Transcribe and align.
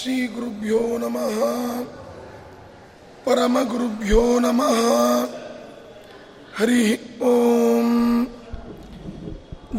ಶ್ರೀ 0.00 0.14
ಗುರುಭ್ಯೋ 0.26 0.82
ನಮಃ 0.98 1.38
ಪರಮಗುರುಭ್ಯೋ 3.24 4.22
ನಮಃ 4.38 4.78
ಹರಿ 6.58 6.84
ಓಂ 7.30 7.88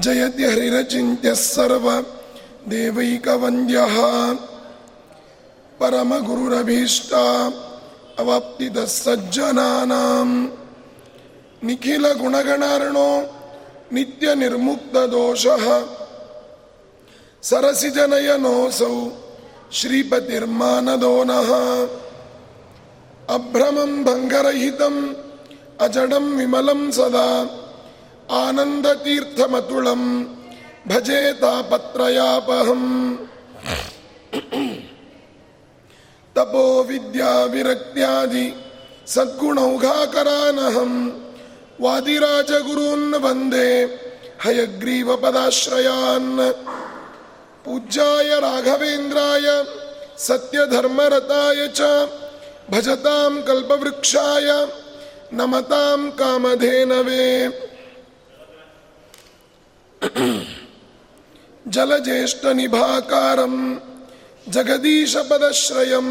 ಜಯತಿ 0.02 0.45
ಹರಿರಚಿಂತ್ಯ 0.45 1.31
ಸರ್ವ 1.44 1.88
ದೇವೈಕವಂದ್ಯ 2.72 3.77
ಪರಮಗುರುರಭೀಷ್ಟ 5.80 7.14
ಅವಾಪ್ತಿದ 8.17 8.77
ಸಜ್ಜನಾನಾಂ 8.97 10.30
ನಿಖಿಲ 11.64 12.05
ಗುಣಗಣಾರ್ಣೋ 12.22 13.09
ನಿತ್ಯ 13.92 14.36
ನಿರ್ಮುಕ್ತ 14.36 14.97
ದೋಷ 15.14 15.45
ಸರಸಿಜನಯನೋಸೌ 17.44 18.95
श्रीपतिर्मानदो 19.78 21.14
नः 21.28 21.50
अभ्रमं 23.36 23.92
भङ्गरहितम् 24.08 25.00
अजडं 25.86 26.27
विमलं 26.39 26.83
सदा 26.98 27.28
आनन्दतीर्थमतुलं 28.42 30.02
भजे 30.91 31.22
तापत्रयापहम् 31.42 32.89
तपो 36.36 36.64
विद्याविरक्त्यादि 36.89 38.47
सद्गुणौघाकरानहं 39.14 40.92
वादिराजगुरून् 41.84 43.20
वन्दे 43.25 43.69
हयग्रीवपदाश्रयान् 44.44 46.30
पूज्याय 47.66 48.30
राघवेन्द्राय 48.40 49.48
सत्यधर्मरताय 50.17 51.67
च 51.76 51.81
भजतां 52.72 53.42
कल्पवृक्षाय 53.42 54.48
नमतां 55.34 56.00
कामधेनवे। 56.20 57.28
जलज्येष्ठनिभाकारं 61.73 63.56
जगदीशपदश्रयं 64.50 66.08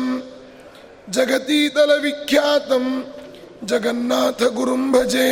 जगतीतलविख्यातं 1.15 2.85
जगन्नाथगुरुं 3.65 4.85
भजे। 4.93 5.31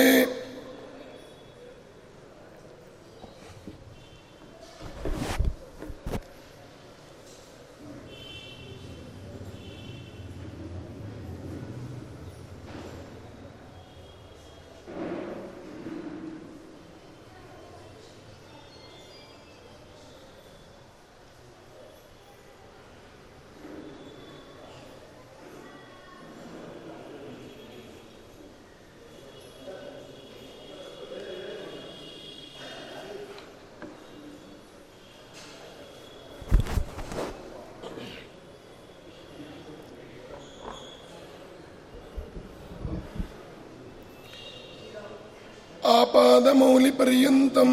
आपादमौलिपर्यन्तं 46.48 47.72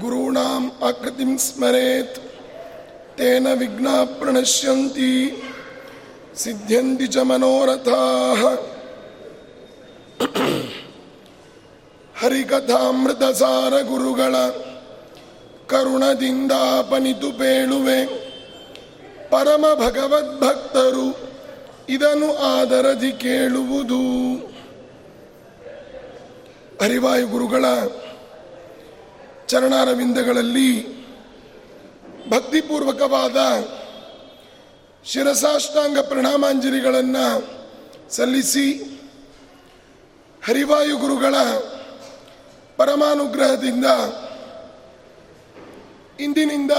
गुरूणाम् 0.00 0.66
आकृतिं 0.84 1.36
स्मरेत् 1.38 2.18
तेन 3.18 3.46
विघ्नाः 3.60 4.02
प्रणश्यन्ति 4.18 5.12
सिद्ध्यन्ति 6.42 7.06
च 7.06 7.24
मनोरथाः 7.30 8.42
ಹರಿಕಥಾಮೃತಸಾರ 12.14 13.74
ಗುರುಗಳ 13.88 14.34
ಕರುಣದಿಂದಾಪನಿತು 15.68 17.30
ಪೇಳುವೆ 17.38 18.00
ಪರಮ 19.32 19.66
ಭಗವದ್ಭಕ್ತರು 19.82 21.08
ಇದನ್ನು 21.94 22.30
ಆದರದಿ 22.52 23.12
ಕೇಳುವುದು 23.24 24.02
ಹರಿವಾಯು 26.81 27.27
ಗುರುಗಳ 27.27 27.65
ಚರಣಾರವಿಂದಗಳಲ್ಲಿ 29.47 30.71
ಭಕ್ತಿಪೂರ್ವಕವಾದ 32.29 33.37
ಶಿರಸಾಷ್ಟಾಂಗ 35.05 35.99
ಪ್ರಣಾಮಾಂಜಲಿಗಳನ್ನು 36.01 37.27
ಸಲ್ಲಿಸಿ 38.09 38.67
ಹರಿವಾಯು 40.41 40.95
ಗುರುಗಳ 40.97 41.35
ಪರಮಾನುಗ್ರಹದಿಂದ 42.77 43.87
ಇಂದಿನಿಂದ 46.19 46.73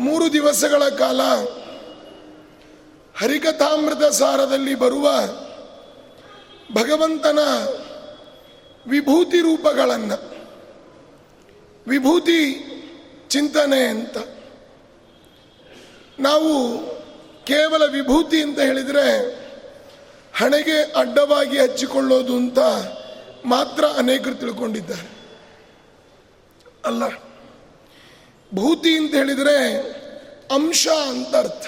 ಮೂರು 0.00 0.32
ದಿವಸಗಳ 0.32 0.82
ಕಾಲ 0.98 1.20
ಹರಿಕಥಾಮೃತ 3.14 4.04
ಸಾರದಲ್ಲಿ 4.12 4.74
ಬರುವ 4.74 5.06
ಭಗವಂತನ 6.72 7.40
ವಿಭೂತಿ 8.88 9.38
ರೂಪಗಳನ್ನು 9.40 10.18
ವಿಭೂತಿ 11.88 12.40
ಚಿಂತನೆ 13.28 13.80
ಅಂತ. 13.86 14.16
ನಾವು 16.20 16.52
ಕೇವಲ 17.44 17.82
ವಿಭೂತಿ 17.92 18.42
ಅಂತ 18.42 18.60
ಹೇಳಿದರೆ 18.60 19.06
ಹಣೆಗೆ 20.34 20.78
ಅಡ್ಡವಾಗಿ 20.92 21.58
ಹಚ್ಚಿಕೊಳ್ಳೋದು 21.58 22.36
ಅಂತ 22.36 22.58
ಮಾತ್ರ 23.44 23.84
ಅನೇಕರು 23.96 24.34
ತಿಳ್ಕೊಂಡಿದ್ದಾರೆ. 24.34 25.08
ಅಲ್ಲ, 26.84 27.04
ಭೂತಿ 28.54 28.92
ಅಂತ 28.98 29.14
ಹೇಳಿದರೆ 29.14 29.56
ಅಂಶ 30.54 30.88
ಅಂತ 31.08 31.36
ಅರ್ಥ. 31.36 31.66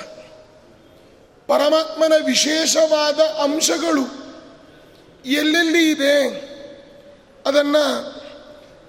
ಪರಮಾತ್ಮನ 1.49 2.13
ವಿಶೇಷವಾದ 2.27 3.21
ಅಂಶಗಳು 3.21 4.05
ಎಲ್ಲೆಲ್ಲಿ 5.25 5.91
ಇದೆ? 5.91 6.17
ಅದನ್ನು 7.47 7.85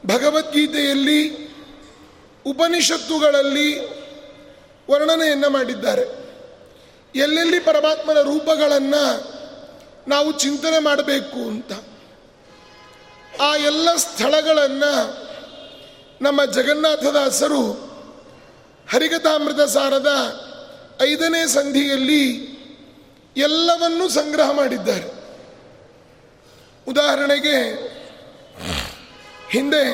ಭಗವದ್ಗೀತೆಯಲ್ಲಿ 0.05 1.21
ಉಪನಿಷತ್ತುಗಳಲ್ಲಿ 2.45 3.69
ವರ್ಣನೆಯನ್ನು 4.91 5.49
ಮಾಡಿದ್ದಾರೆ. 5.49 6.05
ಎಲ್ಲೆಲ್ಲಿ 7.15 7.59
ಪರಮಾತ್ಮನ 7.59 8.21
ರೂಪಗಳನ್ನು 8.21 9.03
ನಾವು 10.07 10.31
ಚಿಂತನೆ 10.31 10.79
ಮಾಡಬೇಕು 10.79 11.39
ಅಂತ, 11.47 11.71
ಆ 13.41 13.55
ಎಲ್ಲ 13.55 13.95
ಸ್ಥಳಗಳನ್ನು 13.95 14.93
ನಮ್ಮ 16.21 16.45
ಜಗನ್ನಾಥದಾಸರು 16.45 17.63
ಹರಿಕಥಾಮೃತ 18.91 19.61
ಸಾರದ 19.69 20.11
ಐದನೇ 21.01 21.47
ಸಂಧಿಯಲ್ಲಿ 21.47 22.23
ಎಲ್ಲವನ್ನೂ 23.37 24.09
ಸಂಗ್ರಹ 24.09 24.51
ಮಾಡಿದ್ದಾರೆ. 24.51 25.07
ಉದಾಹರಣೆಗೆ 26.87 27.57
ಹಿಂದೆ 29.51 29.85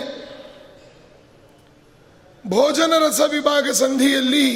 ಭೋಜನ 2.48 2.94
ರಸ 2.98 3.22
ವಿಭಾಗ 3.28 3.70
ಸಂಧಿಯಲ್ಲಿ 3.70 4.48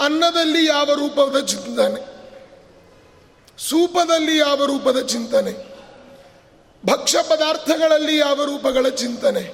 ಅನ್ನದಲ್ಲಿ 0.00 0.66
ಯಾವ 0.66 0.88
ರೂಪದ 0.94 1.38
ಚಿಂತನೆ, 1.46 2.00
ಸೂಪದಲ್ಲಿ 3.58 4.36
ಯಾವ 4.38 4.64
ರೂಪದ 4.64 4.98
ಚಿಂತನೆ, 5.06 5.52
ಭಕ್ಷ್ಯ 6.86 7.18
ಪದಾರ್ಥಗಳಲ್ಲಿ 7.22 8.16
ಯಾವ 8.18 8.44
ರೂಪಗಳ 8.44 8.88
ಚಿಂತನೆ, 8.88 9.44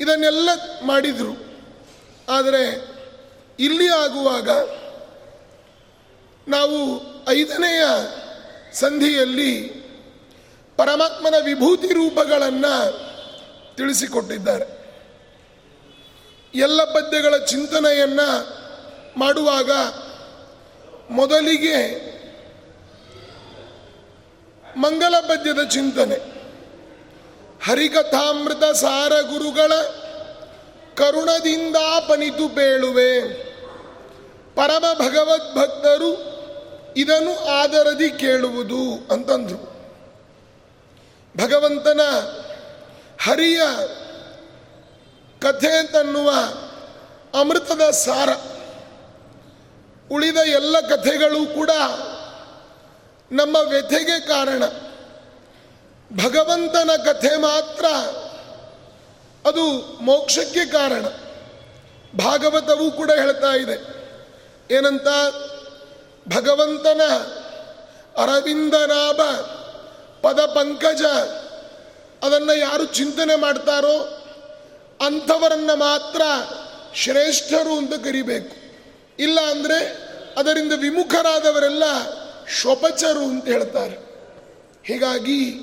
ಇದನ್ನೆಲ್ಲ 0.00 0.48
ಮಾಡಿದರು. 0.82 1.34
ಆದರೆ 2.28 2.62
ಇಲ್ಲಿ 3.58 3.88
ಆಗುವಾಗ 3.88 4.50
ನಾವು 6.46 6.78
ಐದನೆಯ 7.28 7.82
ಸಂಧಿಯಲ್ಲಿ 8.72 9.52
ಪರಮಾತ್ಮನ 10.76 11.34
ವಿಭೂತಿ 11.44 11.86
ರೂಪಗಳನ್ನು 11.86 13.06
ತಿಳಿಸಿಕೊಟ್ಟಿದ್ದಾರೆ. 13.76 14.86
ಎಲ್ಲ 16.54 16.84
ಪದ್ಯಗಳ 16.84 17.36
ಚಿಂತನೆಯನ್ನು 17.36 18.56
ಮಾಡುವಾಗ 19.16 19.70
ಮೊದಲಿಗೆ 21.10 22.06
ಮಂಗಲ 24.76 25.20
ಪದ್ಯದ 25.20 25.62
ಚಿಂತನೆ. 25.62 26.14
ಹರಿಕಥಾಮೃತ 27.64 28.64
ಸಾರ 28.64 29.20
ಗುರುಗಳ 29.20 29.72
ಕರುಣದಿಂದ 30.94 31.76
ಪನಿತು 32.08 32.48
ಬೇಳುವೆ 32.48 33.20
ಪರಮ 34.54 34.84
ಭಗವದ್ಭಕ್ತರು 34.94 36.36
ಇದನ್ನು 36.96 37.46
ಆದರದಿ 37.46 38.10
ಕೇಳುವುದು 38.10 39.08
ಅಂತಂದ್ರು. 39.12 39.75
ಭಗವಂತನ 41.36 42.00
ಹರಿಯ 43.20 43.62
ಕಥೆ 45.40 45.78
ಅಂತನ್ನುವ 45.78 46.30
ಅಮೃತದ 47.40 47.90
ಸಾರ. 47.90 48.28
ಉಳಿದ 50.12 50.36
ಎಲ್ಲ 50.36 50.80
ಕಥೆಗಳು 50.80 51.54
ಕೂಡ 51.54 51.70
ನಮ್ಮ 53.32 53.56
ವ್ಯಥೆಗೆ 53.56 54.20
ಕಾರಣ. 54.20 54.64
ಭಗವಂತನ 56.24 56.90
ಕಥೆ 57.04 57.36
ಮಾತ್ರ 57.36 57.84
ಅದು 59.48 59.72
ಮೋಕ್ಷಕ್ಕೆ 60.02 60.66
ಕಾರಣ. 60.66 61.04
ಭಾಗವತವೂ 62.18 62.90
ಕೂಡ 62.90 63.10
ಹೇಳ್ತಾ 63.10 63.52
ಇದೆ. 63.52 63.96
ಏನಂತ? 64.74 65.06
ಭಗವಂತನ 66.28 67.00
ಅರವಿಂದನಾಭ 68.16 69.20
ಪದ 70.22 70.40
ಪಂಕಜ, 70.40 71.02
ಅದನ್ನು 72.22 72.58
ಯಾರು 72.58 72.84
ಚಿಂತನೆ 72.84 73.36
ಮಾಡ್ತಾರೋ 73.36 74.22
ಅಂಥವರನ್ನು 75.06 75.76
ಮಾತ್ರ 75.76 76.22
ಶ್ರೇಷ್ಠರು 76.94 77.78
ಅಂತ 77.78 77.94
ಕರಿಬೇಕು. 77.94 78.56
ಇಲ್ಲ 79.18 79.40
ಅಂದರೆ 79.40 80.06
ಅದರಿಂದ 80.36 80.72
ವಿಮುಖರಾದವರೆಲ್ಲ 80.76 81.82
ಶೋಪಚರು 82.48 83.20
ಅಂತ 83.20 83.44
ಹೇಳ್ತಾರೆ. 83.44 83.96
ಹೀಗಾಗಿ 84.84 85.60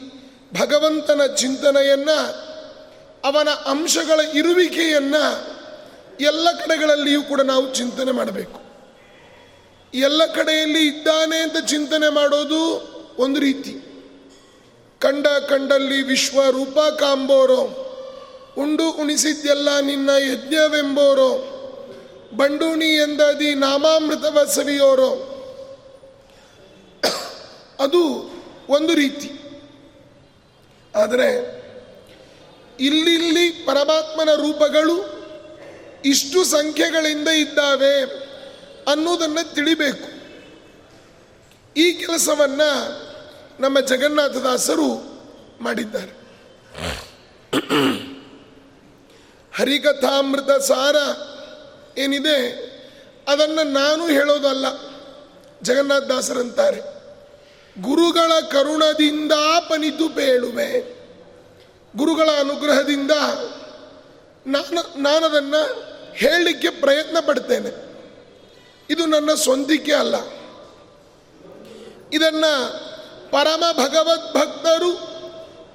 ಭಗವಂತನ 0.60 1.26
ಚಿಂತನೆಯನ್ನ, 1.26 2.10
ಅವನ 3.24 3.50
ಅಂಶಗಳ 3.66 4.20
ಇರುವಿಕೆಯನ್ನ 4.20 5.16
ಎಲ್ಲ 6.22 6.52
ಕಡೆಗಳಲ್ಲಿಯೂ 6.52 7.22
ಕೂಡ 7.22 7.42
ನಾವು 7.42 7.74
ಚಿಂತನೆ 7.74 8.12
ಮಾಡಬೇಕು. 8.12 8.64
ಎಲ್ಲ 9.94 10.26
ಕಡೆಯಲ್ಲಿ 10.26 10.88
ಇದ್ದಾನೆ 10.88 11.38
ಅಂತ 11.38 11.58
ಚಿಂತನೆ 11.66 12.10
ಮಾಡೋದು 12.10 12.62
ಒಂದು 13.18 13.40
ರೀತಿ. 13.40 13.93
ಕಂಡ 15.04 15.28
ಕಂಡಲ್ಲಿ 15.28 16.02
ವಿಶ್ವ 16.02 16.50
ರೂಪ 16.50 16.80
ಕಾಂಬೋರೋ. 16.80 17.90
ಉಂಡು 18.58 18.92
ಉಣಿಸಿದ್ದೆಲ್ಲ 18.92 19.80
ನಿನ್ನ 19.80 20.10
ಯಜ್ಞವೆಂಬೋರೋ. 20.10 21.50
ಬಂಡೂಣಿ 22.38 22.86
ಎಂದದಿ 22.86 23.56
ನಾಮಾಮೃತವ 23.56 24.46
ಸವಿಯೋರೋ 24.46 25.30
ಅದು 27.80 28.30
ಒಂದು 28.70 28.94
ರೀತಿ. 28.94 29.32
ಆದರೆ 30.96 31.64
ಇಲ್ಲಿಲ್ಲಿ 32.80 33.50
ಪರಮಾತ್ಮನ 33.50 34.34
ರೂಪಗಳು 34.34 35.24
ಇಷ್ಟು 36.06 36.44
ಸಂಖ್ಯೆಗಳಿಂದ 36.44 37.28
ಇದ್ದಾವೆ 37.28 38.02
ಅನ್ನೋದನ್ನು 38.92 39.54
ತಿಳಿಬೇಕು. 39.54 40.14
ಈ 41.78 41.92
ಕೆಲಸವನ್ನ 41.92 42.62
ನಮ್ಮ 43.60 43.80
ಜಗನ್ನಾಥದಾಸರು 43.80 44.88
ಮಾಡಿದ್ದಾರೆ. 45.62 46.24
ಹರಿಕಥಾಮೃತ 49.56 50.50
ಸಾರ 50.62 50.96
ಏನಿದೆ 52.00 52.38
ಅದನ್ನು 53.28 53.64
ನಾನು 53.64 54.08
ಹೇಳೋದಲ್ಲ, 54.08 54.66
ಜಗನ್ನಾಥದಾಸರಂತಾರೆ. 55.62 56.82
ಗುರುಗಳ 57.82 58.40
ಕರುಣದಿಂದ 58.52 59.32
ಪನಿತು 59.70 60.10
ಪೇಳುವೆ, 60.10 60.98
ಗುರುಗಳ 61.96 62.30
ಅನುಗ್ರಹದಿಂದ 62.40 63.12
ನಾನು, 64.48 65.02
ನಾನದನ್ನು 65.02 65.84
ಹೇಳಲಿಕ್ಕೆ 66.14 66.70
ಪ್ರಯತ್ನ 66.70 67.18
ಪಡ್ತೇನೆ. 67.20 67.70
ಇದು 68.90 69.06
ನನ್ನ 69.06 69.34
ಸ್ವಂತಿಕೆ 69.34 69.94
ಅಲ್ಲ. 69.94 70.16
ಇದನ್ನ 72.14 72.46
ಪರಮ 73.34 73.64
ಭಗವದ್ಭಕ್ತರು 73.74 74.92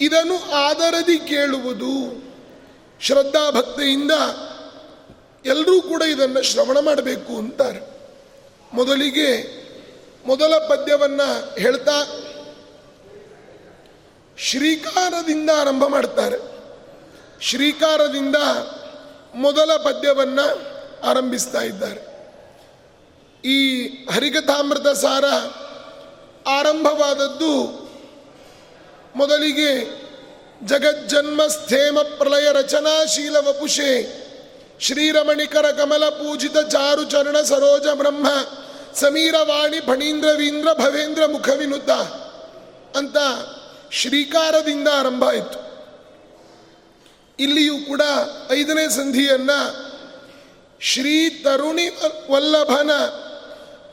ಇದನ್ನು 0.00 0.52
ಆದರದಿ 0.52 1.18
ಕೇಳುವುದು. 1.18 2.22
ಶ್ರದ್ಧಾ 3.00 3.50
ಭಕ್ತಿಯಿಂದ 3.50 4.10
ಎಲ್ಲರೂ 5.44 5.82
ಕೂಡ 5.82 6.02
ಇದನ್ನು 6.02 6.42
ಶ್ರವಣ 6.42 6.78
ಮಾಡಬೇಕು 6.78 7.38
ಅಂತಾರೆ. 7.38 7.80
ಮೊದಲಿಗೆ 8.72 9.28
ಮೊದಲ 10.26 10.58
ಪದ್ಯವನ್ನು 10.58 11.60
ಹೇಳ್ತಾ 11.60 12.04
ಶ್ರೀಕಾರದಿಂದ 14.38 15.50
ಆರಂಭ 15.60 15.86
ಮಾಡ್ತಾರೆ. 15.86 16.38
ಶ್ರೀಕಾರದಿಂದ 17.40 18.36
ಮೊದಲ 19.34 19.76
ಪದ್ಯವನ್ನು 19.76 20.46
ಆರಂಭಿಸ್ತಾ 21.06 21.60
ಇದ್ದಾರೆ. 21.60 22.02
ಈ 23.44 23.88
ಹರಿಕಥಾಮೃತ 24.10 24.88
ಸಾರ 24.88 25.24
ಆರಂಭವಾದದ್ದು 26.46 27.88
ಮೊದಲಿಗೆ 29.16 29.84
ಜಗಜ್ಜನ್ಮ 30.66 31.46
ಸ್ಥೇಮ 31.46 31.98
ಪ್ರಲಯ 32.00 32.48
ರಚನಾಶೀಲ 32.52 33.36
ವಪುಷೆ 33.36 34.18
ಶ್ರೀರಮಣಿಕರ 34.80 35.70
ಕಮಲ 35.70 36.08
ಪೂಜಿತ 36.08 36.58
ಚಾರು 36.58 37.04
ಚರಣ 37.04 37.40
ಸರೋಜ 37.40 37.86
ಬ್ರಹ್ಮ 37.94 38.26
ಸಮೀರವಾಣಿ 38.94 39.80
ಫಣೀಂದ್ರವೀಂದ್ರ 39.80 40.72
ಭವೇಂದ್ರ 40.72 41.26
ಮುಖವಿನುತ 41.26 41.90
ಅಂತ 42.96 43.16
ಶ್ರೀಕಾರದಿಂದ 43.92 44.88
ಆರಂಭ 44.88 45.24
ಆಯಿತು. 45.24 45.68
ಇಲ್ಲಿಯೂ 47.38 47.78
ಕೂಡ 47.78 48.02
ಐದನೇ 48.50 48.88
ಸಂಧಿಯನ್ನ 48.88 49.50
ಶ್ರೀ 50.80 51.28
ತರುಣಿ 51.30 51.88
ವಲ್ಲಭನ 52.30 52.90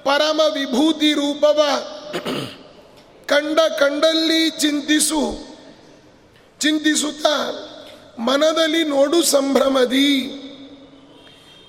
ಪರಮ 0.03 0.41
ವಿಭೂತಿ 0.53 1.13
ರೂಪವ 1.13 1.61
ಕಂಡ 3.25 3.59
ಕಂಡಲ್ಲಿ 3.79 4.49
ಚಿಂತಿಸು, 4.49 5.47
ಚಿಂತಿಸುತ್ತಾ, 6.59 7.51
ಮನದಲ್ಲಿ 8.19 8.83
ನೋಡು 8.83 9.23
ಸಂಭ್ರಮದಿ. 9.23 10.25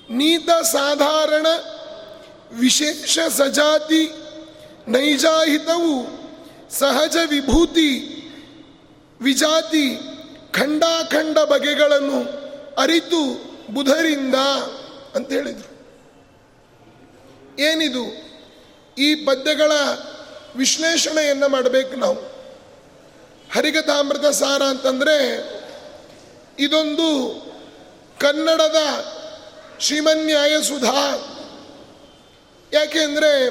ನೀತ 0.09 0.49
ಸಾಧಾರಣ, 0.49 1.47
ವಿಶೇಷ 2.59 3.19
ಸಜಾತಿ, 3.19 4.11
ನೈಜಾಹಿತವು, 4.87 6.07
ಸಹಜ 6.69 7.15
ವಿಭೂತಿ, 7.29 8.13
ವಿಜಾತಿ, 9.21 9.99
ಖಂಡಾಖಂಡ 10.51 11.39
ಬಗೆಗಳನ್ನು 11.39 12.23
ಅರಿತು 12.81 13.41
ಬುಧರಿಂದ 13.73 14.35
ಅಂತ 15.15 15.31
ಹೇಳಿದರು. 15.31 15.77
ಏನಿದು? 17.61 18.27
ಈ 18.97 19.15
ಪದ್ಯಗಳ 19.15 19.71
ವಿಶ್ಲೇಷಣೆಯನ್ನು 20.57 21.49
ಮಾಡಬೇಕು 21.49 21.95
ನಾವು. 21.95 22.15
ಹರಿಗತಾಮೃತ 23.53 24.25
ಸಾರ 24.25 24.63
ಅಂತಂದರೆ 24.63 25.17
ಇದೊಂದು 26.59 27.37
ಕನ್ನಡದ 28.19 28.75
ಶ್ರೀಮನ್ಯಾಯ 29.79 30.61
ಸುಧಾ. 30.61 31.33
ಯಾಕೆಂದರೆ 32.73 33.45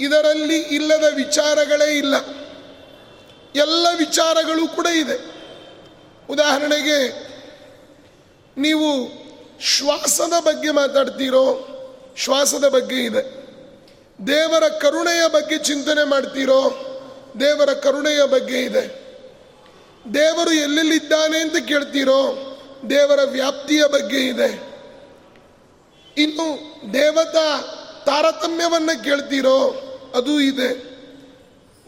ಇದರಲ್ಲಿ 0.00 0.58
ಇಲ್ಲದ 0.58 1.04
ವಿಚಾರಗಳೇ 1.14 1.96
ಇಲ್ಲ. 1.96 2.14
ಎಲ್ಲ 3.56 3.86
ವಿಚಾರಗಳು 3.96 4.68
ಕೂಡ 4.68 4.86
ಇದೆ. 4.86 5.34
ಉದಾಹರಣೆಗೆ 6.30 7.24
ನೀವು 8.56 9.08
ಶ್ವಾಸದ 9.62 10.32
ಬಗ್ಗೆ 10.40 10.70
ಮಾತಾಡ್ತೀರೋ, 10.70 11.68
ಶ್ವಾಸದ 12.16 12.68
ಬಗ್ಗೆ 12.68 12.96
ಇದೆ. 12.96 13.43
ದೇವರ 14.26 14.68
ಕರುಣೆಯ 14.68 15.22
ಬಗ್ಗೆ 15.28 15.58
ಚಿಂತನೆ 15.58 16.04
ಮಾಡ್ತೀರೋ? 16.04 16.60
ದೇವರ 17.40 17.72
ಕರುಣೆಯ 17.72 18.22
ಬಗ್ಗೆ 18.26 18.62
ಇದೆ. 18.62 19.04
ದೇವರು 20.14 20.52
ಎಲ್ಲೆಲ್ಲಿದ್ದಾನೆ 20.52 21.38
ಅಂತ 21.38 21.56
ಕೇಳ್ತೀರೋ? 21.56 22.50
ದೇವರ 22.90 23.20
ವ್ಯಾಪ್ತಿಯ 23.24 23.84
ಬಗ್ಗೆ 23.92 24.28
ಇದೆ. 24.28 24.74
ಇನ್ನು 26.16 26.58
ದೇವತಾ 26.92 27.60
ತಾರತಮ್ಯವನ್ನು 28.06 29.04
ಕೇಳ್ತೀರೋ? 29.04 29.68
ಅದು 30.14 30.40
ಇದೆ. 30.40 30.94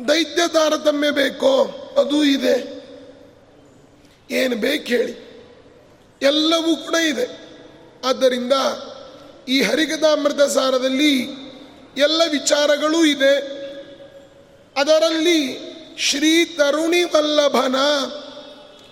ದೈತ್ಯ 0.08 0.48
ತಾರತಮ್ಯ 0.48 1.10
ಬೇಕೋ? 1.10 1.64
ಅದು 1.98 2.24
ಇದೆ. 2.24 2.76
ಏನು 4.30 4.56
ಬೇಕು 4.56 4.84
ಹೇಳಿ. 4.84 5.26
ಎಲ್ಲವೂ 6.22 6.76
ಕೂಡ 6.76 6.94
ಇದೆ. 6.94 7.40
ಆದ್ದರಿಂದ 8.04 8.52
ಈ 9.48 9.62
ಹರಿಕಥಾಮೃತ 9.62 10.42
ಸಾರದಲ್ಲಿ 10.42 11.45
ಎಲ್ಲ 11.96 12.22
ವಿಚಾರಗಳೂ 12.30 13.04
ಇದೆ. 13.04 13.34
ಅದರಲ್ಲಿ 14.76 15.40
ಶ್ರೀ 15.98 16.44
ತರುಣಿ 16.44 17.02
ವಲ್ಲಭನ, 17.04 17.76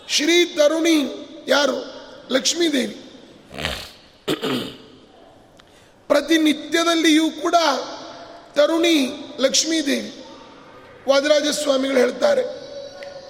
ಶ್ರೀ 0.08 0.44
ತರುಣಿ 0.44 0.96
ಯಾರು? 1.48 1.78
ಲಕ್ಷ್ಮೀದೇವಿ. 2.30 2.96
ಪ್ರತಿನಿತ್ಯದಲ್ಲಿಯೂ 6.08 7.26
ಕೂಡ 7.42 7.54
ತರುಣಿ 8.54 8.96
ಲಕ್ಷ್ಮೀದೇವಿ. 9.40 10.12
ವಾದರಾಜ 11.08 11.48
ಸ್ವಾಮಿಗಳು 11.48 11.98
ಹೇಳ್ತಾರೆ, 11.98 12.44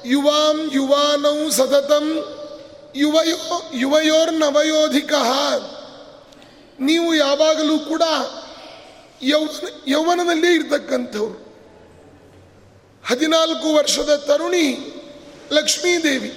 ಯುವಾಂ 0.06 0.70
ಯುವಾನೌ 0.72 1.50
ಸತತಂ, 1.50 2.06
ಯುವಯೋ, 2.96 3.38
ಯುವಯೋರ್ನವಯೋಧಿಕ. 3.74 5.12
ನೀವು 6.80 7.14
ಯಾವಾಗಲೂ 7.14 7.78
ಕೂಡ 7.78 8.02
ಯೌವನ 9.28 9.68
ಯೌವನದಲ್ಲಿ 9.86 10.54
ಇರತಕ್ಕಂಥವ್ರು. 10.54 11.44
ಹದಿನಾಲ್ಕು 13.06 13.74
ವರ್ಷದ 13.74 14.16
ತರುಣಿ 14.16 14.66
ಲಕ್ಷ್ಮೀದೇವಿ, 15.52 16.28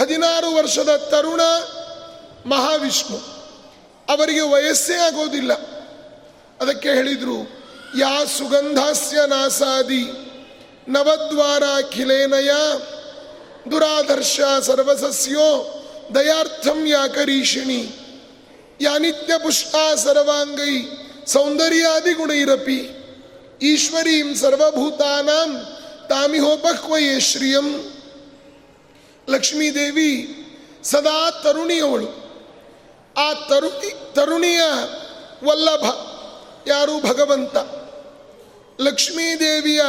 ಹದಿನಾರು 0.00 0.54
ವರ್ಷದ 0.54 0.96
ತರುಣ 0.96 1.40
ಮಹಾವಿಷ್ಣು. 2.46 3.16
ಅವರಿಗೆ 4.08 4.40
ವಯಸ್ಸೇ 4.40 4.94
ಆಗೋದಿಲ್ಲ. 4.94 5.52
ಅದಕ್ಕೆ 6.60 6.88
ಹೇಳಿದರು, 6.88 7.38
ಯಾ 7.98 8.24
ಸುಗಂಧಾಸ್ಯ 8.24 9.16
ನಾಸಾದಿ 9.26 10.04
ನವದ್ವಾರ 10.88 11.62
ಖಿಲೇನಯ 11.92 12.50
ದುರಾದರ್ಶ 13.70 14.40
ಸರ್ವಸಸ್ಯೋ, 14.60 15.48
ದಯಾರ್ಥಂ 16.14 16.86
ಯಾಕರೀಷಿಣಿ, 16.86 17.82
ಯಾನಿತ್ಯ 18.80 18.80
ಯಾ 18.80 18.98
ನಿತ್ಯ 18.98 19.34
ಪುಷ್ಟಾ 19.38 19.94
ಸರ್ವಾಂಗೈ 19.94 21.05
ಸೌಂದರ್ಯಾದಿ 21.26 22.12
ಗುಣೈರಪಿ 22.12 22.90
ಈಶ್ವರೀಂ 23.62 24.34
ಸರ್ವಭೂತಾನಾಂ 24.34 25.66
ತಾಮಿಹೋಪಕ್ವಯೇ 26.08 27.20
ಶ್ರಿಯಂ. 27.20 27.92
ಲಕ್ಷ್ಮೀದೇವಿ 29.28 30.34
ಸದಾ 30.82 31.30
ತರುಣಿಯವಳು. 31.30 32.08
ಆ 33.18 33.32
ತರುಣಿ, 33.32 34.14
ತರುಣಿಯ 34.14 34.60
ವಲ್ಲಭ 35.44 35.84
ಯಾರು 36.66 37.08
ಭಗವಂತ? 37.08 37.56
ಲಕ್ಷ್ಮೀದೇವಿಯ 38.80 39.82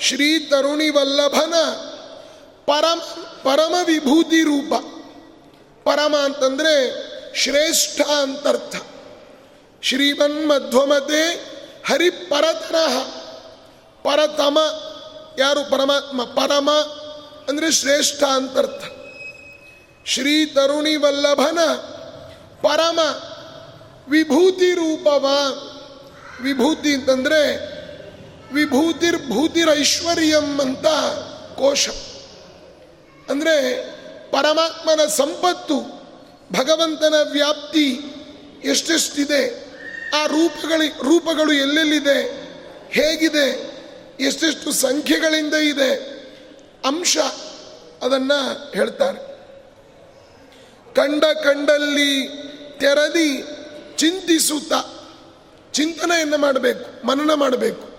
ಶ್ರೀ 0.00 0.38
ತರುಣಿ 0.38 0.88
ವಲ್ಲಭನ 0.90 1.54
ಪರಮ 2.66 3.00
ಪರಮ 3.42 3.74
ವಿಭೂತಿ 3.84 4.42
ರೂಪ 4.42 4.74
ಪರಮ 5.88 6.16
ಅಂತಂದ್ರೆ 6.16 6.76
ಶ್ರೇಷ್ಠ 7.36 8.00
ಅಂತರ್ಥ. 8.00 8.76
ಶ್ರೀಮನ್ 9.86 10.48
ಮಧ್ವಮತೆ 10.48 11.22
ಹರಿಪರತನಃ 11.88 12.94
ಪರತಮ, 14.02 14.58
ಯಾರು 15.38 15.70
ಪರಮಾತ್ಮ 15.70 16.24
ಪರಮ 16.24 16.70
ಅಂದರೆ 17.48 17.72
ಶ್ರೇಷ್ಠ 17.72 18.22
ಅಂತರ್ಥ 18.22 18.84
ಶ್ರೀ 20.06 20.46
ತರುಣಿ 20.46 20.96
ವಲ್ಲಭನ 20.96 21.58
ಪರಮ 22.62 22.98
ವಿಭೂತಿ 24.08 24.74
ರೂಪವ. 24.74 25.26
ವಿಭೂತಿ 26.42 26.94
ಅಂತಂದ್ರೆ 26.94 27.40
ವಿಭೂತಿರ್ 28.54 29.18
ಭೂತಿರೈಶ್ವರ್ಯಂ 29.30 30.60
ಅಂತ 30.60 30.86
ಕೋಶ. 31.58 31.88
ಅಂದರೆ 33.30 33.56
ಪರಮಾತ್ಮನ 34.30 35.06
ಸಂಪತ್ತು, 35.06 35.78
ಭಗವಂತನ 36.52 37.14
ವ್ಯಾಪ್ತಿ 37.32 37.86
ಎಷ್ಟೆಷ್ಟಿದೆ? 38.64 39.65
ಆ 40.14 40.26
ರೂಪಗಳಿ, 40.26 40.88
ರೂಪಗಳು 40.88 41.52
ಎಲ್ಲೆಲ್ಲಿದೆ? 41.52 42.18
ಹೇಗಿದೆ? 42.90 43.76
ಎಷ್ಟೆಷ್ಟು 44.20 44.72
ಸಂಖ್ಯೆಗಳಿಂದ 44.72 45.54
ಇದೆ? 45.54 45.94
ಅಂಶ 46.84 47.18
ಅದನ್ನು 48.02 48.70
ಹೇಳ್ತಾರೆ. 48.72 49.36
ಕಂಡ 50.94 51.24
ಕಂಡಲ್ಲಿ 51.24 52.28
ತೆರದಿ 52.78 53.44
ಚಿಂತಿಸುತ್ತ 53.96 54.72
ಚಿಂತನೆಯನ್ನು 55.72 56.38
ಮಾಡಬೇಕು, 56.38 57.06
ಮನನ 57.06 57.34
ಮಾಡಬೇಕು. 57.34 57.96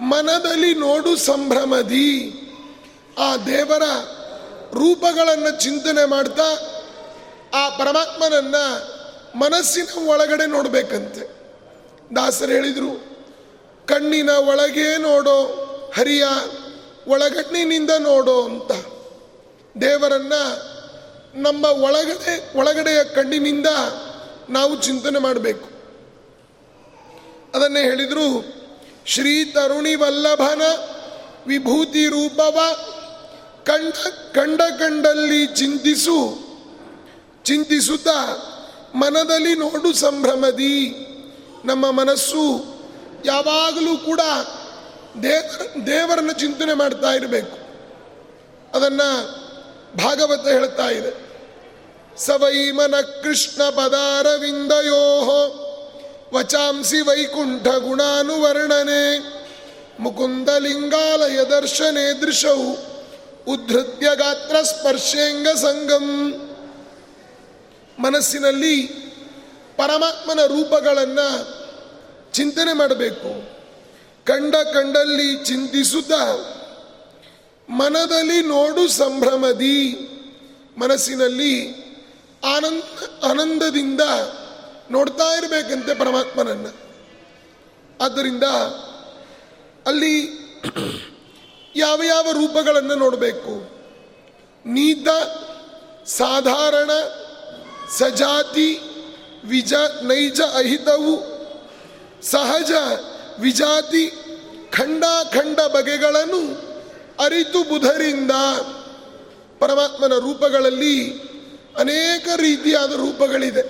ಮನದಲ್ಲಿ 0.00 0.74
ನೋಡು 0.74 1.16
ಸಂಭ್ರಮದಿ. 1.16 2.32
ಆ 3.18 3.36
ದೇವರ 3.36 3.82
ರೂಪಗಳನ್ನು 4.74 5.60
ಚಿಂತನೆ 5.60 6.04
ಮಾಡ್ತಾ 6.04 6.42
ಆ 7.54 7.68
ಪರಮಾತ್ಮನನ್ನ 7.68 8.54
ಮನಸ್ಸಿನ 9.34 10.08
ಒಳಗಡೆ 10.08 10.46
ನೋಡಬೇಕಂತೆ. 10.46 11.40
ದಾಸರು 12.16 12.52
ಹೇಳಿದರು, 12.52 13.10
ಕಣ್ಣಿನ 13.86 14.30
ಒಳಗೆ 14.30 14.96
ನೋಡೋ, 14.96 15.38
ಹರಿಯ 15.96 16.24
ಒಳಗಣ್ಣಿನಿಂದ 17.08 17.90
ನೋಡೋ 17.98 18.42
ಅಂತ. 18.42 18.72
ದೇವರನ್ನ 19.82 20.32
ನಮ್ಮ 21.34 21.64
ಒಳಗಡೆ, 21.64 22.58
ಒಳಗಡೆಯ 22.58 23.04
ಕಣ್ಣಿನಿಂದ 23.04 23.66
ನಾವು 24.50 24.80
ಚಿಂತನೆ 24.80 25.18
ಮಾಡಬೇಕು. 25.18 25.66
ಅದನ್ನೇ 27.54 27.82
ಹೇಳಿದರು, 27.82 28.44
ಶ್ರೀ 29.06 29.44
ತರುಣಿ 29.44 29.94
ವಲ್ಲಭನ 29.94 30.62
ವಿಭೂತಿ 31.46 32.06
ರೂಪವ 32.06 32.60
ಕಂಡ 33.64 33.92
ಕಂಡ 34.34 34.60
ಕಂಡಲ್ಲಿ 34.78 35.46
ಚಿಂತಿಸು, 35.46 36.38
ಚಿಂತಿಸುತ್ತಾ 37.44 38.46
ಮನದಲ್ಲಿ 38.94 39.54
ನೋಡು 39.54 39.92
ಸಂಭ್ರಮದಿ. 39.92 41.06
ನಮ್ಮ 41.64 41.90
ಮನಸ್ಸು 41.90 42.64
ಯಾವಾಗಲೂ 43.24 43.96
ಕೂಡ 43.96 44.20
ದೇವರ, 45.22 45.86
ದೇವರನ್ನು 45.86 46.32
ಚಿಂತನೆ 46.32 46.74
ಮಾಡ್ತಾ 46.74 47.12
ಇರಬೇಕು. 47.12 47.56
ಅದನ್ನು 48.76 49.40
ಭಾಗವತ 49.96 50.48
ಹೇಳ್ತಾ 50.48 50.88
ಇದೆ. 50.88 51.30
ಸವೈಮನ 52.16 52.94
ಕೃಷ್ಣ 53.22 53.62
ಪದಾರವಿಂದಯೋ 53.62 55.26
ವಚಾಂಸಿ 56.34 57.00
ವೈಕುಂಠ 57.00 57.62
ಗುಣಾನುವರ್ಣನೆ 57.62 59.18
ಮುಕುಂದ 60.00 60.48
ಲಿಂಗಾಲಯ 60.48 61.44
ದರ್ಶನೆ 61.44 62.20
ದೃಶವು 62.20 62.72
ಉದ್ಧತ್ಯ 63.52 64.10
ಗಾತ್ರ 64.14 64.56
ಸ್ಪರ್ಶೇಂಗ 64.62 65.48
ಸಂಗಂ. 65.48 66.34
ಮನಸ್ಸಿನಲ್ಲಿ 68.00 68.86
ಪರಮಾತ್ಮನ 69.76 70.40
ರೂಪಗಳನ್ನು 70.46 71.60
ಚಿಂತನೆ 72.32 72.72
ಮಾಡಬೇಕು. 72.72 73.60
ಕಂಡ 74.24 74.54
ಕಂಡಲ್ಲಿ 74.54 75.44
ಚಿಂತಿಸುತ್ತ 75.44 76.12
ಮನದಲ್ಲಿ 77.70 78.42
ನೋಡು 78.42 78.88
ಸಂಭ್ರಮದಿ, 78.88 80.08
ಮನಸ್ಸಿನಲ್ಲಿ 80.78 81.80
ಆನಂದ, 82.56 82.82
ಆನಂದದಿಂದ 83.24 84.00
ನೋಡ್ತಾ 84.90 85.24
ಇರಬೇಕಂತೆ 85.24 85.94
ಪರಮಾತ್ಮನನ್ನ. 85.94 86.66
ಆದ್ದರಿಂದ 88.00 88.42
ಅಲ್ಲಿ 89.86 90.40
ಯಾವ 91.76 92.02
ಯಾವ 92.02 92.30
ರೂಪಗಳನ್ನು 92.32 92.94
ನೋಡಬೇಕು? 92.94 93.70
ನೀತ, 94.64 95.08
ಸಾಧಾರಣ 96.06 96.90
ಸಜಾತಿ 97.98 98.80
ವಿಜ 99.48 99.72
ನೈಜ 100.02 100.40
ಅಹಿತವು 100.40 101.40
ಸಹಜ 102.22 102.72
ವಿಜಾತಿ 103.40 104.12
ಖಂಡ 104.72 105.04
ಖಂಡ 105.32 105.60
ಬಗೆಗಳನ್ನು 105.60 106.70
ಅರಿತು 107.24 107.68
ಬುಧರಿಂದ 107.68 108.30
ಪರಮಾತ್ಮನ 109.58 110.12
ರೂಪಗಳಲ್ಲಿ 110.18 111.18
ಅನೇಕ 111.78 112.28
ರೀತಿಯಾದ 112.36 112.92
ರೂಪಗಳಿದೆ. 112.92 113.62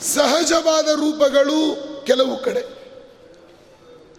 ಸಹಜವಾದ 0.00 0.88
ರೂಪಗಳು 0.88 1.76
ಕೆಲವು 2.06 2.36
ಕಡೆ. 2.36 2.60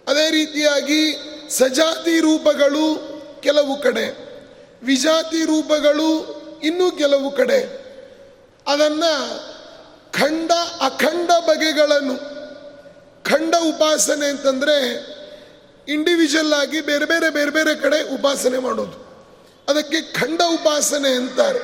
ಅದೇ 0.07 0.31
ರೀತಿಯಾಗಿ 0.31 1.17
ಸಜಾತಿ 1.49 2.19
ರೂಪಗಳು 2.19 3.15
ಕೆಲವು 3.41 3.81
ಕಡೆ. 3.81 4.05
ವಿಜಾತಿ 4.83 5.45
ರೂಪಗಳು 5.45 6.09
ಇನ್ನೂ 6.63 6.91
ಕೆಲವು 6.91 7.31
ಕಡೆ. 7.31 7.84
ಅದನ್ನು 8.67 9.11
ಖಂಡ 10.11 10.51
ಅಖಂಡ 10.81 11.31
ಬಗೆಗಳನ್ನು, 11.49 12.17
ಖಂಡ 13.23 13.55
ಉಪಾಸನೆ 13.55 14.25
ಅಂತಂದರೆ 14.25 14.75
ಇಂಡಿವಿಜುವಲ್ 15.87 16.53
ಆಗಿ 16.53 16.81
ಬೇರೆ 16.81 17.05
ಬೇರೆ 17.05 17.29
ಬೇರೆ 17.29 17.51
ಬೇರೆ 17.51 17.75
ಕಡೆ 17.75 18.13
ಉಪಾಸನೆ 18.13 18.57
ಮಾಡೋದು. 18.57 19.05
ಅದಕ್ಕೆ 19.69 20.01
ಖಂಡ 20.01 20.41
ಉಪಾಸನೆ 20.41 21.09
ಅಂತಾರೆ. 21.09 21.59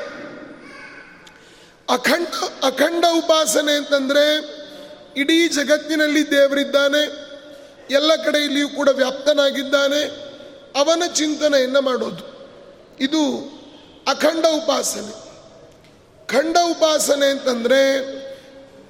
ಅಖಂಡ 1.89 2.27
ಅಖಂಡ 2.63 3.05
ಉಪಾಸನೆ 3.11 3.73
ಅಂತಂದರೆ 3.73 4.25
ಇಡೀ 5.17 5.47
ಜಗತ್ತಿನಲ್ಲಿ 5.47 6.31
ದೇವರಿದ್ದಾನೆ, 6.31 7.31
ಎಲ್ಲ 7.93 8.15
ಕಡೆಯಲ್ಲಿಯೂ 8.15 8.69
ಕೂಡ 8.69 8.89
ವ್ಯಾಪ್ತನಾಗಿದ್ದಾನೆ, 8.89 10.05
ಅವನ 10.79 11.03
ಚಿಂತನೆಯನ್ನು 11.13 11.81
ಮಾಡೋದು. 11.81 12.23
ಇದು 12.99 13.21
ಅಖಂಡ 14.07 14.45
ಉಪಾಸನೆ. 14.45 15.30
ಖಂಡ 16.31 16.57
ಉಪಾಸನೆ 16.63 17.25
ಅಂತಂದರೆ 17.25 17.81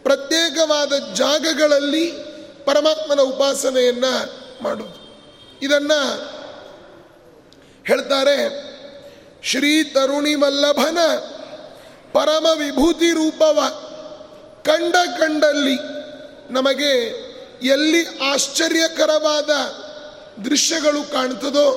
ಪ್ರತ್ಯೇಕವಾದ 0.04 1.14
ಜಾಗಗಳಲ್ಲಿ 1.14 2.12
ಪರಮಾತ್ಮನ 2.66 3.20
ಉಪಾಸನೆಯನ್ನು 3.20 4.14
ಮಾಡೋದು 4.64 5.02
ಇದನ್ನು 5.62 6.00
ಹೇಳ್ತಾರೆ 7.88 8.38
ಶ್ರೀ 9.44 9.84
ತರುಣಿ 9.84 10.36
ವಲ್ಲಭನ 10.36 10.98
ಪರಮ 12.14 12.46
ವಿಭೂತಿ 12.58 13.12
ರೂಪವ. 13.12 13.60
ಕಂಡ 14.64 14.96
ಕಂಡಲ್ಲಿ 15.20 15.78
ನಮಗೆ 16.54 16.94
ಎಲ್ಲಿ 17.68 18.20
ಆಶ್ಚರ್ಯಕರವಾದ 18.20 19.50
ದೃಶ್ಯಗಳು 20.42 21.12
ಕಾಣ್ತದೋ, 21.12 21.68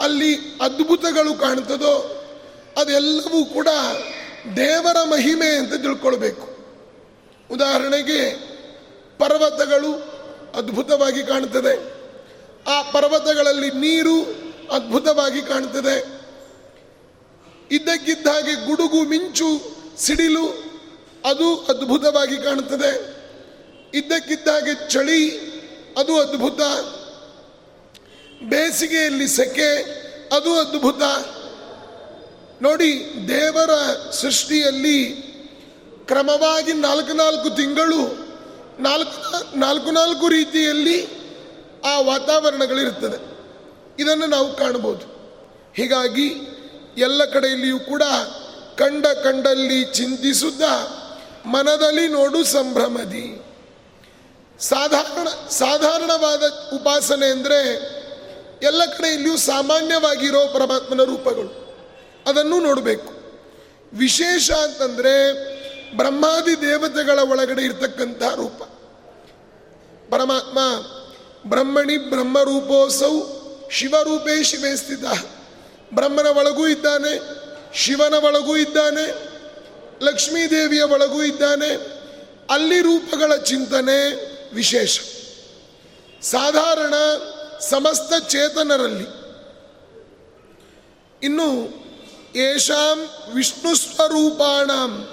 ಅಲ್ಲಿ 0.00 0.36
ಅದ್ಭುತಗಳು 0.60 1.34
ಕಾಣ್ತದೋ 1.34 1.94
ಅದೆಲ್ಲವೂ 2.76 3.44
ಕೂಡ 3.44 3.68
ದೇವರ 4.56 4.96
ಮಹಿಮೆ 5.04 5.46
ಅಂತ 5.46 5.74
ತಿಳ್ಕೊಳ್ಬೇಕು. 5.74 6.58
ಉದಾಹರಣೆಗೆ 7.50 8.30
ಪರ್ವತಗಳು 9.18 9.92
ಅದ್ಭುತವಾಗಿ 10.58 11.22
ಕಾಣುತ್ತದೆ 11.22 11.98
ಆ 12.70 12.82
ಪರ್ವತಗಳಲ್ಲಿ 12.82 13.70
ನೀರು 13.70 14.22
ಅದ್ಭುತವಾಗಿ 14.72 15.42
ಕಾಣುತ್ತದೆ 15.42 16.18
ಇದ್ದಕ್ಕಿದ್ದ 17.70 18.26
ಹಾಗೆ 18.26 18.66
ಗುಡುಗು, 18.66 19.02
ಮಿಂಚು, 19.02 19.76
ಸಿಡಿಲು 19.98 20.48
ಅದು 21.24 21.64
ಅದ್ಭುತವಾಗಿ 21.64 22.36
ಕಾಣುತ್ತದೆ 22.36 23.18
ಇದ್ದಕ್ಕಿದ್ದ 23.94 24.48
ಹಾಗೆ 24.48 24.90
ಚಳಿ 24.90 25.48
ಅದು 25.98 26.20
ಅದ್ಭುತ. 26.20 26.60
ಬೇಸಿಗೆಯಲ್ಲಿ 28.48 29.28
ಸೆಕೆ 29.28 29.98
ಅದು 30.36 30.54
ಅದ್ಭುತ. 30.60 31.02
ನೋಡಿ, 32.62 33.12
ದೇವರ 33.28 33.70
ಸೃಷ್ಟಿಯಲ್ಲಿ 34.10 35.14
ಕ್ರಮವಾಗಿ 36.06 36.72
ನಾಲ್ಕು 36.72 37.12
ನಾಲ್ಕು 37.12 37.50
ತಿಂಗಳು, 37.50 38.28
ನಾಲ್ಕು 38.82 39.56
ನಾಲ್ಕು 39.58 39.90
ನಾಲ್ಕು 39.90 40.28
ರೀತಿಯಲ್ಲಿ 40.28 41.06
ಆ 41.84 42.00
ವಾತಾವರಣಗಳಿರ್ತದೆ 42.00 43.38
ಇದನ್ನು 43.98 44.26
ನಾವು 44.26 44.56
ಕಾಣಬಹುದು. 44.56 45.18
ಹೀಗಾಗಿ 45.76 46.28
ಎಲ್ಲ 46.98 47.24
ಕಡೆಯಲ್ಲಿಯೂ 47.24 47.78
ಕೂಡ 47.78 48.02
ಕಂಡ 48.76 49.06
ಕಂಡಲ್ಲಿ 49.06 49.84
ಚಿಂತಿಸುತ್ತ 49.84 50.62
ಮನದಲ್ಲಿ 51.46 52.08
ನೋಡು 52.08 52.44
ಸಂಭ್ರಮದಿ. 52.44 53.42
ಸಾಧಾರಣ, 54.60 55.28
ಸಾಧಾರಣವಾದ 55.48 56.42
ಉಪಾಸನೆ 56.74 57.26
ಅಂದರೆ 57.26 57.60
ಎಲ್ಲ 58.62 58.84
ಕಡೆಯಲ್ಲಿಯೂ 58.84 59.36
ಸಾಮಾನ್ಯವಾಗಿರೋ 59.36 60.46
ಪರಮಾತ್ಮನ 60.46 61.02
ರೂಪಗಳು. 61.02 61.67
ಅದನ್ನು 62.28 62.60
ನೋಡಬೇಕು. 62.60 63.12
ವಿಶೇಷ 63.98 64.50
ಅಂತಂದ್ರೆ 64.50 65.14
ಬ್ರಹ್ಮಾದಿ 65.96 66.60
ದೇವತೆಗಳ 66.60 67.18
ಒಳಗಡೆ 67.18 67.62
ಇರ್ತಕ್ಕಂಥ 67.62 68.22
ರೂಪ. 68.22 68.62
ಪರಮಾತ್ಮ 70.10 70.58
ಬ್ರಹ್ಮಣಿ 71.50 71.96
ಬ್ರಹ್ಮರೂಪೋಸೌ 71.96 73.20
ಶಿವರೂಪೇ 73.70 74.42
ಶಿವೇ 74.42 74.76
ಸ್ಥಿತ. 74.76 75.04
ಬ್ರಹ್ಮನ 75.94 76.26
ಒಳಗೂ 76.26 76.66
ಇದ್ದಾನೆ, 76.66 77.20
ಶಿವನ 77.74 78.14
ಒಳಗೂ 78.14 78.56
ಇದ್ದಾನೆ, 78.56 79.28
ಲಕ್ಷ್ಮೀದೇವಿಯ 80.04 80.82
ಒಳಗೂ 80.82 81.22
ಇದ್ದಾನೆ, 81.22 81.70
ಅಲ್ಲಿ 82.50 82.80
ರೂಪಗಳ 82.80 83.36
ಚಿಂತನೆ 83.36 83.98
ವಿಶೇಷ. 84.54 85.00
ಸಾಧಾರಣ 86.22 86.94
ಸಮಸ್ತ 87.60 88.28
ಚೇತನರಲ್ಲಿ. 88.28 89.28
ಇನ್ನು 91.22 91.48
ಯಶಾಂ 92.34 93.10
ವಿಷ್ಣು 93.34 93.76
ಸ್ವರೂಪಾಣಂ 93.76 95.08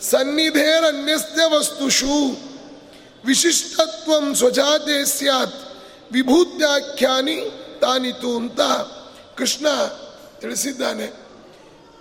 ಸನ್ನಿಧೇರನ್ಯಸ್ಯ 0.00 1.56
ವಸ್ತುಷು 1.56 2.38
ವಿಶಿಷ್ಟತ್ವಂ 3.24 4.34
ಸ್ವಜಾತೆ 4.34 5.04
ಸ್ಯಾತ್ 5.04 5.54
ವಿಭೂತ್ಯಾಖ್ಯಾನಿ 6.12 7.50
ತಾನಿತು 7.80 8.36
ಅಂತ 8.36 8.60
ಕೃಷ್ಣ 9.36 9.66
ತಿಳಿಸಿದ್ದಾನೆ। 10.40 11.04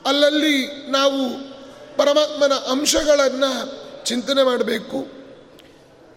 ಅಲ್ಲಲ್ಲಿ 0.06 0.68
ನಾವು 0.92 1.30
ಪರಮಾತ್ಮನ 1.98 2.54
ಅಂಶಗಳನ್ನು 2.54 3.86
ಚಿಂತನೆ 4.06 4.44
ಮಾಡಬೇಕು। 4.44 5.08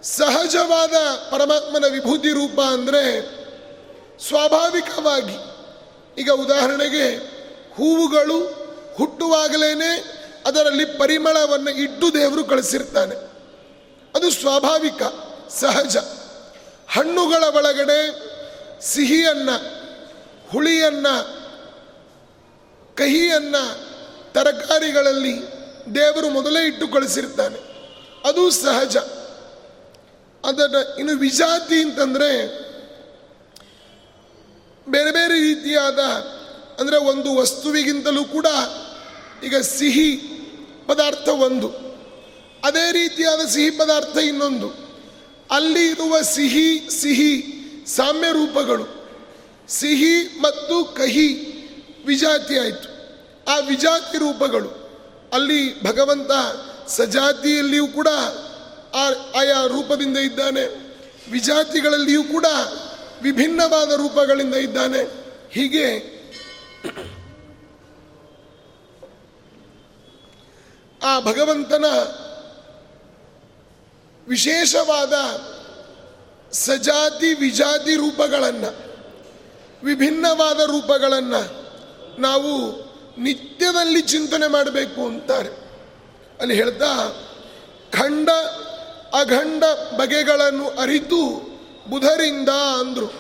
ಸಹಜವಾದ 0.03 0.93
ಪರಮಾತ್ಮನ 1.31 1.85
ವಿಭೂತಿ 1.91 2.29
ರೂಪ 2.29 2.61
ಅಂದರೆ 2.61 3.21
ಸ್ವಾಭಾವಿಕವಾಗಿ। 4.29 5.37
ಈಗ 6.21 6.31
ಉದಾಹರಣೆಗೆ 6.31 7.38
ಹೂವುಗಳು 7.79 8.39
ಹುಟ್ಟುವಾಗಲೇ 8.95 10.05
ಅದರಲ್ಲಿ 10.47 10.85
ಪರಿಮಳವನ್ನು 10.85 11.71
ಇಟ್ಟು 11.71 12.15
ದೇವರು 12.15 12.45
ಕಳಿಸಿರ್ತಾನೆ. 12.45 13.15
ಅದು 14.15 14.31
ಸ್ವಾಭಾವಿಕ, 14.31 15.03
ಸಹಜ. 15.49 15.97
ಹಣ್ಣುಗಳ 16.89 17.45
ಒಳಗಡೆ 17.45 18.23
ಸಿಹಿಯನ್ನ, 18.83 19.51
ಹುಳಿಯನ್ನ, 20.51 21.07
ಕಹಿಯನ್ನ 22.95 23.57
ತರಕಾರಿಗಳಲ್ಲಿ 24.33 25.43
ದೇವರು 25.95 26.31
ಮೊದಲೇ 26.31 26.67
ಇಟ್ಟು 26.67 26.89
ಕಳಿಸಿರ್ತಾನೆ. 26.89 27.59
ಅದು 28.25 28.51
ಸಹಜ. 28.51 28.97
ಅದರ 30.45 30.75
ಇನ್ನು 30.99 31.17
ವಿಜಾತಿ 31.17 31.83
ಅಂತಂದರೆ 31.83 32.47
ಬೇರೆ 34.89 35.11
ಬೇರೆ 35.11 35.41
ರೀತಿಯಾದ 35.41 35.99
ಅಂದರೆ 36.79 36.97
ಒಂದು 36.97 37.35
ವಸ್ತುವಿಗಿಂತಲೂ 37.35 38.25
ಕೂಡ 38.25 38.47
ಈಗ 39.45 39.57
ಸಿಹಿ 39.57 40.17
ಪದಾರ್ಥ 40.87 41.29
ಒಂದು. 41.29 41.69
ಅದೇ 42.65 42.93
ರೀತಿಯಾದ 42.93 43.49
ಸಿಹಿ 43.49 43.71
ಪದಾರ್ಥ 43.71 44.19
ಇನ್ನೊಂದು. 44.19 44.89
ಅಲ್ಲಿ 45.51 45.87
ಇರುವ 45.87 46.21
ಸಿಹಿ 46.23 46.91
ಸಿಹಿ 47.03 47.59
ಸಾಮ್ಯ 47.87 48.33
ರೂಪಗಳು. 48.33 49.07
ಸಿಹಿ 49.69 50.41
ಮತ್ತು 50.41 50.85
ಕಹಿ 50.85 51.59
ವಿಜಾತಿ 52.07 52.59
ಆಯಿತು. 52.59 52.99
ಆ 53.51 53.59
ವಿಜಾತಿ 53.59 54.19
ರೂಪಗಳು. 54.19 54.89
ಅಲ್ಲಿ 55.33 55.85
ಭಗವಂತ 55.85 56.31
ಸಜಾತಿಯಲ್ಲಿಯೂ 56.89 57.87
ಕೂಡ 57.87 58.09
ಆ, 58.95 59.05
ಆಯಾ 59.39 59.67
ರೂಪದಿಂದ 59.67 60.17
ಇದ್ದಾನೆ. 60.17 60.65
ವಿಜಾತಿಗಳಲ್ಲಿಯೂ 61.31 62.23
ಕೂಡ 62.25 62.47
ವಿಭಿನ್ನವಾದ 63.23 63.93
ರೂಪಗಳಿಂದ 63.93 64.55
ಇದ್ದಾನೆ. 64.55 65.03
ಹೀಗೆ 65.53 66.18
ಆ 71.05 71.21
ಭಗವಂತನ 71.21 71.85
ವಿಶೇಷವಾದ 74.29 75.13
ಸಜಾತಿ 76.53 77.35
ವಿಜಾತಿ 77.35 77.97
ರೂಪಗಳನ್ನು, 77.97 78.95
ವಿಭಿನ್ನವಾದ 79.85 80.61
ರೂಪಗಳನ್ನು 80.61 81.69
ನಾವು 82.21 82.89
ನಿತ್ಯದಲ್ಲಿ 83.21 84.01
ಚಿಂತನೆ 84.01 84.47
ಮಾಡಬೇಕು 84.47 85.07
ಅಂತಾರೆ. 85.07 85.69
ಅಲ್ಲಿ 86.41 86.55
ಹೇಳ್ತಾ, 86.55 87.23
ಖಂಡ 87.93 88.29
ಅಖಂಡ 89.15 89.65
ಬಗೆಗಳನ್ನು 89.97 90.69
ಅರಿತು 90.69 91.51
ಬುಧರಿಂದ 91.91 92.49
ಅಂದರು. 92.49 93.13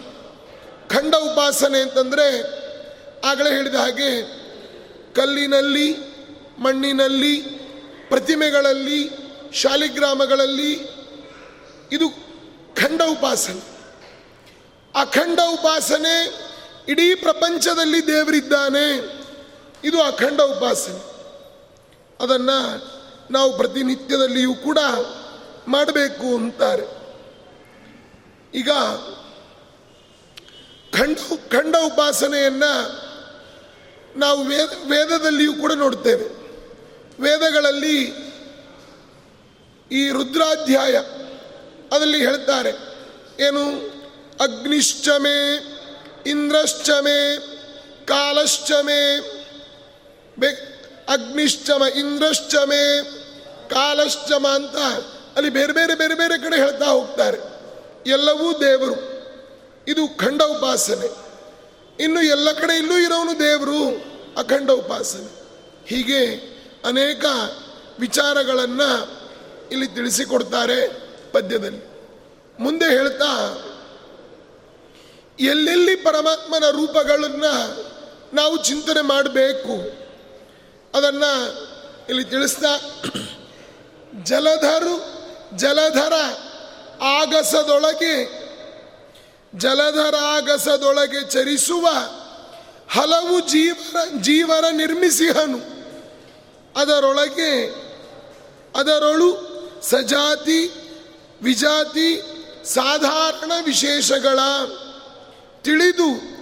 ಖಂಡ 0.88 1.14
ಉಪಾಸನೆ 1.14 1.80
ಅಂತಂದರೆ 1.80 2.58
ಆಗಲೇ 3.24 3.50
ಹೇಳಿದ 3.50 3.74
ಹಾಗೆ 3.74 4.38
ಕಲ್ಲಿನಲ್ಲಿ, 5.14 5.96
ಮಣ್ಣಿನಲ್ಲಿ, 6.58 7.40
ಪ್ರತಿಮೆಗಳಲ್ಲಿ, 8.08 9.10
ಶಾಲಿಗ್ರಾಮಗಳಲ್ಲಿ 9.52 10.72
ಇದು 11.92 12.10
ಖಂಡ 12.74 13.02
ಉಪಾಸನೆ. 13.02 13.78
ಅಖಂಡ 15.00 15.40
ಉಪಾಸನೆ 15.40 16.48
ಇಡೀ 16.88 17.14
ಪ್ರಪಂಚದಲ್ಲಿ 17.14 18.06
ದೇವರಿದ್ದಾನೆ. 18.06 19.18
ಇದು 19.84 20.02
ಅಖಂಡ 20.02 20.40
ಉಪಾಸನೆ. 20.40 21.18
ಅದನ್ನು 22.20 22.98
ನಾವು 23.30 23.56
ಪ್ರತಿನಿತ್ಯದಲ್ಲಿಯೂ 23.56 24.54
ಕೂಡ 24.54 24.78
ಮಾಡಬೇಕು 25.68 26.36
ಅಂತಾರೆ. 26.36 26.98
ಈಗ 28.54 28.70
ಖಂಡ 30.92 31.18
ಖಂಡ 31.48 31.76
ಉಪಾಸನೆಯನ್ನು 31.76 33.07
ನಾವು 34.16 34.44
ವೇದ, 34.44 34.68
ವೇದದಲ್ಲಿಯೂ 34.90 35.52
ಕೂಡ 35.52 35.72
ನೋಡ್ತೇವೆ 35.72 36.24
ವೇದಗಳಲ್ಲಿ 37.22 38.28
ಈ 39.92 40.10
ರುದ್ರಾಧ್ಯಾಯ 40.10 40.96
ಅದರಲ್ಲಿ 41.92 42.18
ಹೇಳ್ತಾರೆ, 42.18 42.70
ಏನು? 43.40 43.68
ಅಗ್ನಿಶ್ಚಮೆ, 44.40 45.54
ಇಂದ್ರಶ್ಚಮೆ, 46.26 47.38
ಕಾಲಶ್ಚಮೆ 48.06 49.18
ಅಗ್ನಿಶ್ಚಮ, 51.08 51.82
ಇಂದ್ರಶ್ಚಮೆ, 51.96 53.02
ಕಾಲಶ್ಚಮ 53.68 54.48
ಅಂತ 54.48 54.76
ಅಲ್ಲಿ 55.36 55.50
ಬೇರೆ 55.50 55.72
ಬೇರೆ 55.72 55.94
ಬೇರೆ 55.94 56.14
ಬೇರೆ 56.14 56.44
ಕಡೆ 56.44 56.56
ಹೇಳ್ತಾ 56.56 56.84
ಹೋಗ್ತಾರೆ. 56.84 57.38
ಎಲ್ಲವೂ 58.10 58.52
ದೇವರು. 58.52 59.18
ಇದು 59.88 60.18
ಖಂಡ 60.18 60.42
ಉಪಾಸನೆ 60.42 61.27
ಇನ್ನು 62.00 62.22
ಎಲ್ಲ 62.22 62.52
ಕಡೆ 62.52 62.76
ಇಲ್ಲೂ 62.76 62.98
ಇರೋನು 62.98 63.38
ದೇವರು, 63.38 63.80
ಅಖಂಡ 64.38 64.70
ಉಪಾಸನೆ. 64.70 65.28
ಹೀಗೆ 65.86 66.20
ಅನೇಕ 66.84 67.24
ವಿಚಾರಗಳನ್ನು 68.00 68.90
ಇಲ್ಲಿ 69.72 69.88
ತಿಳಿಸಿಕೊಡ್ತಾರೆ 69.88 70.78
ಪದ್ಯದಲ್ಲಿ. 71.32 71.82
ಮುಂದೆ 72.60 72.84
ಹೇಳ್ತಾ, 72.84 73.32
ಎಲ್ಲೆಲ್ಲಿ 75.40 75.96
ಪರಮಾತ್ಮನ 75.96 76.64
ರೂಪಗಳನ್ನು 76.70 77.54
ನಾವು 78.34 78.56
ಚಿಂತನೆ 78.56 79.00
ಮಾಡಬೇಕು, 79.00 79.74
ಅದನ್ನು 80.94 81.32
ಇಲ್ಲಿ 82.08 82.24
ತಿಳಿಸ್ತಾ, 82.24 82.72
ಜಲಧರು 84.24 84.94
ಜಲಧರ 85.56 86.12
ಆಗಸದೊಳಗೆ 87.02 88.47
ಜಲಧರಾಗಸದೊಳಗೆ 89.56 91.30
ಚರಿಸುವ 91.30 91.88
ಹಲವು 92.90 93.40
ಜೀವರ 93.40 93.96
ಜೀವರ 94.20 94.64
ನಿರ್ಮಿಸಿಹನು. 94.72 95.78
ಅದರೊಳಗೆ 96.80 97.70
ಅದರೊಳು 98.76 99.48
ಸಜಾತಿ, 99.82 100.70
ವಿಜಾತಿ, 101.42 102.22
ಸಾಧಾರಣ 102.64 103.52
ವಿಶೇಷಗಳ 103.64 104.38
ತಿಳಿದು 105.62 106.38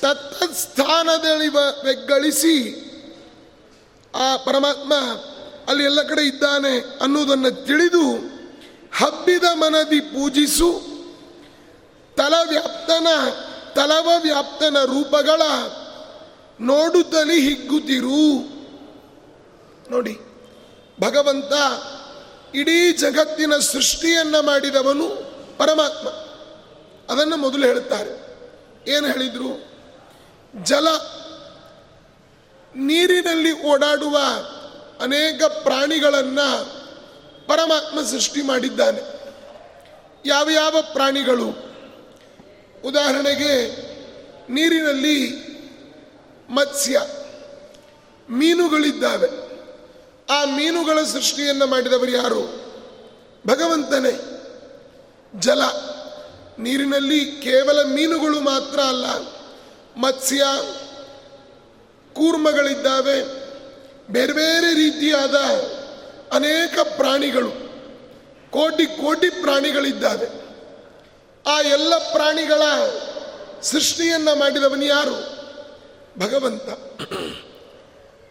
ತತ್ತಸ್ಥಾನದಲ್ಲಿ 0.00 1.48
ಬೆಗ್ಗಳಿಸಿ 1.48 2.84
ಆ 4.14 4.36
ಪರಮಾತ್ಮ 4.36 4.94
ಅಲ್ಲಿ 5.68 5.84
ಎಲ್ಲ 5.84 6.02
ಕಡೆ 6.02 6.22
ಇದ್ದಾನೆ 6.22 6.98
ಅನ್ನುವುದನ್ನು 7.00 7.50
ತಿಳಿದು 7.50 8.10
ಹಬ್ಬಿದ 8.96 9.44
ಮನದಿ 9.54 10.00
ಪೂಜಿಸು. 10.00 10.93
ತಲವ್ಯಾಪ್ತನ 12.16 13.06
ತಲವ 13.74 14.10
ವ್ಯಾಪ್ತನ 14.22 14.76
ರೂಪಗಳ 14.84 15.42
ನೋಡುತ್ತಲಿ 16.60 17.40
ಹಿಗ್ಗುತ್ತಿರು. 17.40 18.54
ನೋಡಿ, 19.90 20.20
ಭಗವಂತ 21.00 21.52
ಇಡೀ 22.54 22.92
ಜಗತ್ತಿನ 22.92 23.56
ಸೃಷ್ಟಿಯನ್ನ 23.56 24.40
ಮಾಡಿದವನು 24.40 25.08
ಪರಮಾತ್ಮ. 25.58 26.08
ಅದನ್ನು 27.12 27.36
ಮೊದಲು 27.36 27.66
ಹೇಳುತ್ತಾರೆ 27.66 28.24
ಏನು 28.90 29.06
ಹೇಳಿದ್ರು? 29.06 29.74
ಜಲ 30.62 30.88
ನೀರಿನಲ್ಲಿ 32.74 33.66
ಓಡಾಡುವ 33.66 34.18
ಅನೇಕ 35.00 35.42
ಪ್ರಾಣಿಗಳನ್ನು 35.44 36.64
ಪರಮಾತ್ಮ 37.46 38.02
ಸೃಷ್ಟಿ 38.02 38.42
ಮಾಡಿದ್ದಾನೆ. 38.42 39.00
ಯಾವ 40.26 40.50
ಯಾವ 40.50 40.76
ಪ್ರಾಣಿಗಳು? 40.92 41.63
ಉದಾಹರಣೆಗೆ 42.84 43.84
ನೀರಿನಲ್ಲಿ 44.52 45.44
ಮತ್ಸ್ಯ, 46.50 47.00
ಮೀನುಗಳಿದ್ದಾವೆ. 48.30 49.28
ಆ 50.30 50.44
ಮೀನುಗಳ 50.44 51.02
ಸೃಷ್ಟಿಯನ್ನು 51.02 51.66
ಮಾಡಿದವರು 51.66 52.10
ಯಾರು? 52.10 52.42
ಭಗವಂತನೇ. 53.46 54.12
ಜಲ. 55.40 55.62
ನೀರಿನಲ್ಲಿ 56.58 57.26
ಕೇವಲ 57.26 57.82
ಮೀನುಗಳು 57.82 58.40
ಮಾತ್ರ 58.40 58.80
ಅಲ್ಲ, 58.80 59.06
ಮತ್ಸ್ಯ, 59.96 60.44
ಕೂರ್ಮಗಳಿದ್ದಾವೆ. 62.12 63.44
ಬೇರೆ 64.12 64.32
ಬೇರೆ 64.32 64.74
ರೀತಿಯಾದ 64.74 65.34
ಅನೇಕ 66.32 66.78
ಪ್ರಾಣಿಗಳು, 66.78 67.50
ಕೋಟಿ 68.50 68.86
ಕೋಟಿ 68.86 69.30
ಪ್ರಾಣಿಗಳಿದ್ದಾವೆ. 69.30 70.43
ಆ 71.46 71.60
ಎಲ್ಲ 71.60 71.98
ಪ್ರಾಣಿಗಳ 72.12 72.62
ಸೃಷ್ಟಿಯನ್ನ 73.62 74.28
ಮಾಡಿದವನು 74.32 74.84
ಯಾರು? 74.84 75.34
ಭಗವಂತ. 76.18 76.62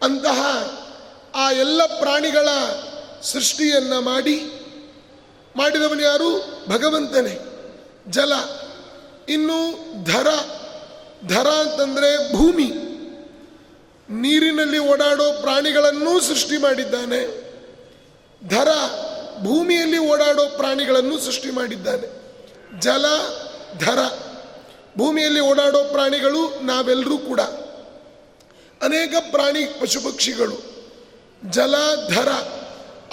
ಅಂತಹ 0.02 0.40
ಆ 1.34 1.50
ಎಲ್ಲ 1.50 1.86
ಪ್ರಾಣಿಗಳ 1.86 2.48
ಸೃಷ್ಟಿಯನ್ನ 3.22 3.98
ಮಾಡಿ 3.98 4.36
ಮಾಡಿದವನು 5.56 6.02
ಯಾರು? 6.02 6.58
ಭಗವಂತನೇ. 6.68 7.38
ಜಲ. 8.08 8.32
ಇನ್ನು 9.28 9.78
ಧರ. 10.04 10.26
ಧರ 11.26 11.48
ಅಂತಂದ್ರೆ 11.48 12.32
ಭೂಮಿ. 12.32 12.72
ನೀರಿನಲ್ಲಿ 14.08 14.78
ಓಡಾಡೋ 14.78 15.32
ಪ್ರಾಣಿಗಳನ್ನೂ 15.32 16.20
ಸೃಷ್ಟಿ 16.20 16.56
ಮಾಡಿದ್ದಾನೆ. 16.56 17.44
ಧರ 18.48 18.68
ಭೂಮಿಯಲ್ಲಿ 19.42 19.98
ಓಡಾಡೋ 19.98 20.44
ಪ್ರಾಣಿಗಳನ್ನು 20.56 21.20
ಸೃಷ್ಟಿ 21.20 21.50
ಮಾಡಿದ್ದಾನೆ. 21.50 22.23
ಜಲ, 22.80 23.06
ಧರ, 23.78 23.98
ಭೂಮಿಯಲ್ಲಿ 24.98 25.40
ಓಡಾಡೋ 25.40 25.84
ಪ್ರಾಣಿಗಳು 25.84 26.64
ನಾವೆಲ್ಲರೂ 26.64 27.18
ಕೂಡ. 27.18 27.40
ಅನೇಕ 28.82 29.12
ಪ್ರಾಣಿ 29.30 29.64
ಪಶು 29.64 30.00
ಪಕ್ಷಿಗಳು 30.00 30.74
ಜಲ, 31.50 31.74
ಧರ, 32.08 32.28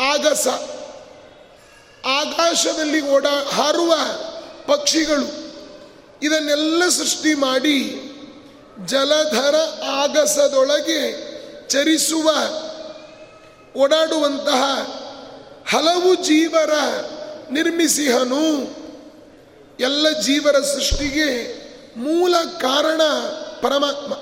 ಆಗಸ, 0.01 0.47
ಆಕಾಶದಲ್ಲಿ 2.05 3.01
ಓಡಾ, 3.01 3.43
ಹಾರುವ 3.43 3.95
ಪಕ್ಷಿಗಳು. 4.65 5.41
ಇದನ್ನೆಲ್ಲ 6.23 6.89
ಸೃಷ್ಟಿ 6.89 7.33
ಮಾಡಿ 7.33 8.07
ಜಲಧರ 8.85 9.55
ಆಗಸದೊಳಗೆ 9.85 11.31
ಚರಿಸುವ, 11.67 12.29
ಓಡಾಡುವಂತಹ 13.77 14.63
ಹಲವು 15.69 16.15
ಜೀವರ 16.15 16.73
ನಿರ್ಮಿಸಿಹನು. 17.51 18.80
ಎಲ್ಲ 19.79 20.19
ಜೀವರ 20.19 20.61
ಸೃಷ್ಟಿಗೆ 20.61 21.61
ಮೂಲ 21.95 22.35
ಕಾರಣ 22.59 23.01
ಪರಮಾತ್ಮ. 23.61 24.13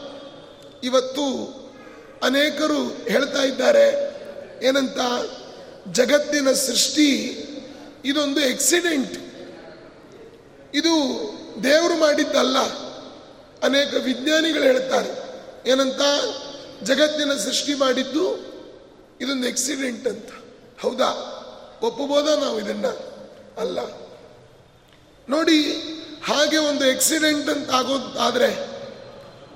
ಇವತ್ತು 0.83 1.59
ಅನೇಕರು 2.23 2.83
ಹೇಳ್ತಾ 2.83 3.43
ಇದ್ದಾರೆ, 3.43 3.88
ಏನಂತ, 4.65 4.97
ಜಗತ್ತಿನ 5.91 6.51
ಸೃಷ್ಟಿ 6.51 7.09
ಇದೊಂದು 8.05 8.39
ಎಕ್ಸಿಡೆಂಟ್ 8.39 9.17
ಇದು 10.75 10.93
ದೇವರು 11.63 11.99
ಮಾಡಿದ್ದಲ್ಲ. 11.99 12.57
ಅನೇಕ 13.63 13.93
ವಿಜ್ಞಾನಿಗಳು 13.93 14.63
ಹೇಳ್ತಾರೆ, 14.63 15.12
ಏನಂತ, 15.69 16.01
ಜಗತ್ತಿನ 16.83 17.33
ಸೃಷ್ಟಿ 17.33 17.73
ಮಾಡಿದ್ದು 17.73 18.49
ಇದೊಂದು 19.21 19.47
ಎಕ್ಸಿಡೆಂಟ್ 19.47 20.07
ಅಂತ. 20.07 20.29
ಹೌದಾ? 20.81 21.35
ಒಪ್ಪಬೋದಾ 21.81 22.35
ನಾವು 22.35 22.59
ಇದನ್ನ? 22.59 22.85
ಅಲ್ಲ. 23.57 23.79
ನೋಡಿ, 25.29 25.59
ಹಾಗೆ 26.25 26.57
ಒಂದು 26.57 26.85
ಎಕ್ಸಿಡೆಂಟ್ 26.85 27.49
ಅಂತ 27.49 27.71
ಆಗೋದಾದರೆ 27.71 28.49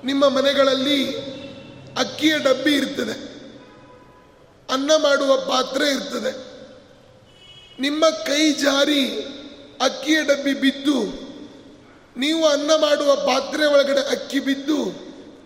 ನಿಮ್ಮ 0.04 0.28
ಮನೆಗಳಲ್ಲಿ 0.28 1.16
ಅಕ್ಕಿಯ 1.98 2.38
ಡಬ್ಬಿ 2.38 2.72
ಇರ್ತದೆ. 2.72 3.14
ಅನ್ನ 4.70 4.90
ಮಾಡುವ 4.96 5.36
ಪಾತ್ರೆ 5.36 5.86
ಇರ್ತದೆ. 5.90 6.32
ನಿಮ್ಮ 7.80 8.04
ಕೈ 8.10 8.52
ಜಾರಿ 8.52 9.02
ಅಕ್ಕಿಯ 9.80 10.18
ಡಬ್ಬಿ 10.22 10.54
ಬಿದ್ದು, 10.54 10.98
ನೀವು 12.16 12.46
ಅನ್ನ 12.46 12.70
ಮಾಡುವ 12.70 13.16
ಪಾತ್ರೆ 13.16 13.66
ಒಳಗಡೆ 13.66 14.02
ಅಕ್ಕಿ 14.10 14.40
ಬಿದ್ದು, 14.40 14.78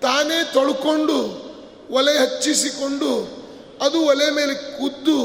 ತಾನೇ 0.00 0.38
ತೊಳ್ಕೊಂಡು 0.52 1.48
ಒಲೆ 1.90 2.14
ಹಚ್ಚಿಸಿಕೊಂಡು 2.18 3.10
ಅದು 3.82 3.98
ಒಲೆ 4.00 4.30
ಮೇಲೆ 4.30 4.54
ಕುದ್ದು 4.78 5.18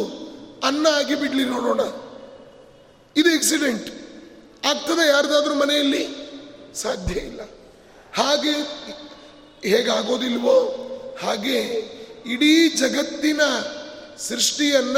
ಅನ್ನ 0.68 0.88
ಆಗಿ 0.96 1.16
ಬಿಡಲಿ 1.16 1.46
ನೋಡೋಣ. 1.46 1.82
ಇದು 3.16 3.30
ಎಕ್ಸಿಡೆಂಟ್ 3.30 3.90
ಆಗ್ತದೆ 4.66 5.08
ಯಾರ್ದಾದ್ರೂ 5.08 5.54
ಮನೆಯಲ್ಲಿ? 5.54 6.08
ಸಾಧ್ಯ 6.76 7.20
ಇಲ್ಲ. 7.20 7.42
ಹಾಗೆ 8.14 8.52
ಹೇಗಾಗೋದಿಲ್ವೋ? 9.70 10.80
ಹಾಗೆ 11.22 11.60
ಇಡೀ 12.26 12.70
ಜಗತ್ತಿನ 12.70 13.42
ಸೃಷ್ಟಿಯನ್ನ 14.18 14.98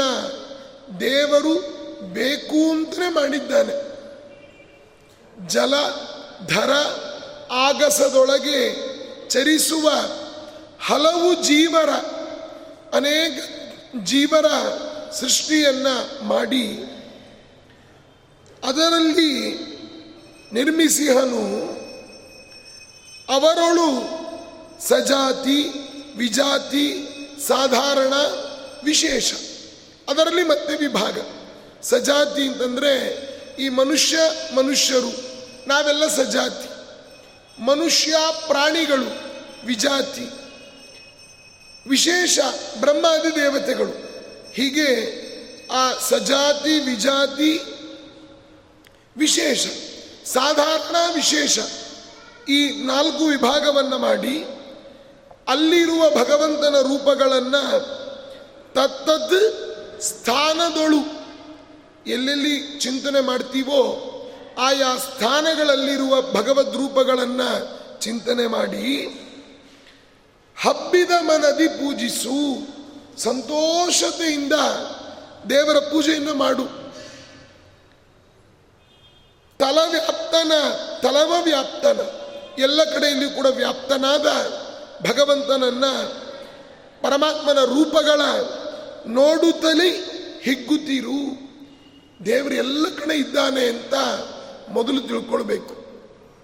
ದೇವರು 1.00 1.54
ಬೇಕು 2.00 2.70
ಅಂತಲೇ 2.70 3.08
ಮಾಡಿದ್ದಾನೆ. 3.08 3.96
ಜಲ, 5.48 5.74
ಧರ, 6.46 6.70
ಆಗಸದೊಳಗೆ 7.50 8.74
ಚರಿಸುವ 9.28 9.90
ಹಲವು 10.80 11.34
ಜೀವರ, 11.34 11.90
ಅನೇಕ 12.94 13.42
ಜೀವರ 14.04 14.46
ಸೃಷ್ಟಿಯನ್ನ 15.10 15.86
ಮಾಡಿ 16.22 16.78
ಅದರಲ್ಲಿ 18.64 19.50
ನಿರ್ಮಿಸಿಹನು 20.52 21.76
ಅವರೊಳು 23.34 24.16
ಸಜಾತಿ, 24.88 25.68
ವಿಜಾತಿ, 26.16 27.08
ಸಾಧಾರಣ, 27.46 28.14
ವಿಶೇಷ. 28.84 29.34
ಅದರಲ್ಲಿ 30.08 30.42
ಮತ್ತೆ 30.42 30.76
ವಿಭಾಗ. 30.76 31.18
ಸಜಾತಿ 31.82 32.42
ಅಂತಂದರೆ 32.42 33.26
ಈ 33.58 33.68
ಮನುಷ್ಯ 33.68 34.18
ಮನುಷ್ಯರು, 34.54 35.12
ನಾವೆಲ್ಲ 35.68 36.06
ಸಜಾತಿ. 36.08 36.68
ಮನುಷ್ಯ 37.62 38.16
ಪ್ರಾಣಿಗಳು, 38.46 39.06
ವಿಜಾತಿ. 39.66 40.30
ವಿಶೇಷ 41.88 42.38
ಬ್ರಹ್ಮಾದಿ 42.80 43.36
ದೇವತೆಗಳು. 43.36 43.90
ಹೀಗೆ 44.52 45.16
ಆ 45.72 46.08
ಸಜಾತಿ, 46.08 46.78
ವಿಜಾತಿ 46.78 47.75
ವಿಶೇಷ. 49.16 49.66
ಸಾಧಾರಣ 50.26 50.96
ವಿಶೇಷ. 51.14 51.58
ಈ 52.48 52.84
ನಾಲ್ಕು 52.84 53.24
ವಿಭಾಗವನ್ನು 53.24 53.98
ಮಾಡಿ, 53.98 54.44
ಅಲ್ಲಿರುವ 55.48 56.10
ಭಗವಂತನ 56.10 56.80
ರೂಪಗಳನ್ನು 56.80 57.80
ತತ್ತದ್ 58.72 59.66
ಸ್ಥಾನದೊಳು 60.00 61.26
ಎಲ್ಲೆಲ್ಲಿ 62.06 62.78
ಚಿಂತನೆ 62.78 63.20
ಮಾಡ್ತೀವೋ 63.20 64.12
ಆಯಾ 64.58 64.96
ಸ್ಥಾನಗಳಲ್ಲಿರುವ 64.96 66.22
ಭಗವದ್ 66.22 66.76
ರೂಪಗಳನ್ನು 66.76 67.76
ಚಿಂತನೆ 68.00 68.46
ಮಾಡಿ, 68.46 69.06
ಹಬ್ಬಿದ 70.62 71.10
ಮನದಿ 71.20 71.68
ಪೂಜಿಸು, 71.68 72.66
ಸಂತೋಷತೆಯಿಂದ 73.22 74.52
ದೇವರ 75.50 75.78
ಪೂಜೆಯನ್ನು 75.78 76.34
ಮಾಡು. 76.34 76.85
ತಲವ್ಯಾಪ್ತನ 79.58 80.52
ತಲವ 81.02 81.34
ವ್ಯಾಪ್ತನ 81.44 82.00
ಎಲ್ಲ 82.58 82.84
ಕಡೆಯಲ್ಲಿ 82.84 83.30
ಕೂಡ 83.30 83.46
ವ್ಯಾಪ್ತನಾದ 83.46 84.26
ಭಗವಂತನನ್ನ 85.06 85.84
ಪರಮಾತ್ಮನ 87.02 87.64
ರೂಪಗಳ 87.64 88.20
ನೋಡುತ್ತಲೇ 89.06 89.90
ಹಿಗ್ಗುತ್ತೀರು. 90.42 91.46
ದೇವರು 92.24 92.54
ಎಲ್ಲ 92.54 92.86
ಕಡೆ 92.96 93.14
ಇದ್ದಾನೆ 93.14 93.66
ಅಂತ 93.66 93.94
ಮೊದಲು 94.68 95.00
ತಿಳ್ಕೊಳ್ಬೇಕು. 95.00 95.86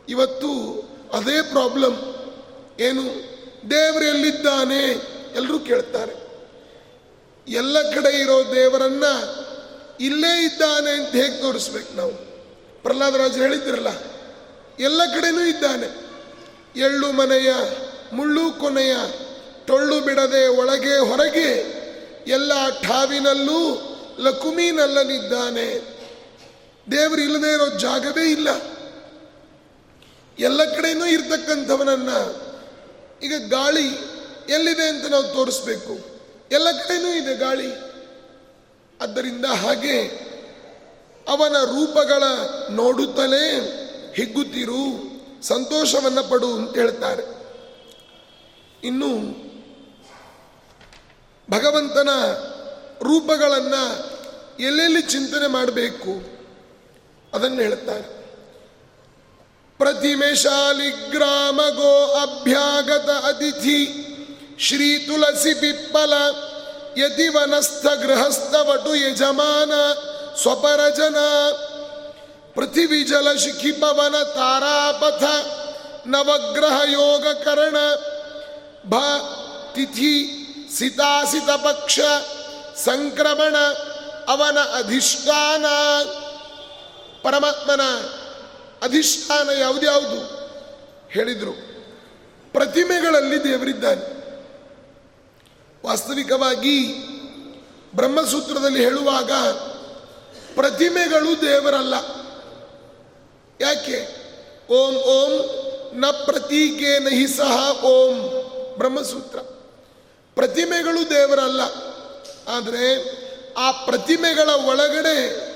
ಇವತ್ತು 0.08 0.82
ಅದೇ 1.12 1.42
ಪ್ರಾಬ್ಲಮ್. 1.42 1.96
ಏನು? 2.80 3.02
ದೇವರು 3.70 4.04
ಎಲ್ಲಿದ್ದಾನೆ? 4.04 4.82
ಎಲ್ಲರೂ 5.34 5.58
ಕೇಳ್ತಾರೆ. 5.58 6.12
ಎಲ್ಲ 7.48 7.90
ಕಡೆ 7.90 8.20
ಇರೋ 8.20 8.54
ದೇವರನ್ನ 8.54 9.04
ಇಲ್ಲೇ 10.00 10.44
ಇದ್ದಾನೆ 10.44 10.90
ಅಂತ 10.90 11.12
ಹೇಗೆ 11.12 11.42
ತೋರಿಸ್ಬೇಕು 11.42 11.96
ನಾವು? 11.96 12.31
ಪ್ರಹ್ಲಾದರಾಜ್ 12.82 13.38
ಹೇಳಿದ್ರಲ್ಲ, 13.38 13.90
ಎಲ್ಲ 14.78 15.04
ಕಡೆನೂ 15.14 15.44
ಇದ್ದಾನೆ. 15.44 15.88
ಎಳ್ಳು 16.80 17.12
ಮನೆಯ, 17.12 17.54
ಮುಳ್ಳು 18.12 18.52
ಕೊನೆಯ, 18.60 18.96
ಟೊಳ್ಳು 19.66 20.00
ಬಿಡದೆ 20.00 20.46
ಒಳಗೆ 20.48 20.98
ಹೊರಗೆ 20.98 21.48
ಎಲ್ಲ 22.26 22.52
ಠಾವಿನಲ್ಲೂ 22.82 23.60
ಲಕುಮೀನಲ್ಲನಿದ್ದಾನೆ. 24.18 25.68
ದೇವರು 26.90 27.20
ಇಲ್ಲದೆ 27.20 27.52
ಇರೋ 27.52 27.66
ಜಾಗವೇ 27.78 28.24
ಇಲ್ಲ. 28.30 28.48
ಎಲ್ಲ 30.38 30.64
ಕಡೆನೂ 30.64 31.06
ಇರ್ತಕ್ಕಂಥವನನ್ನ 31.06 32.10
ಈಗ 33.22 33.34
ಗಾಳಿ 33.48 33.86
ಎಲ್ಲಿದೆ 34.48 34.88
ಅಂತ 34.88 35.06
ನಾವು 35.06 35.24
ತೋರಿಸ್ಬೇಕು. 35.24 35.94
ಎಲ್ಲ 36.52 36.70
ಕಡೆನೂ 36.70 37.10
ಇದೆ 37.14 37.34
ಗಾಳಿ. 37.34 37.70
ಆದ್ದರಿಂದ 39.00 39.44
ಹಾಗೆ 39.44 39.96
ಅವನ 41.28 41.56
ರೂಪಗಳ 41.64 42.22
ನೋಡುತ್ತಲೇ 42.70 43.44
ಹಿಗ್ಗುತ್ತಿರು, 44.16 45.12
ಸಂತೋಷವನ್ನು 45.42 46.30
ಪಡು 46.30 46.54
ಅಂತ 46.54 46.74
ಹೇಳ್ತಾರೆ. 46.76 47.24
ಇನ್ನು 48.84 49.42
ಭಗವಂತನ 51.50 52.08
ರೂಪಗಳನ್ನು 53.02 54.12
ಎಲ್ಲೆಲ್ಲಿ 54.60 55.02
ಚಿಂತನೆ 55.02 55.46
ಮಾಡಬೇಕು 55.46 56.12
ಅದನ್ನು 57.36 57.62
ಹೇಳ್ತಾರೆ. 57.62 58.22
ಪ್ರತಿಮೆ 59.78 60.34
ಶಾಲಿಗ್ರಾಮ 60.34 61.60
ಗೋ 61.60 62.06
ಅಭ್ಯಾಗತ 62.06 63.10
ಅತಿಥಿ, 63.10 63.80
ಶ್ರೀ 64.58 64.98
ತುಳಸಿ 64.98 65.54
ಪಿಪ್ಪಲ 65.54 66.12
ಯತಿ 66.98 67.28
ವನಸ್ಥ 67.28 67.86
ಗೃಹಸ್ಥ 67.86 68.54
ವಟು 68.54 68.94
ಯಜಮಾನ 68.94 69.72
ಸ್ವಪರಜನ 70.36 71.16
ಪೃಥಿವಿ 72.54 73.04
ಜಲ 73.04 73.36
ಶಿಖಿ 73.36 73.72
ಪವನ 73.72 74.22
ತಾರಾಪಥ 74.22 75.22
ನವಗ್ರಹ 76.06 76.80
ಯೋಗ 76.84 77.26
ಕರಣ 77.26 77.76
ಭ 78.86 78.94
ತಿಥಿ 79.74 80.38
ಸಿತಾಸಿತ 80.78 81.50
ಪಕ್ಷ 81.50 82.00
ಸಂಕ್ರಮಣ 82.76 83.56
ಅವನ 84.28 84.58
ಅಧಿಷ್ಠಾನ. 84.58 85.66
ಪರಮಾತ್ಮನ 87.22 87.80
ಅಧಿಷ್ಠಾನ 88.82 89.48
ಯಾವುದ್ಯಾವುದು 89.48 90.50
ಹೇಳಿದರು. 91.10 91.52
ಪ್ರತಿಮೆಗಳಲ್ಲಿ 92.52 93.44
ದೇವರಿದ್ದಾನೆ. 93.44 94.22
ವಾಸ್ತವಿಕವಾಗಿ 95.86 96.78
ಬ್ರಹ್ಮಸೂತ್ರದಲ್ಲಿ 97.94 98.84
ಹೇಳುವಾಗ 98.84 99.30
ಪ್ರತಿಮೆಗಳು 100.54 101.42
ದೇವರಲ್ಲ. 101.42 101.94
ಯಾಕೆ? 103.60 104.22
ಓಂ 104.70 104.94
ಓಂ, 104.96 105.62
ನ 106.00 106.06
ಪ್ರತೀಕೆ 106.10 106.98
ನಹಿ 106.98 107.26
ಸಹ 107.26 107.84
ಓಂ, 107.84 108.18
ಬ್ರಹ್ಮಸೂತ್ರ. 108.78 109.38
ಪ್ರತಿಮೆಗಳು 110.34 111.10
ದೇವರಲ್ಲ. 111.10 111.60
ಆದರೆ 112.48 113.12
ಆ 113.58 113.70
ಪ್ರತಿಮೆಗಳ 113.70 114.48
ಒಳಗಡೆ 114.48 115.52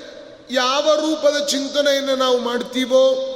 ಯಾವ 0.51 0.93
ರೂಪದ 0.95 1.45
ಚಿಂತನೆಯನ್ನು 1.45 2.15
ನಾವು 2.15 2.37
ಮಾಡ್ತೀವೋ? 2.37 3.33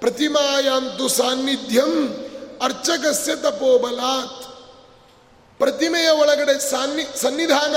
ಪ್ರತಿಮಾಯಾಂತು 0.00 1.08
ಸಾನ್ನಿಧ್ಯಂ 1.08 2.16
ಅರ್ಚಕಸ್ಯ 2.62 3.36
ತಪೋಬಲಾತ್. 3.36 4.42
ಪ್ರತಿಮೆಯ 5.58 6.08
ಒಳಗಡೆ 6.08 6.70
ಸಾನ್ನಿ, 6.70 7.02
ಸನ್ನಿಧಾನ 7.22 7.76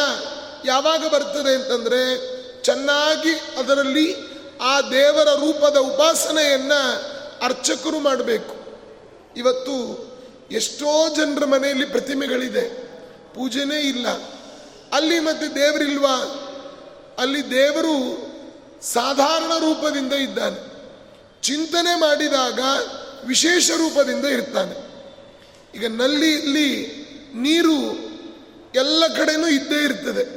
ಯಾವಾಗ 0.66 1.08
ಬರ್ತದೆ 1.08 1.56
ಅಂತಂದ್ರೆ 1.56 2.35
ಚೆನ್ನಾಗಿ 2.66 3.60
ಅದರಲ್ಲಿ 3.60 4.16
ಆ 4.62 4.82
ದೇವರ 4.82 5.28
ರೂಪದ 5.28 5.78
ಉಪಾಸನೆಯನ್ನ 5.78 6.74
ಅರ್ಚಕರು 7.42 8.00
ಮಾಡಬೇಕು. 8.00 8.56
ಇವತ್ತು 9.38 10.06
ಎಷ್ಟೋ 10.52 11.16
ಜನರ 11.16 11.46
ಮನೆಯಲ್ಲಿ 11.46 11.86
ಪ್ರತಿಮೆಗಳಿದೆ. 11.86 12.70
ಪೂಜೆನೇ 13.34 13.80
ಇಲ್ಲ. 13.80 14.08
ಅಲ್ಲಿ 14.94 15.20
ಮತ್ತೆ 15.20 15.56
ದೇವರಿಲ್ವಾ? 15.56 16.42
ಅಲ್ಲಿ 17.20 17.52
ದೇವರು 17.52 18.26
ಸಾಧಾರಣ 18.82 19.52
ರೂಪದಿಂದ 19.58 20.14
ಇದ್ದಾನೆ. 20.14 20.72
ಚಿಂತನೆ 21.42 22.00
ಮಾಡಿದಾಗ 22.00 22.60
ವಿಶೇಷ 23.26 23.72
ರೂಪದಿಂದ 23.72 24.26
ಇರ್ತಾನೆ. 24.26 24.76
ಈಗ 25.76 25.86
ನಲ್ಲಿಯಲ್ಲಿ 26.02 26.88
ನೀರು 27.36 27.96
ಎಲ್ಲ 28.76 29.08
ಕಡೆನೂ 29.08 29.48
ಇದ್ದೇ 29.48 29.84
ಇರ್ತದೆ. 29.84 30.35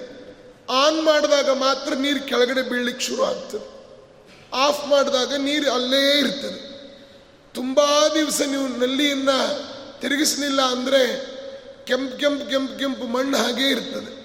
ಆನ್ 0.71 1.03
ಮಾಡಿದಾಗ 1.03 1.51
ಮಾತ್ರ 1.51 1.95
ನೀರು 1.95 2.29
ಕೆಳಗಡೆ 2.29 2.63
ಬೀಳ್ಲಿಕ್ಕೆ 2.63 3.05
ಶುರು 3.05 3.25
ಆಗ್ತದೆ. 3.25 3.79
ಆಫ್ 4.53 4.89
ಮಾಡಿದಾಗ 4.89 5.35
ನೀರು 5.35 5.73
ಅಲ್ಲೇ 5.73 6.19
ಇರ್ತದೆ. 6.19 6.69
ತುಂಬ 7.55 7.81
ದಿವಸ 8.15 8.43
ನೀವು 8.43 8.69
ನಲ್ಲಿಯನ್ನ 8.69 9.31
ತಿರುಗಿಸಲಿಲ್ಲ 10.01 10.63
ಅಂದರೆ 10.63 11.29
ಕೆಂಪು 11.85 12.19
ಕೆಂಪು 12.19 12.51
ಕೆಂಪು 12.51 12.79
ಕೆಂಪು 12.79 13.05
ಮಣ್ಣು 13.05 13.39
ಹಾಗೇ 13.39 13.69
ಇರ್ತದೆ. 13.69 14.19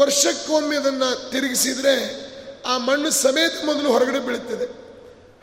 ವರ್ಷಕ್ಕೊಮ್ಮೆ 0.00 0.76
ಅದನ್ನು 0.76 1.30
ತಿರುಗಿಸಿದರೆ 1.30 2.26
ಆ 2.66 2.78
ಮಣ್ಣು 2.78 3.10
ಸಮೇತ 3.10 3.64
ಮೊದಲು 3.64 3.92
ಹೊರಗಡೆ 3.92 4.20
ಬೀಳುತ್ತದೆ 4.20 4.64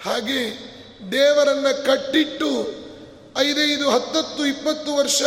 ಹಾಗೆ 0.03 0.73
ದೇವರನ್ನ 1.11 1.67
ಕಟ್ಟಿಟ್ಟು 1.71 2.83
ಐದೈದು, 3.37 3.89
ಹತ್ತತ್ತು, 3.89 4.45
ಇಪ್ಪತ್ತು 4.45 4.95
ವರ್ಷ 4.95 5.23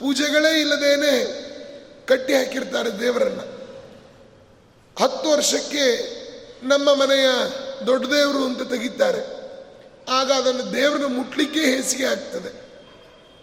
ಪೂಜೆಗಳೇ 0.00 0.60
ಇಲ್ಲದೇನೆ 0.60 1.46
ಕಟ್ಟಿ 2.06 2.34
ಹಾಕಿರ್ತಾರೆ 2.34 3.00
ದೇವರನ್ನ. 3.00 3.55
ಹತ್ತು 4.98 5.30
ವರ್ಷಕ್ಕೆ 5.30 6.16
ನಮ್ಮ 6.62 6.94
ಮನೆಯ 6.94 7.28
ದೊಡ್ಡ 7.86 8.06
ದೇವರು 8.06 8.44
ಅಂತ 8.44 8.62
ತೆಗಿತಾರೆ. 8.62 9.36
ಆಗ 10.10 10.32
ಅದನ್ನು 10.32 10.72
ದೇವ್ರನ್ನ 10.72 11.16
ಮುಟ್ಲಿಕ್ಕೆ 11.16 11.60
ಹೆಸಿಗೆ 11.60 12.04
ಆಗ್ತದೆ. 12.04 12.66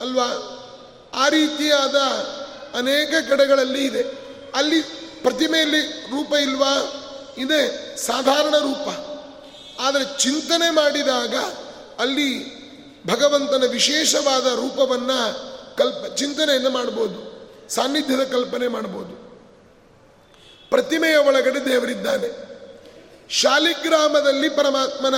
ಅಲ್ವಾ? 0.02 0.60
ಆ 1.14 1.30
ರೀತಿಯಾದ 1.30 1.96
ಅನೇಕ 2.78 3.14
ಕಡೆಗಳಲ್ಲಿ 3.30 3.86
ಇದೆ. 3.86 4.04
ಅಲ್ಲಿ 4.56 4.82
ಪ್ರತಿಮೆಯಲ್ಲಿ 5.22 5.82
ರೂಪ 5.82 6.34
ಇಲ್ವಾ? 6.34 7.00
ಇದೆ, 7.38 7.96
ಸಾಧಾರಣ 7.98 8.58
ರೂಪ. 8.58 8.88
ಆದರೆ 9.80 10.20
ಚಿಂತನೆ 10.20 10.70
ಮಾಡಿದಾಗ 10.70 11.36
ಅಲ್ಲಿ 12.00 12.64
ಭಗವಂತನ 13.08 13.64
ವಿಶೇಷವಾದ 13.68 14.46
ರೂಪವನ್ನು 14.46 15.54
ಕಲ್ಪ, 15.78 16.16
ಚಿಂತನೆಯನ್ನು 16.16 16.70
ಮಾಡ್ಬೋದು, 16.70 17.34
ಸಾನ್ನಿಧ್ಯದ 17.70 18.24
ಕಲ್ಪನೆ 18.24 18.68
ಮಾಡ್ಬೋದು. 18.68 19.13
ಪ್ರತಿಮೆಯ 20.74 21.18
ಒಳಗಡೆ 21.18 21.66
ದೇವರಿದ್ದಾನೆ. 21.66 22.54
ಶಾಲಿಗ್ರಾಮದಲ್ಲಿ 23.30 24.50
ಪರಮಾತ್ಮನ 24.50 25.16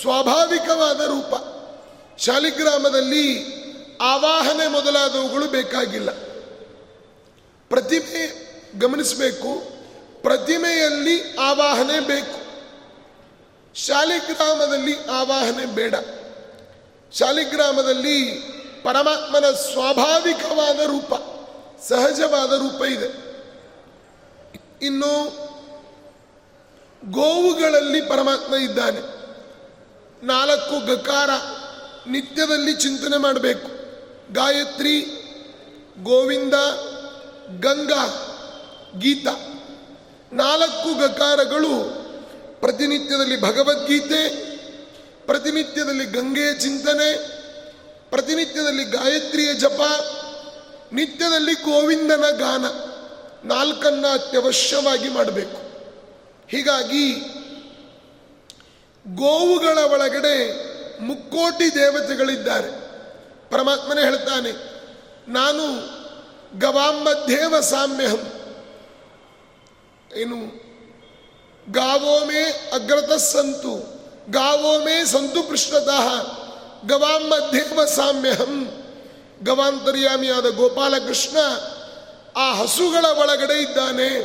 ಸ್ವಾಭಾವಿಕವಾದ 0.00 1.00
ರೂಪ. 1.00 1.34
ಶಾಲಿಗ್ರಾಮದಲ್ಲಿ 2.18 3.44
ಆವಾಹನೆ 4.00 4.68
ಮೊದಲಾದವುಗಳು 4.68 5.46
ಬೇಕಾಗಿಲ್ಲ. 5.46 6.10
ಪ್ರತಿಮೆ 7.68 8.46
ಗಮನಿಸಬೇಕು. 8.78 9.62
ಪ್ರತಿಮೆಯಲ್ಲಿ 10.22 11.36
ಆವಾಹನೆ 11.36 12.00
ಬೇಕು. 12.00 12.40
ಶಾಲಿಗ್ರಾಮದಲ್ಲಿ 13.78 15.04
ಆವಾಹನೆ 15.04 15.64
ಬೇಡ. 15.64 15.94
ಶಾಲಿಗ್ರಾಮದಲ್ಲಿ 17.12 18.24
ಪರಮಾತ್ಮನ 18.84 19.44
ಸ್ವಾಭಾವಿಕವಾದ 19.50 20.80
ರೂಪ, 20.80 21.14
ಸಹಜವಾದ 21.88 22.52
ರೂಪ 22.52 22.82
ಇದೆ. 22.84 23.25
ಇನ್ನು 24.82 25.46
ಗೋವುಗಳಲ್ಲಿ 27.10 28.00
ಪರಮಾತ್ಮ 28.00 28.54
ಇದ್ದಾನೆ. 28.54 29.00
ನಾಲ್ಕು 30.26 30.86
ಗಕಾರ 30.86 31.30
ನಿತ್ಯದಲ್ಲಿ 32.06 32.74
ಚಿಂತನೆ 32.74 33.16
ಮಾಡಬೇಕು. 33.16 33.68
ಗಾಯತ್ರಿ, 34.32 35.00
ಗೋವಿಂದ, 36.02 36.54
ಗಂಗಾ, 37.60 38.32
ಗೀತಾ. 38.98 39.30
ನಾಲ್ಕು 40.32 40.98
ಗಕಾರಗಳು 40.98 42.06
ಪ್ರತಿನಿತ್ಯದಲ್ಲಿ 42.60 43.40
ಭಗವದ್ಗೀತೆ, 43.40 44.28
ಪ್ರತಿನಿತ್ಯದಲ್ಲಿ 45.26 46.04
ಗಂಗೆಯ 46.04 46.54
ಚಿಂತನೆ, 46.54 47.36
ಪ್ರತಿನಿತ್ಯದಲ್ಲಿ 48.10 48.84
ಗಾಯತ್ರಿಯ 48.84 49.54
ಜಪ, 49.54 49.80
ನಿತ್ಯದಲ್ಲಿ 50.92 51.52
ಗೋವಿಂದನ 51.52 52.24
ಗಾನ. 52.38 52.95
ನಾಲ್ಕನ್ನ 53.44 54.06
ಅತ್ಯವಶ್ಯವಾಗಿ 54.12 55.08
ಮಾಡಬೇಕು. 55.08 55.66
ಹೀಗಾಗಿ 56.48 57.12
ಗೋವುಗಳ 59.14 59.78
ಒಳಗಡೆ 59.78 60.66
ಮುಕ್ಕೋಟಿ 61.00 61.74
ದೇವತೆಗಳಿದ್ದಾರೆ. 61.74 62.70
ಪರಮಾತ್ಮನೇ 63.50 64.00
ಹೇಳ್ತಾನೆ, 64.00 64.52
ನಾನು 65.28 65.96
ಗವಾಂಬದ್ದೇವ 66.58 67.60
ಸಾಮ್ಯಹಂ. 67.60 68.32
ಏನು? 70.16 70.66
ಗಾವೋಮೆ 71.72 72.70
ಅಗ್ರತ 72.74 73.12
ಸಂತು 73.12 73.96
ಗಾವೋಮೆ 74.30 75.04
ಸಂತು 75.04 75.42
ಪೃಷ್ಠತಃ 75.42 76.36
ದೇವ 77.52 77.84
ಸಾಮ್ಯಹಂ. 77.84 78.82
ಗವಾಂತರ್ಯಾಮಿಯಾದ 79.42 80.50
ಗೋಪಾಲಕೃಷ್ಣ 80.50 81.36
ಆ 82.36 82.54
ಹಸುಗಳ 82.54 83.04
ಒಳಗಡೆ 83.04 83.62
ಇದ್ದಾನೆ. 83.62 84.20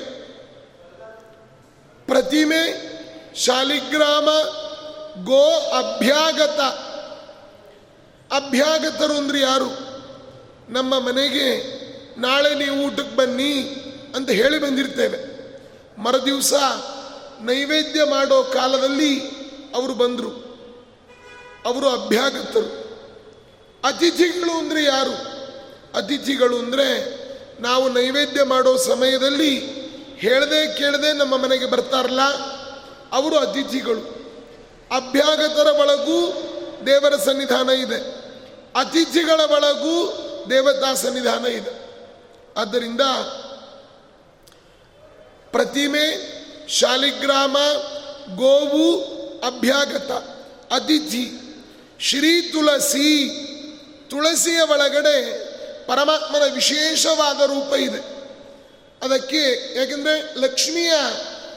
ಪ್ರತಿಮೆ, 2.05 2.91
ಶಾಲಿಗ್ರಾಮ, 3.35 4.25
ಗೋ 5.23 5.59
ಅಭ್ಯಾಗತ. 5.69 6.59
ಅಭ್ಯಾಗತರು 8.33 9.13
ಅಂದ್ರೆ 9.13 9.39
ಯಾರು? 9.39 9.69
ನಮ್ಮ 10.69 10.99
ಮನೆಗೆ 10.99 11.81
ನಾಳೆ 12.19 12.55
ನೀವು 12.55 12.77
ಊಟಕ್ಕೆ 12.77 13.15
ಬನ್ನಿ 13.15 13.75
ಅಂತ 14.15 14.29
ಹೇಳಿ 14.29 14.59
ಬಂದಿರ್ತೇವೆ. 14.59 15.41
ಮರುದಿವಸ 16.01 16.53
ನೈವೇದ್ಯ 17.41 18.03
ಮಾಡೋ 18.03 18.43
ಕಾಲದಲ್ಲಿ 18.43 19.19
ಅವರು 19.75 19.93
ಬಂದರು. 19.93 20.51
ಅವರು 21.65 21.89
ಅಭ್ಯಾಗತರು. 21.89 22.81
ಅತಿಥಿಗಳು 23.83 24.51
ಅಂದರೆ 24.51 24.83
ಯಾರು? 24.83 25.13
ಅತಿಥಿಗಳು 25.97 26.57
ಅಂದರೆ 26.59 27.20
ನಾವು 27.61 27.89
ನೈವೇದ್ಯ 27.89 28.43
ಮಾಡೋ 28.43 28.77
ಸಮಯದಲ್ಲಿ 28.77 29.81
ಹೇಳದೆ 30.17 30.77
ಕೇಳದೆ 30.77 31.13
ನಮ್ಮ 31.13 31.37
ಮನೆಗೆ 31.37 31.65
ಬರ್ತಾರಲ್ಲ, 31.65 32.21
ಅವರು 33.11 33.37
ಅತಿಥಿಗಳು. 33.37 34.21
ಅಭ್ಯಾಗತರ 34.95 35.67
ಒಳಗೂ 35.67 36.31
ದೇವರ 36.85 37.15
ಸನ್ನಿಧಾನ 37.15 37.69
ಇದೆ. 37.69 38.21
ಅತಿಥಿಗಳ 38.75 39.39
ಒಳಗೂ 39.39 40.17
ದೇವತಾ 40.49 40.93
ಸನ್ನಿಧಾನ 40.93 41.45
ಇದೆ. 41.45 41.71
ಆದ್ದರಿಂದ 42.57 43.01
ಪ್ರತಿಮೆ, 45.51 46.05
ಶಾಲಿಗ್ರಾಮ, 46.69 47.57
ಗೋವು, 48.35 49.01
ಅಭ್ಯಾಗತ, 49.47 50.11
ಅತಿಥಿ, 50.73 51.31
ಶ್ರೀ 51.99 52.41
ತುಳಸಿ, 52.41 53.29
ತುಳಸಿಯ 54.09 54.61
ಒಳಗಡೆ 54.61 55.50
ಪರಮಾತ್ಮನ 55.91 56.41
ವಿಶೇಷವಾದ 56.53 57.41
ರೂಪ 57.41 57.73
ಇದೆ. 57.73 58.21
ಅದಕ್ಕೆ 59.03 59.77
ಯಾಕೆಂದರೆ 59.79 60.41
ಲಕ್ಷ್ಮಿಯ 60.41 60.91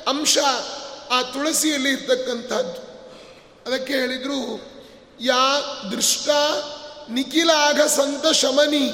ಅಂಶ 0.08 0.38
ಆ 1.10 1.22
ತುಳಸಿಯಲ್ಲಿ 1.22 1.90
ಇರ್ತಕ್ಕಂಥದ್ದು. 1.90 2.94
ಅದಕ್ಕೆ 3.66 3.92
ಹೇಳಿದರು, 3.92 4.60
ಯಾ 5.20 5.60
ದೃಷ್ಟ 5.90 6.28
ನಿಖಿಲಾಘ 7.10 7.80
ಸಂತ 7.80 8.26
ಶಮನಿ 8.26 8.92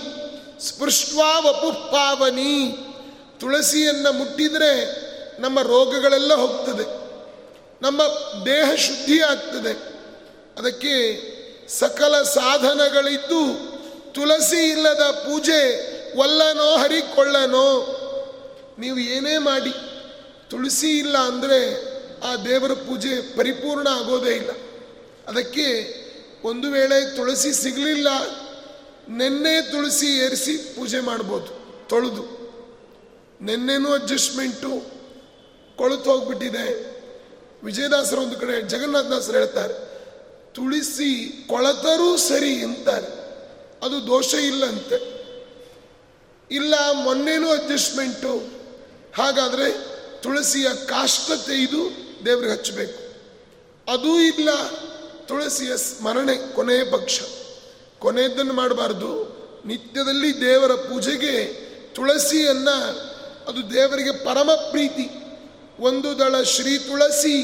ಸ್ಪೃಷ್ಟ್ವಾ 0.61 1.38
ವಪು 1.38 1.92
ಪಾವನಿ. 1.92 2.76
ತುಳಸಿಯನ್ನು 3.40 4.12
ಮುಟ್ಟಿದರೆ 4.12 5.00
ನಮ್ಮ 5.40 5.61
ರೋಗಗಳೆಲ್ಲ 5.61 6.35
ಹೋಗ್ತದೆ. 6.35 7.00
ನಮ್ಮ 7.83 8.03
ದೇಹ 8.46 8.74
ಶುದ್ಧಿ 8.74 9.20
ಆಗ್ತದೆ 9.20 9.72
ಅದಕ್ಕೆ 10.59 11.22
ಸಕಲ 11.68 12.22
ಸಾಧನಗಳಿದ್ದು 12.22 13.69
ತುಳಸಿ 14.14 14.61
ಇಲ್ಲದ 14.73 15.05
ಪೂಜೆ 15.27 15.61
ಒಲ್ಲನೋ, 16.23 16.68
ಹರಿಕೊಳ್ಳನೋ, 16.83 17.68
ನೀವು 18.83 18.99
ಏನೇ 19.14 19.37
ಮಾಡಿ, 19.38 19.75
ತುಳಸಿ 20.51 20.90
ಇಲ್ಲ 20.99 21.16
ಅಂದರೆ 21.31 21.61
ಆ 22.29 22.31
ದೇವರ 22.46 22.73
ಪೂಜೆ 22.88 23.12
ಪರಿಪೂರ್ಣ 23.37 23.87
ಆಗೋದೇ 24.01 24.33
ಇಲ್ಲ. 24.40 24.53
ಅದಕ್ಕೆ 25.31 25.66
ಒಂದು 26.51 26.66
ವೇಳೆ 26.70 26.99
ತುಳಸಿ 27.16 27.53
ಸಿಗಲಿಲ್ಲ, 27.62 28.09
ನೆನ್ನೆ 29.20 29.55
ತುಳಸಿ 29.73 30.09
ಏರಿಸಿ 30.25 30.55
ಪೂಜೆ 30.77 31.01
ಮಾಡ್ಬೋದು, 31.01 31.51
ತೊಳೆದು. 31.90 32.25
ನೆನ್ನೆನೂ 33.40 33.90
ಅಡ್ಜಸ್ಟ್ಮೆಂಟು 33.99 34.73
ಕೊಳತು 35.79 36.07
ಹೋಗ್ಬಿಟ್ಟಿದೆ. 36.11 36.66
ವಿಜಯದಾಸರು 37.64 38.20
ಒಂದು 38.27 38.37
ಕಡೆ 38.40 38.55
ಜಗನ್ನಾಥದಾಸರು 38.73 39.37
ಹೇಳ್ತಾರೆ, 39.40 39.75
ತುಳಸಿ 40.55 41.11
ಕೊಳತರೂ 41.49 42.11
ಸರಿ 42.29 42.53
ಅಂತಾರೆ. 42.66 43.11
ಅದು 43.83 44.07
ದೋಷ 44.07 44.35
ಇಲ್ಲಂತೆ. 44.35 45.21
ಇಲ್ಲ, 46.51 46.75
ಮೊನ್ನೆನೂ 46.93 47.51
ಅಡ್ಜಸ್ಟ್ಮೆಂಟು 47.51 48.38
ಹಾಗಾದರೆ 49.14 49.87
ತುಳಸಿಯ 50.23 50.69
ಕಾಷ್ಟ 50.87 51.51
ಇದು 51.51 51.90
ದೇವ್ರಿಗೆ 52.27 52.53
ಹಚ್ಚಬೇಕು. 52.53 53.11
ಅದೂ 53.93 54.21
ಇಲ್ಲ, 54.21 54.49
ತುಳಸಿಯ 55.27 55.77
ಸ್ಮರಣೆ 55.77 56.55
ಕೊನೆಯ 56.55 56.85
ಪಕ್ಷ. 56.85 57.21
ಕೊನೆಯದನ್ನು 57.99 58.53
ಮಾಡಬಾರ್ದು. 58.53 59.40
ನಿತ್ಯದಲ್ಲಿ 59.66 60.40
ದೇವರ 60.40 60.73
ಪೂಜೆಗೆ 60.73 61.45
ತುಳಸಿಯನ್ನು, 61.95 63.01
ಅದು 63.49 63.75
ದೇವರಿಗೆ 63.75 64.25
ಪರಮ 64.25 64.51
ಪ್ರೀತಿ. 64.71 65.11
ಒಂದು 65.81 66.19
ದಳ 66.19 66.43
ಶ್ರೀ 66.43 66.79
ತುಳಸಿ 66.79 67.43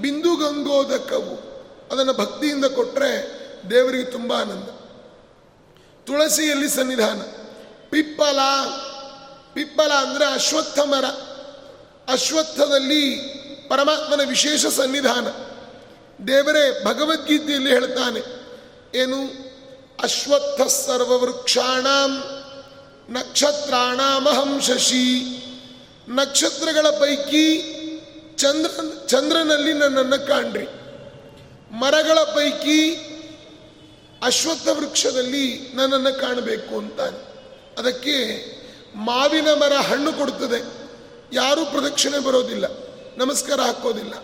ಬಿಂದು 0.00 0.36
ಗಂಗೋದಕವು. 0.36 1.46
ಅದನ್ನು 1.92 2.12
ಭಕ್ತಿಯಿಂದ 2.12 2.64
ಕೊಟ್ಟರೆ 2.64 3.40
ದೇವರಿಗೆ 3.70 4.04
ತುಂಬ 4.04 4.32
ಆನಂದ. 4.32 4.75
ತುಳಸಿಯಲ್ಲಿ 6.06 6.68
ಸನ್ನಿಧಾನ. 6.68 7.20
ಪಿಪ್ಪಲ 7.90 8.40
ಪಿಪ್ಪಲ 9.54 9.92
ಅಂದರೆ 9.92 10.26
ಅಶ್ವತ್ಥ 10.32 10.78
ಮರ 10.78 11.06
ಅಶ್ವತ್ಥದಲ್ಲಿ 12.08 13.02
ಪರಮಾತ್ಮನ 13.68 14.22
ವಿಶೇಷ 14.28 14.66
ಸನ್ನಿಧಾನ. 14.66 15.26
ದೇವರೇ 16.26 16.64
ಭಗವದ್ಗೀತೆಯಲ್ಲಿ 16.84 17.70
ಹೇಳ್ತಾನೆ, 17.70 18.20
ಏನು? 18.98 19.20
ಅಶ್ವತ್ಥ 20.02 20.60
ಸರ್ವವೃಕ್ಷಾಣ 20.62 21.86
ನಕ್ಷತ್ರಾಣಾಮಹಂ 23.08 24.60
ಶಶಿ. 24.60 25.06
ನಕ್ಷತ್ರಗಳ 26.08 26.86
ಪೈಕಿ 26.90 27.46
ಚಂದ್ರ 28.36 28.70
ಚಂದ್ರನಲ್ಲಿ 29.06 29.72
ನನ್ನನ್ನು 29.72 30.26
ಕಾಣ್ರಿ. 30.26 30.66
ಮರಗಳ 31.72 32.18
ಪೈಕಿ 32.34 32.80
ಅಶ್ವತ್ಥ 34.22 34.68
ವೃಕ್ಷದಲ್ಲಿ 34.68 35.72
ನನ್ನನ್ನು 35.74 36.20
ಕಾಣಬೇಕು 36.20 36.78
ಅಂತಾನೆ. 36.78 37.36
ಅದಕ್ಕೆ 37.78 38.46
ಮಾವಿನ 38.94 39.48
ಮರ 39.48 39.72
ಹಣ್ಣು 39.72 40.12
ಕೊಡುತ್ತದೆ 40.12 40.64
ಯಾರೂ 41.32 41.64
ಪ್ರದಕ್ಷಿಣೆ 41.64 42.18
ಬರೋದಿಲ್ಲ. 42.18 42.64
ನಮಸ್ಕಾರ 43.16 43.60
ಹಾಕೋದಿಲ್ಲ. 43.60 44.14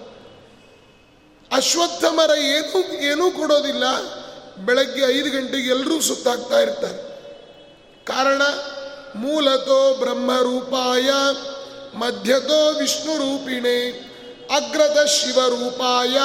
ಅಶ್ವತ್ಥ 1.53 2.05
ಮರ 2.05 2.31
ಏನೂ 2.39 2.93
ಏನೂ 2.93 3.31
ಕೊಡೋದಿಲ್ಲ. 3.31 3.85
ಬೆಳಗ್ಗೆ 4.57 5.19
ಐದು 5.19 5.31
ಗಂಟೆಗೆ 5.31 5.69
ಎಲ್ಲರೂ 5.71 6.01
ಸುತ್ತಾಗ್ತಾ 6.01 6.61
ಇರ್ತಾರೆ. 6.61 7.13
ಕಾರಣ, 8.05 8.43
ಮೂಲತೋ 9.15 9.95
ಬ್ರಹ್ಮರೂಪಾಯ, 9.95 11.11
ಮಧ್ಯತೋ 11.99 12.73
ವಿಷ್ಣು 12.73 13.13
ರೂಪಿಣೆ 13.13 13.91
ಅಗ್ರದ 14.57 15.05
ಶಿವರೂಪಾಯ, 15.05 16.17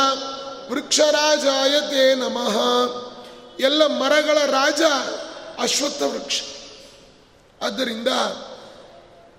ವೃಕ್ಷರಾಜಾಯತೆ 0.69 2.15
ನಮಃ. 2.15 3.06
ಎಲ್ಲ 3.59 3.87
ಮರಗಳ 3.87 4.37
ರಾಜ 4.45 4.81
ಅಶ್ವತ್ಥ 5.59 6.01
ವೃಕ್ಷ. 6.01 6.41
ಆದ್ದರಿಂದ 7.61 8.07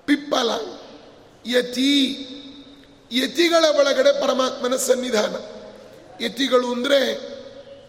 ಪಿಪ್ಪಲ, 0.04 0.50
ಯತಿ, 1.46 2.04
ಯತಿಗಳ 3.12 3.64
ಒಳಗಡೆ 3.78 4.20
ಪರಮಾತ್ಮನ 4.20 4.76
ಸನ್ನಿಧಾನ. 4.76 5.36
ಯತಿಗಳು 6.24 6.72
ಅಂದರೆ 6.72 7.12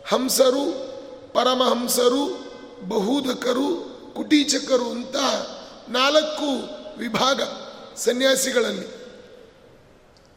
ಹಂಸರು, 0.07 0.89
ಪರಮಹಂಸರು 1.33 2.51
ಬಹುಧಕರು 2.87 3.99
ಕುಟೀಚಕರು 4.15 4.91
ಅಂತ 4.91 5.15
ನಾಲ್ಕು 5.89 6.69
ವಿಭಾಗ 6.97 7.41
ಸನ್ಯಾಸಿಗಳಲ್ಲಿ. 7.97 8.99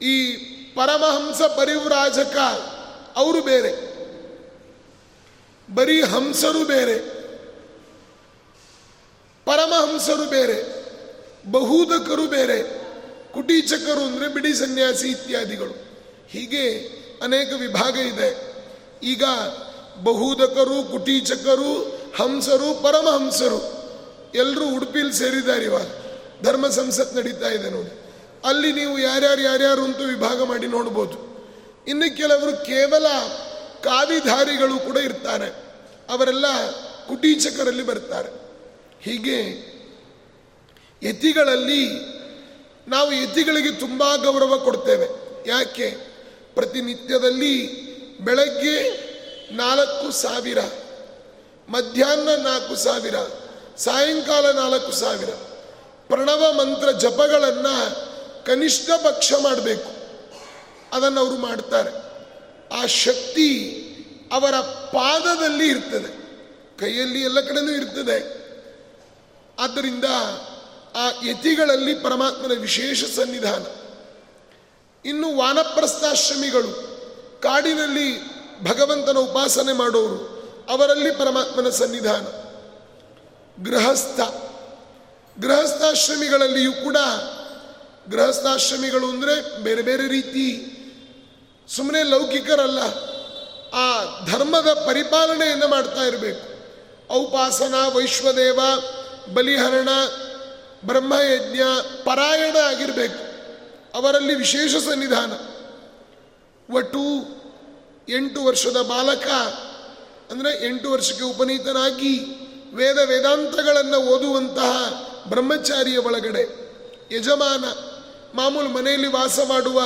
ಈ 0.04 0.34
ಪರಮಹಂಸ 0.74 1.42
ಪರಿವ್ರಾಜಕ 1.42 2.36
ಅವರು 3.16 3.42
ಬೇರೆ. 3.42 3.91
ಬರೀ 5.70 6.02
ಹಂಸರು 6.02 6.64
ಬೇರೆ, 6.64 6.98
ಪರಮಹಂಸರು 9.44 10.30
ಬೇರೆ, 10.30 10.82
ಬಹುದಕರು 11.50 12.26
ಬೇರೆ, 12.26 12.82
ಕುಟೀಚಕರು 13.32 14.00
ಅಂದರೆ 14.00 14.28
ಬಿಡಿ 14.28 14.54
ಸನ್ಯಾಸಿ 14.54 15.08
ಇತ್ಯಾದಿಗಳು. 15.08 15.92
ಹೀಗೆ 16.28 16.78
ಅನೇಕ 17.22 17.52
ವಿಭಾಗ 17.60 17.96
ಇದೆ. 17.96 18.52
ಈಗ 19.02 19.24
ಬಹುದಕರು, 20.02 20.90
ಕುಟೀಚಕರು, 20.90 22.02
ಹಂಸರು, 22.16 22.82
ಪರಮಹಂಸರು 22.82 23.82
ಎಲ್ಲರೂ 24.34 24.68
ಉಡುಪಿಲಿ 24.68 25.12
ಸೇರಿದ್ದಾರೆ 25.12 25.64
ಇವಾಗ. 25.64 25.86
ಧರ್ಮ 26.42 26.68
ಸಂಸತ್ 26.68 27.16
ನಡೀತಾ 27.16 27.48
ಇದೆ 27.48 27.70
ನೋಡಿ. 27.70 28.02
ಅಲ್ಲಿ 28.44 28.72
ನೀವು 28.72 28.98
ಯಾರ್ಯಾರು 28.98 29.40
ಯಾರ್ಯಾರು 29.40 29.84
ಅಂತೂ 29.84 30.04
ವಿಭಾಗ 30.04 30.42
ಮಾಡಿ 30.42 30.66
ನೋಡ್ಬೋದು. 30.66 31.32
ಇನ್ನು 31.86 32.16
ಕೆಲವರು 32.16 32.64
ಕೇವಲ 32.64 33.06
ಕಾವಿಧಾರಿಗಳು 33.82 34.78
ಕೂಡ 34.78 34.96
ಇರ್ತಾರೆ. 34.96 35.48
ಅವರೆಲ್ಲ 36.10 36.70
ಕುಟೀಚಕರಲ್ಲಿ 37.06 37.82
ಬರ್ತಾರೆ. 37.82 38.28
ಹೀಗೆ 39.02 39.72
ಯತಿಗಳಲ್ಲಿ 41.02 41.88
ನಾವು 42.88 43.12
ಯತಿಗಳಿಗೆ 43.12 43.70
ತುಂಬ 43.70 44.16
ಗೌರವ 44.16 44.58
ಕೊಡ್ತೇವೆ. 44.58 45.08
ಯಾಕೆ? 45.48 45.90
ಪ್ರತಿನಿತ್ಯದಲ್ಲಿ 46.54 47.82
ಬೆಳಗ್ಗೆ 48.18 48.90
ನಾಲ್ಕು 49.52 50.12
ಸಾವಿರ, 50.12 50.58
ಮಧ್ಯಾಹ್ನ 51.68 52.28
ನಾಲ್ಕು 52.28 52.76
ಸಾವಿರ, 52.76 53.14
ಸಾಯಂಕಾಲ 53.76 54.50
ನಾಲ್ಕು 54.50 54.92
ಸಾವಿರ, 54.92 55.30
ಪ್ರಣವ 56.08 56.52
ಮಂತ್ರ 56.52 56.90
ಜಪಗಳನ್ನು 56.90 58.06
ಕನಿಷ್ಠ 58.46 58.90
ಪಕ್ಷ 58.90 59.32
ಮಾಡಬೇಕು. 59.42 59.90
ಅದನ್ನು 60.92 61.20
ಅವರು 61.20 61.36
ಮಾಡ್ತಾರೆ. 61.36 62.11
ಆ 62.72 62.86
ಶಕ್ತಿ 62.86 63.78
ಅವರ 64.32 64.60
ಪಾದದಲ್ಲಿ 64.92 65.68
ಇರ್ತದೆ. 65.68 66.22
ಕೈಯಲ್ಲಿ 66.78 67.22
ಎಲ್ಲ 67.22 67.40
ಕಡೆನೂ 67.40 67.72
ಇರ್ತದೆ. 67.72 68.42
ಆದ್ದರಿಂದ 69.58 70.04
ಆ 70.94 71.28
ಯತಿಗಳಲ್ಲಿ 71.28 71.94
ಪರಮಾತ್ಮನ 71.94 72.52
ವಿಶೇಷ 72.60 73.04
ಸನ್ನಿಧಾನ. 73.04 73.66
ಇನ್ನು 75.08 75.36
ವಾನಪ್ರಸ್ಥಾಶ್ರಮಿಗಳು, 75.36 76.68
ಕಾಡಿನಲ್ಲಿ 77.42 78.20
ಭಗವಂತನ 78.64 79.18
ಉಪಾಸನೆ 79.18 79.72
ಮಾಡೋರು, 79.72 80.42
ಅವರಲ್ಲಿ 80.68 81.10
ಪರಮಾತ್ಮನ 81.10 81.68
ಸನ್ನಿಧಾನ. 81.68 82.24
ಗೃಹಸ್ಥ, 83.64 84.20
ಗೃಹಸ್ಥಾಶ್ರಮಿಗಳಲ್ಲಿಯೂ 85.40 86.72
ಕೂಡ 86.72 86.96
ಗೃಹಸ್ಥಾಶ್ರಮಿಗಳು 88.10 89.08
ಅಂದರೆ 89.08 89.62
ಬೇರೆ 89.62 89.82
ಬೇರೆ 89.82 90.08
ರೀತಿ 90.08 90.71
ಸುಮ್ಮನೆ 91.76 92.02
ಲೌಕಿಕರಲ್ಲ. 92.02 92.78
ಆ 93.72 94.04
ಧರ್ಮದ 94.26 94.72
ಪರಿಪಾಲನೆಯನ್ನು 94.86 95.68
ಮಾಡ್ತಾ 95.68 96.02
ಇರಬೇಕು. 96.02 96.52
ಔಪಾಸನ, 97.14 97.74
ವೈಶ್ವದೇವ, 97.94 98.60
ಬಲಿಹರಣ, 99.34 99.88
ಬ್ರಹ್ಮಯಜ್ಞ, 100.86 101.60
ಪರಾಯಣ 102.04 102.56
ಆಗಿರಬೇಕು. 102.56 103.22
ಅವರಲ್ಲಿ 103.98 104.34
ವಿಶೇಷ 104.34 104.76
ಸನ್ನಿಧಾನ. 104.76 105.32
ಒಟ್ಟು 106.74 107.00
ಎಂಟು 108.08 108.44
ವರ್ಷದ 108.44 108.82
ಬಾಲಕ, 108.82 109.26
ಅಂದರೆ 110.30 110.66
ಎಂಟು 110.66 110.92
ವರ್ಷಕ್ಕೆ 110.92 111.24
ಉಪನೀತನಾಗಿ 111.24 112.18
ವೇದ 112.74 112.98
ವೇದಾಂತಗಳನ್ನು 112.98 113.98
ಓದುವಂತಹ 113.98 115.02
ಬ್ರಹ್ಮಚಾರಿಯ 115.28 115.98
ಒಳಗಡೆ 115.98 116.42
ಯಜಮಾನ, 117.16 117.64
ಮಾಮೂಲು 118.34 118.68
ಮನೆಯಲ್ಲಿ 118.68 119.08
ವಾಸ 119.08 119.38
ಮಾಡುವ 119.48 119.82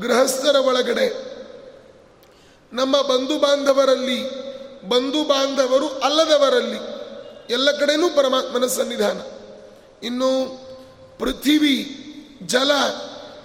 ಗೃಹಸ್ಥರ 0.00 0.56
ಒಳಗಡೆ. 0.56 1.34
ನಮ್ಮ 2.72 3.02
ಬಂಧು 3.02 3.38
ಬಾಂಧವರಲ್ಲಿ, 3.38 4.44
ಬಂಧು 4.88 5.24
ಬಾಂಧವರು 5.24 5.88
ಅಲ್ಲದವರಲ್ಲಿ 5.88 6.94
ಎಲ್ಲ 7.50 7.70
ಕಡೆನೂ 7.70 8.08
ಪರಮಾತ್ಮನ 8.08 8.66
ಸನ್ನಿಧಾನ. 8.66 9.20
ಇನ್ನು 10.02 10.60
ಪೃಥಿವಿ, 11.18 12.00
ಜಲ, 12.46 12.70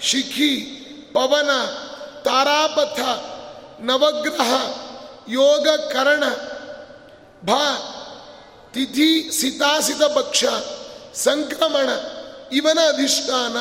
ಶಿಖಿ, 0.02 0.56
ಪವನ, 1.14 1.50
ತಾರಾಪಥ, 2.24 3.00
ನವಗ್ರಹ, 3.82 4.78
ಯೋಗ, 5.30 5.68
ಕರಣ, 5.68 6.24
ಭಾ, 7.46 7.96
ತಿಥಿ, 8.74 9.32
ಸಿತಾಸಿತ 9.42 10.04
ಪಕ್ಷ, 10.04 10.46
ಸಂಕ್ರಮಣ, 11.16 11.90
ಇವನ 12.52 12.80
ಅಧಿಷ್ಠಾನ. 12.88 13.58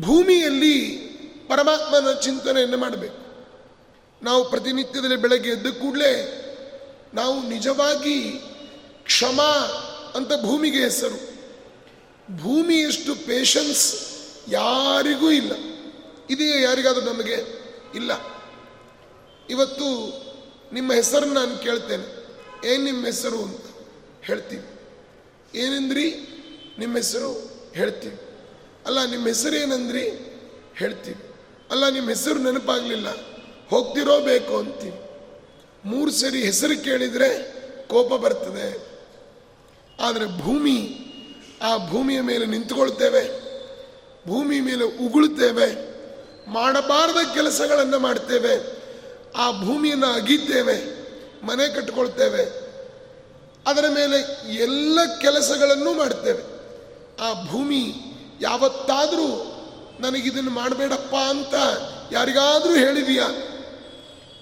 ಭೂಮಿಯಲ್ಲಿ 0.00 0.88
ಪರಮಾತ್ಮನ 1.48 2.12
ಚಿಂತನೆಯನ್ನು 2.12 2.76
ಮಾಡಬೇಕು. 2.76 3.24
ನಾವು 4.24 4.50
ಪ್ರತಿನಿತ್ಯದಲ್ಲಿ 4.50 5.16
ಬೆಳಗ್ಗೆ 5.16 5.50
ಎದ್ದ 5.50 5.66
ಕೂಡಲೇ 5.66 6.40
ನಾವು 7.14 7.48
ನಿಜವಾಗಿ 7.48 8.32
ಕ್ಷಮ 9.04 9.42
ಅಂತ 10.14 10.28
ಭೂಮಿಗೆ 10.28 10.78
ಹೆಸರು. 10.78 11.34
ಭೂಮಿಯಷ್ಟು 12.42 13.14
ಪೇಷನ್ಸ್ 13.14 13.94
ಯಾರಿಗೂ 14.48 15.30
ಇಲ್ಲ. 15.30 15.52
ಇದೆಯೇ 16.30 16.62
ಯಾರಿಗಾದರೂ 16.62 17.04
ನಮಗೆ 17.04 17.44
ಇಲ್ಲ. 17.94 18.12
ಇವತ್ತು 19.50 19.84
ನಿಮ್ಮ 20.72 20.92
ಹೆಸರನ್ನು 20.92 21.34
ನಾನು 21.34 21.58
ಕೇಳ್ತೇನೆ. 21.58 22.24
ಏನು 22.72 22.84
ನಿಮ್ಮ 22.84 23.06
ಹೆಸರು 23.06 23.42
ಅಂತ 23.42 23.64
ಹೇಳ್ತೀವಿ 24.22 24.64
ಏನಂದ್ರಿ? 25.58 26.10
ನಿಮ್ಮ 26.78 26.96
ಹೆಸರು 26.96 27.50
ಹೇಳ್ತೀವಿ 27.74 28.33
ಅಲ್ಲ, 28.86 29.04
ನಿಮ್ಮ 29.04 29.26
ಹೆಸರು 29.26 29.56
ಏನಂದ್ರಿ? 29.56 30.02
ಹೇಳ್ತೀವಿ 30.76 31.34
ಅಲ್ಲ, 31.70 31.88
ನಿಮ್ಮ 31.88 32.08
ಹೆಸರು 32.08 32.38
ನೆನಪಾಗಲಿಲ್ಲ. 32.38 33.08
ಹೋಗ್ತಿರೋ 33.70 34.20
ಬೇಕು 34.20 34.58
ಅಂತೀವಿ 34.58 35.00
ಮೂರು 35.84 36.10
ಸರಿ 36.10 36.42
ಹೆಸರು 36.42 36.84
ಕೇಳಿದರೆ 36.84 37.54
ಕೋಪ 37.88 38.14
ಬರ್ತದೆ. 38.14 38.94
ಆದರೆ 40.00 40.40
ಭೂಮಿ, 40.40 40.98
ಆ 41.62 41.88
ಭೂಮಿಯ 41.88 42.20
ಮೇಲೆ 42.20 42.46
ನಿಂತ್ಕೊಳ್ತೇವೆ. 42.46 43.44
ಭೂಮಿ 44.28 44.60
ಮೇಲೆ 44.60 45.06
ಉಗುಳ್ತೇವೆ. 45.06 45.94
ಮಾಡಬಾರದ 46.50 47.34
ಕೆಲಸಗಳನ್ನು 47.34 47.98
ಮಾಡ್ತೇವೆ. 47.98 48.84
ಆ 49.36 49.50
ಭೂಮಿಯನ್ನು 49.50 50.06
ಅಗೀತೇವೆ. 50.06 51.04
ಮನೆ 51.46 51.74
ಕಟ್ಕೊಳ್ತೇವೆ. 51.74 52.64
ಅದರ 53.66 53.84
ಮೇಲೆ 53.94 54.48
ಎಲ್ಲ 54.54 54.98
ಕೆಲಸಗಳನ್ನು 55.20 55.94
ಮಾಡ್ತೇವೆ. 55.94 56.42
ಆ 57.20 57.46
ಭೂಮಿ 57.46 57.94
ಯಾವತ್ತಾದರೂ 58.44 59.28
ನನಗಿದನ್ನು 60.00 60.50
ಮಾಡಬೇಡಪ್ಪ 60.50 61.14
ಅಂತ 61.14 61.54
ಯಾರಿಗಾದರೂ 62.12 62.74
ಹೇಳಿದೀಯಾ? 62.74 63.28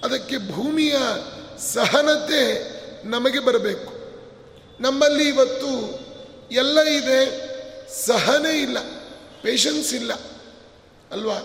ಅದಕ್ಕೆ 0.03 0.37
ಭೂಮಿಯ 0.51 0.95
ಸಹನತೆ 1.73 2.43
ನಮಗೆ 3.07 3.39
ಬರಬೇಕು. 3.39 3.91
ನಮ್ಮಲ್ಲಿ 4.79 5.27
ಇವತ್ತು 5.27 5.71
ಎಲ್ಲ 6.51 6.79
ಇದೆ, 6.81 7.21
ಸಹನೆ 8.05 8.61
ಇಲ್ಲ 8.61 8.77
ಪೇಷನ್ಸ್ 9.41 9.93
ಇಲ್ಲ, 9.93 10.13
ಅಲ್ವಾ? 11.11 11.37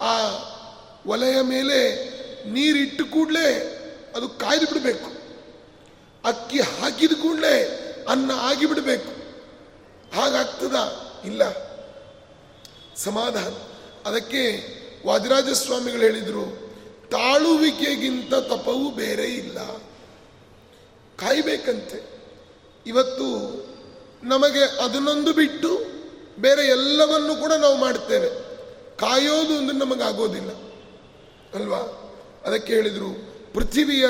ಆ 0.00 0.14
ಒಲೆಯ 1.06 1.40
ಮೇಲೆ 1.40 1.78
ನೀರಿಟ್ಟು 2.50 3.04
ಕೂಡಲೇ 3.06 3.48
ಅದು 4.16 4.28
ಕಾಯ್ದು 4.28 4.66
ಬಿಡಬೇಕು. 4.66 5.10
ಅಕ್ಕಿ 6.24 6.60
ಹಾಕಿದ 6.60 7.12
ಕೂಡಲೇ 7.12 7.56
ಅನ್ನ 8.08 8.30
ಆಗಿಬಿಡಬೇಕು. 8.40 9.12
ಹಾಗಾಗ್ತದ? 10.20 11.07
ಇಲ್ಲ. 11.24 11.42
ಸಮಾಧಾನ. 12.96 13.52
ಅದಕ್ಕೆ 14.08 14.78
ವಾದಿರಾಜ 15.06 15.48
ಸ್ವಾಮಿಗಳು 15.48 16.00
ಹೇಳಿದರು, 16.00 16.74
ತಾಳುವಿಕೆಗಿಂತ 17.10 18.34
ತಪವು 18.34 18.90
ಬೇರೆ 18.90 19.24
ಇಲ್ಲ. 19.24 19.58
ಕಾಯಬೇಕಂತೆ. 21.16 22.18
ಇವತ್ತು 22.86 23.28
ನಮಗೆ 24.22 24.62
ಅದನ್ನೊಂದು 24.62 25.32
ಬಿಟ್ಟು 25.32 25.78
ಬೇರೆ 26.38 26.66
ಎಲ್ಲವನ್ನು 26.66 27.36
ಕೂಡ 27.36 27.52
ನಾವು 27.52 27.76
ಮಾಡ್ತೇವೆ 27.76 28.28
ಕಾಯೋದು 28.96 29.56
ಅಂದ್ರೆ 29.56 29.78
ನಮಗಾಗೋದಿಲ್ಲ. 29.78 30.50
ಅಲ್ವಾ? 31.54 32.12
ಅದಕ್ಕೆ 32.46 32.74
ಹೇಳಿದರು, 32.74 33.38
ಪೃಥ್ವಿಯ 33.54 34.06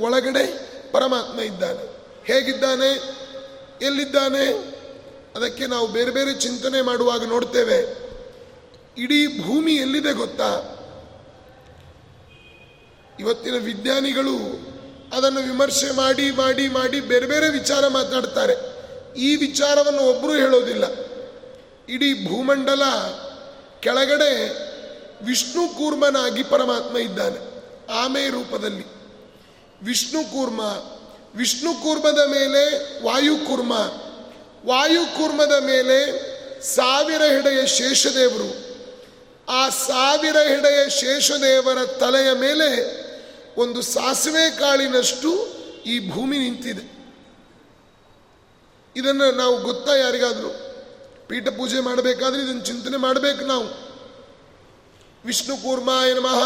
ಒಳಗಡೆ 0.00 0.68
ಪರಮಾತ್ಮ 0.92 1.40
ಇದ್ದಾನೆ. 1.40 1.98
ಹೇಗಿದ್ದಾನೆ? 2.24 3.18
ಎಲ್ಲಿದ್ದಾನೆ? 3.82 4.77
ಅದಕ್ಕೆ 5.36 5.66
ನಾವು 5.66 5.86
ಬೇರೆ 5.86 6.10
ಬೇರೆ 6.10 6.34
ಚಿಂತನೆ 6.34 6.82
ಮಾಡುವಾಗ 6.82 7.24
ನೋಡ್ತೇವೆ. 7.24 8.08
ಇಡೀ 8.98 9.42
ಭೂಮಿ 9.42 9.74
ಎಲ್ಲಿದೆ 9.74 10.12
ಗೊತ್ತಾ? 10.12 10.74
ಇವತ್ತಿನ 13.20 13.54
ವಿಜ್ಞಾನಿಗಳು 13.54 14.36
ಅದನ್ನು 15.16 15.40
ವಿಮರ್ಶೆ 15.40 15.90
ಮಾಡಿ 15.90 16.30
ಮಾಡಿ 16.30 16.68
ಮಾಡಿ 16.68 17.00
ಬೇರೆ 17.00 17.26
ಬೇರೆ 17.26 17.48
ವಿಚಾರ 17.48 17.88
ಮಾತಾಡ್ತಾರೆ. 17.88 18.54
ಈ 19.20 19.36
ವಿಚಾರವನ್ನು 19.36 20.00
ಒಬ್ಬರು 20.00 20.32
ಹೇಳೋದಿಲ್ಲ. 20.32 20.84
ಇಡೀ 21.88 22.28
ಭೂಮಂಡಲ 22.28 22.82
ಕೆಳಗಡೆ 23.80 24.48
ವಿಷ್ಣು 25.24 25.76
ಕೂರ್ಮನಾಗಿ 25.76 26.42
ಪರಮಾತ್ಮ 26.42 26.98
ಇದ್ದಾನೆ, 26.98 27.38
ಆಮೆ 27.92 28.28
ರೂಪದಲ್ಲಿ. 28.28 28.86
ವಿಷ್ಣು 29.82 30.32
ಕೂರ್ಮ, 30.32 30.60
ವಿಷ್ಣು 31.36 31.74
ಕೂರ್ಮದ 31.74 32.18
ಮೇಲೆ 32.30 32.62
ವಾಯು 33.04 33.36
ಕೂರ್ಮ. 33.36 33.74
ವಾಯು 34.68 35.16
ಕೂರ್ಮದ 35.16 35.62
ಮೇಲೆ 35.64 35.98
ಸಾವಿರ 36.62 37.22
ಹಿಡೆಯ 37.22 37.66
ಶೇಷದೇವರು, 37.66 38.48
ಆ 39.52 39.68
ಸಾವಿರ 39.68 40.36
ಹಿಡೆಯ 40.36 40.88
ಶೇಷದೇವರ 40.88 41.86
ತಲೆಯ 41.86 42.32
ಮೇಲೆ 42.32 42.98
ಒಂದು 43.60 43.82
ಸಾಸಿವೆ 43.82 44.58
ಕಾಳಿನಷ್ಟು 44.58 45.46
ಈ 45.86 46.10
ಭೂಮಿ 46.10 46.38
ನಿಂತಿದೆ. 46.38 46.98
ಇದನ್ನು 48.96 49.36
ನಾವು 49.36 49.58
ಗೊತ್ತಾ 49.58 49.96
ಯಾರಿಗಾದರೂ? 49.96 50.50
ಪೀಠ 51.28 51.48
ಪೂಜೆ 51.48 51.80
ಮಾಡಬೇಕಾದ್ರೆ 51.80 52.42
ಇದನ್ನು 52.42 52.64
ಚಿಂತನೆ 52.64 52.96
ಮಾಡಬೇಕು 52.96 53.44
ನಾವು. 53.44 53.66
ವಿಷ್ಣು 55.24 55.56
ಕೂರ್ಮಾಯ 55.56 56.12
ನಮಃ, 56.12 56.42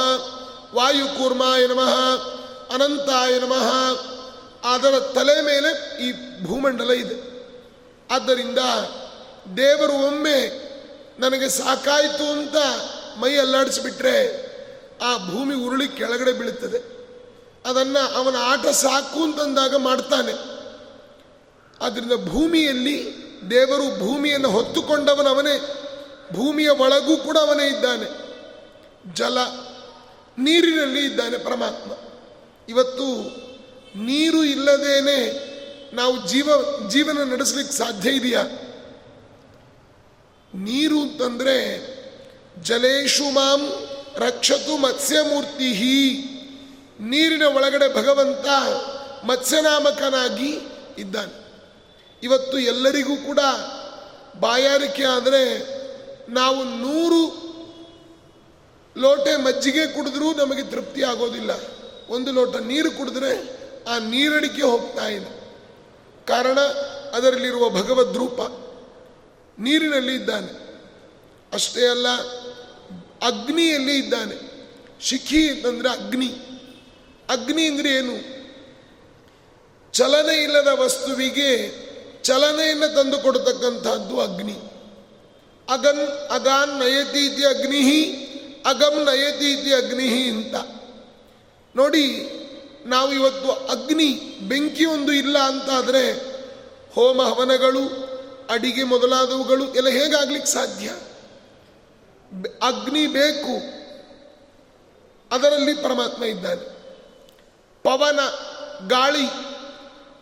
ವಾಯು 0.74 1.18
ಕೂರ್ಮಾಯ 1.18 1.66
ನಮಃ, 1.66 2.16
ಅನಂತಾಯ 2.74 3.38
ನಮಃ, 3.38 3.68
ಅದರ 4.74 5.00
ತಲೆ 5.00 5.40
ಮೇಲೆ 5.40 5.98
ಈ 6.08 6.12
ಭೂಮಂಡಲ 6.46 6.90
ಇದೆ. 6.90 7.31
ಆದ್ದರಿಂದ 8.12 8.58
ದೇವರು 9.56 9.92
ಒಮ್ಮೆ 9.92 10.72
ನನಗೆ 11.20 11.48
ಸಾಕಾಯಿತು 11.48 12.32
ಅಂತ 12.32 12.56
ಮೈ 13.18 13.36
ಅಲ್ಲಾಡಿಸಿಬಿಟ್ರೆ 13.36 14.52
ಆ 15.02 15.16
ಭೂಮಿ 15.16 15.54
ಉರುಳಿ 15.54 15.88
ಕೆಳಗಡೆ 15.88 16.32
ಬೀಳುತ್ತದೆ. 16.32 16.78
ಅದನ್ನು 17.68 18.14
ಅವನ 18.14 18.36
ಆಟ 18.38 18.66
ಸಾಕು 18.66 19.22
ಅಂತಂದಾಗ 19.22 19.76
ಮಾಡ್ತಾನೆ. 19.76 20.32
ಆದ್ದರಿಂದ 21.84 22.12
ಭೂಮಿಯಲ್ಲಿ 22.28 23.14
ದೇವರು 23.50 23.98
ಭೂಮಿಯನ್ನು 23.98 24.50
ಹೊತ್ತುಕೊಂಡವನವನೇ 24.50 25.74
ಭೂಮಿಯ 26.32 26.68
ಒಳಗೂ 26.68 27.16
ಕೂಡ 27.16 27.38
ಅವನೇ 27.38 27.66
ಇದ್ದಾನೆ. 27.66 28.06
ಜಲ 29.14 29.38
ನೀರಿನಲ್ಲಿ 30.38 31.06
ಇದ್ದಾನೆ 31.06 31.38
ಪರಮಾತ್ಮ. 31.38 31.92
ಇವತ್ತು 32.68 33.06
ನೀರು 33.98 34.44
ಇಲ್ಲದೇನೆ 34.44 35.51
ನಾವು 35.92 36.28
ಜೀವ, 36.28 36.48
ಜೀವನ 36.88 37.22
ನಡೆಸಲಿಕ್ಕೆ 37.22 37.76
ಸಾಧ್ಯ 37.76 38.10
ಇದೆಯಾ? 38.10 38.42
ನೀರು 40.54 41.00
ಅಂತಂದ್ರೆ 41.00 41.86
ಜಲೇಶು 42.62 43.24
ಮಾಂ 43.24 43.72
ರಕ್ಷತು 44.16 44.76
ಮತ್ಸ್ಯಮೂರ್ತಿ 44.76 45.72
ನೀರಿನ 47.00 47.42
ಒಳಗಡೆ 47.42 47.94
ಭಗವಂತ 47.94 48.46
ಮತ್ಸ್ಯನಾಮಕನಾಗಿ 49.24 50.58
ಇದ್ದಾನೆ. 50.98 51.42
ಇವತ್ತು 52.22 52.58
ಎಲ್ಲರಿಗೂ 52.58 53.16
ಕೂಡ 53.16 53.38
ಬಾಯಾರಿಕೆ 54.40 55.04
ಆದರೆ 55.04 55.72
ನಾವು 56.32 56.64
ನೂರು 56.64 57.52
ಲೋಟೆ 58.98 59.36
ಮಜ್ಜಿಗೆ 59.36 59.86
ಕುಡಿದ್ರೂ 59.86 60.34
ನಮಗೆ 60.34 60.62
ತೃಪ್ತಿ 60.62 61.02
ಆಗೋದಿಲ್ಲ. 61.02 61.50
ಒಂದು 62.08 62.32
ಲೋಟ 62.32 62.56
ನೀರು 62.56 62.90
ಕುಡಿದ್ರೆ 62.90 63.62
ಆ 63.88 63.98
ನೀರಡಿಕೆ 63.98 64.62
ಹೋಗ್ತಾ 64.62 65.06
ಇದೆ. 65.06 65.41
ಕಾರಣ 66.26 66.60
ಅದರಲ್ಲಿರುವ 67.12 67.70
ಭಗವದ್ 67.70 68.16
ರೂಪ 68.16 68.40
ನೀರಿನಲ್ಲಿ 69.58 70.14
ಇದ್ದಾನೆ. 70.14 70.52
ಅಷ್ಟೇ 71.52 71.86
ಅಲ್ಲ, 71.86 72.08
ಅಗ್ನಿಯಲ್ಲಿ 73.26 73.98
ಇದ್ದಾನೆ. 73.98 74.52
ಶಿಖಿ 75.00 75.50
ಅಂತಂದ್ರೆ 75.50 75.88
ಅಗ್ನಿ. 75.88 76.28
ಅಗ್ನಿ 77.28 77.66
ಅಂದರೆ 77.66 77.90
ಏನು? 77.90 78.42
ಚಲನೆ 79.92 80.42
ಇಲ್ಲದ 80.42 80.66
ವಸ್ತುವಿಗೆ 80.66 81.82
ಚಲನೆಯನ್ನು 82.22 82.94
ತಂದು 82.94 83.18
ಕೊಡತಕ್ಕಂಥದ್ದು 83.18 84.20
ಅಗ್ನಿ. 84.20 84.56
ಅಗನ್ 85.68 86.30
ಅಗಾನ್ 86.30 86.78
ನಯತಿ 86.78 87.26
ಇತಿ 87.26 87.44
ಅಗ್ನಿಹಿ 87.44 88.02
ಅಗಮ್ 88.66 89.04
ನಯತಿ 89.04 89.52
ಇತಿ 89.52 89.74
ಅಗ್ನಿ 89.74 90.08
ಅಂತ. 90.28 90.54
ನೋಡಿ 91.76 92.02
ನಾವು 92.86 93.12
ಇವತ್ತು 93.12 93.52
ಅಗ್ನಿ 93.52 94.38
ಬೆಂಕಿ 94.48 94.84
ಒಂದು 94.84 95.12
ಇಲ್ಲ 95.12 95.38
ಅಂತಾದರೆ 95.38 96.12
ಹೋಮ 96.94 97.22
ಹವನಗಳು, 97.22 98.12
ಅಡಿಗೆ 98.50 98.82
ಮೊದಲಾದವುಗಳು 98.82 99.74
ಎಲ್ಲ 99.74 99.88
ಹೇಗಾಗ್ಲಿಕ್ಕೆ 99.88 100.52
ಸಾಧ್ಯ? 100.52 100.88
ಅಗ್ನಿ 102.62 103.06
ಬೇಕು. 103.06 103.82
ಅದರಲ್ಲಿ 105.34 105.74
ಪರಮಾತ್ಮ 105.74 106.24
ಇದ್ದಾನೆ. 106.24 106.62
ಪವನ, 107.82 108.20
ಗಾಳಿ, 108.88 109.26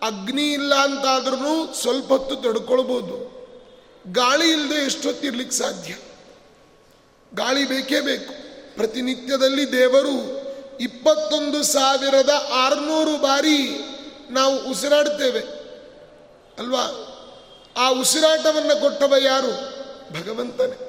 ಅಗ್ನಿ 0.02 0.52
ಇಲ್ಲ 0.52 0.74
ಅಂತಾದ್ರೂ 0.74 1.72
ಸ್ವಲ್ಪ 1.72 2.08
ಹೊತ್ತು 2.08 2.36
ತಡ್ಕೊಳ್ಬೋದು. 2.36 3.40
ಗಾಳಿ 4.12 4.50
ಇಲ್ಲದೆ 4.52 4.74
ಎಷ್ಟೊತ್ತಿರ್ಲಿಕ್ಕೆ 4.74 5.56
ಸಾಧ್ಯ? 5.56 5.96
ಗಾಳಿ 7.34 7.68
ಬೇಕೇ 7.68 8.00
ಬೇಕು. 8.00 8.34
ಪ್ರತಿನಿತ್ಯದಲ್ಲಿ 8.76 9.72
ದೇವರು 9.72 10.39
ಇಪ್ಪತ್ತೊಂದು 10.80 11.62
ಸಾವಿರದ 11.62 12.48
ಆರುನೂರು 12.52 13.18
ಬಾರಿ 13.18 13.70
ನಾವು 14.30 14.58
ಉಸಿರಾಡ್ತೇವೆ 14.58 15.40
ಅಲ್ವಾ? 16.58 17.06
ಆ 17.76 17.88
ಉಸಿರಾಟವನ್ನು 17.88 18.80
ಕೊಟ್ಟವ 18.80 19.14
ಯಾರು? 19.22 19.50
ಭಗವಂತನೇ. 20.12 20.86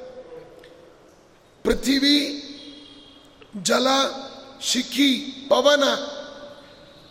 ಪೃಥಿವಿ, 1.64 2.44
ಜಲ, 3.64 3.88
ಶಿಖಿ, 4.62 5.16
ಪವನ, 5.50 5.84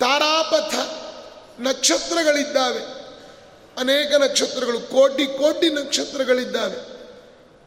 ತಾರಾಪಥ 0.01 0.75
ನಕ್ಷತ್ರಗಳಿದ್ದಾವೆ. 1.61 3.01
ಅನೇಕ 3.79 4.15
ನಕ್ಷತ್ರಗಳು, 4.15 4.81
ಕೋಟಿ 4.81 5.27
ಕೋಟಿ 5.27 5.69
ನಕ್ಷತ್ರಗಳಿದ್ದಾವೆ. 5.69 7.01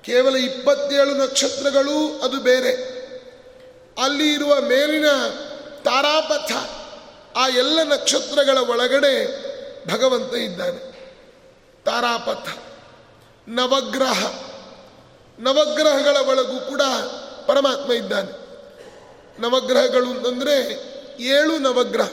ಕೇವಲ 0.03 0.35
ಇಪ್ಪತ್ತೇಳು 0.35 1.13
ನಕ್ಷತ್ರಗಳು 1.13 2.19
ಅದು 2.21 2.39
ಬೇರೆ. 2.39 3.02
ಅಲ್ಲಿ 3.97 4.33
ಇರುವ 4.33 4.61
ಮೇಲಿನ 4.61 5.11
ತಾರಾಪಥ, 5.83 6.51
ಆ 7.37 7.47
ಎಲ್ಲ 7.47 7.83
ನಕ್ಷತ್ರಗಳ 7.83 8.57
ಒಳಗಡೆ 8.57 9.43
ಭಗವಂತ 9.93 10.33
ಇದ್ದಾನೆ. 10.33 10.93
ತಾರಾಪಥ, 11.85 12.47
ನವಗ್ರಹ, 13.47 14.39
ನವಗ್ರಹಗಳ 15.39 16.17
ಒಳಗೂ 16.17 16.59
ಕೂಡ 16.59 16.81
ಪರಮಾತ್ಮ 17.45 17.93
ಇದ್ದಾನೆ. 17.93 18.43
ನವಗ್ರಹಗಳು 19.41 20.09
ಅಂತಂದರೆ 20.09 20.83
ಏಳು 21.19 21.59
ನವಗ್ರಹ. 21.59 22.09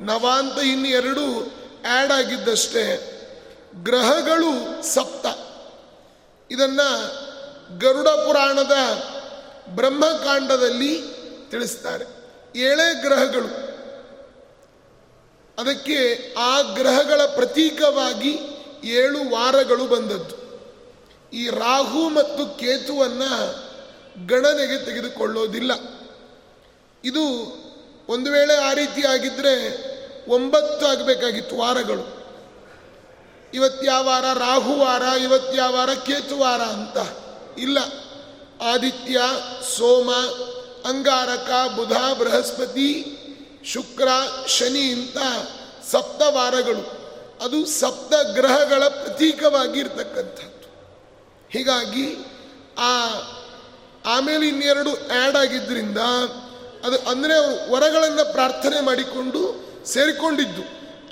ನವ 0.00 0.28
ಅಂತ 0.32 0.58
ಇನ್ನು 0.58 0.88
ಎರಡು 0.88 1.22
ಆ್ಯಡ್ 1.90 2.12
ಆಗಿದ್ದಷ್ಟೇ. 2.12 3.06
ಗ್ರಹಗಳು 3.74 4.82
ಸಪ್ತ. 4.82 5.26
ಇದನ್ನು 6.50 7.14
ಗರುಡ 7.78 8.08
ಪುರಾಣದ 8.08 8.72
ಬ್ರಹ್ಮಕಾಂಡದಲ್ಲಿ 9.68 11.02
ತಿಳಿಸ್ತಾರೆ. 11.50 12.04
ಏಳೇ 12.56 13.02
ಗ್ರಹಗಳು. 13.02 13.70
ಅದಕ್ಕೆ 15.58 16.32
ಆ 16.34 16.60
ಗ್ರಹಗಳ 16.60 17.20
ಪ್ರತೀಕವಾಗಿ 17.34 18.38
ಏಳು 18.84 19.30
ವಾರಗಳು 19.30 19.86
ಬಂದದ್ದು. 19.86 20.40
ಈ 21.32 21.48
ರಾಹು 21.48 22.08
ಮತ್ತು 22.08 22.58
ಕೇತುವನ್ನು 22.58 23.70
ಗಣನೆಗೆ 24.26 24.84
ತೆಗೆದುಕೊಳ್ಳೋದಿಲ್ಲ. 24.84 25.72
ಇದು 27.04 27.22
ಒಂದು 28.08 28.30
ವೇಳೆ 28.30 28.56
ಆ 28.56 28.72
ರೀತಿ 28.72 29.06
ಆಗಿದ್ದರೆ 29.06 29.90
ಒಂಬತ್ತು 30.28 30.86
ಆಗಬೇಕಾಗಿತ್ತು 30.86 31.56
ವಾರಗಳು. 31.56 32.20
ಇವತ್ತ್ಯಾವ 33.54 34.06
ವಾರ 34.06 34.24
ರಾಹು 34.38 34.78
ವಾರ 34.78 35.02
ಇವತ್ತ್ಯಾವ 35.22 35.74
ವಾರ 35.74 35.90
ಕೇತು 35.94 36.38
ವಾರ 36.38 36.60
ಅಂತ. 36.60 36.96
ಇಲ್ಲ. 37.58 37.78
ಆದಿತ್ಯ, 38.60 39.20
ಸೋಮ, 39.76 40.10
ಅಂಗಾರಕ, 40.88 41.72
ಬುಧ, 41.76 41.92
ಬೃಹಸ್ಪತಿ, 42.18 43.16
ಶುಕ್ರ, 43.64 44.08
ಶನಿ 44.46 44.92
ಅಂತ 44.92 45.16
ಸಪ್ತ 45.90 46.22
ವಾರಗಳು. 46.22 47.00
ಅದು 47.44 47.66
ಸಪ್ತ 47.66 48.14
ಗ್ರಹಗಳ 48.34 48.88
ಪ್ರತೀಕವಾಗಿ 48.88 49.80
ಇರ್ತಕ್ಕಂಥದ್ದು 49.80 50.60
ಹೀಗಾಗಿ 51.50 52.24
ಆ 52.78 53.06
ಆಮೇಲೆ 54.06 54.48
ಇನ್ನೆರಡು 54.48 54.90
ಆ್ಯಡ್ 54.90 55.36
ಆಗಿದ್ದರಿಂದ 55.36 55.98
ಅದು 56.84 57.08
ಅಂದರೆ 57.08 57.34
ಅವರು 57.34 57.72
ವರಗಳನ್ನು 57.72 58.32
ಪ್ರಾರ್ಥನೆ 58.32 58.80
ಮಾಡಿಕೊಂಡು 58.80 59.70
ಸೇರಿಕೊಂಡಿದ್ದು. 59.86 60.62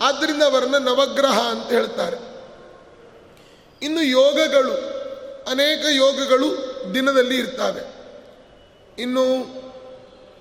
ಆದ್ದರಿಂದ 0.01 0.43
ಅವರನ್ನ 0.43 0.77
ನವಗ್ರಹ 0.77 1.41
ಅಂತ 1.41 1.69
ಹೇಳ್ತಾರೆ. 1.69 2.17
ಇನ್ನು 3.83 4.03
ಯೋಗಗಳು, 4.03 4.73
ಅನೇಕ 5.51 5.87
ಯೋಗಗಳು 5.91 6.68
ದಿನದಲ್ಲಿ 6.95 7.37
ಇರ್ತವೆ. 7.37 7.99
ಇನ್ನು 9.03 9.25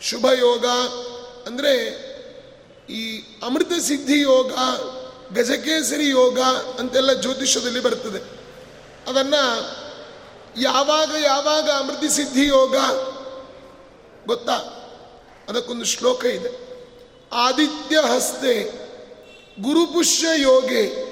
ಶುಭ 0.02 0.26
ಯೋಗ 0.26 0.66
ಅಂದರೆ 1.46 2.08
ಈ 2.90 3.20
ಅಮೃತ 3.44 3.72
ಸಿದ್ಧಿ 3.80 4.22
ಯೋಗ, 4.22 4.52
ಗಜಕೇಸರಿ 5.34 6.10
ಯೋಗ 6.10 6.40
ಅಂತೆಲ್ಲ 6.80 7.14
ಜ್ಯೋತಿಷ್ಯದಲ್ಲಿ 7.14 7.80
ಬರ್ತದೆ. 7.80 8.38
ಅದನ್ನು 9.10 9.78
ಯಾವಾಗ 10.62 11.12
ಯಾವಾಗ 11.20 11.70
ಅಮೃತ 11.70 12.12
ಸಿದ್ಧಿ 12.12 12.46
ಯೋಗ 12.46 12.76
ಗೊತ್ತಾ? 14.28 14.74
ಅದಕ್ಕೊಂದು 15.50 15.86
ಶ್ಲೋಕ 15.86 16.26
ಇದೆ. 16.26 16.68
ಆದಿತ್ಯ 17.34 17.98
ಹಸ್ತೆ 18.16 18.64
ಗುರುಪುಷ್ಯ 19.62 20.28
ಯೋಗೆ. 20.38 21.08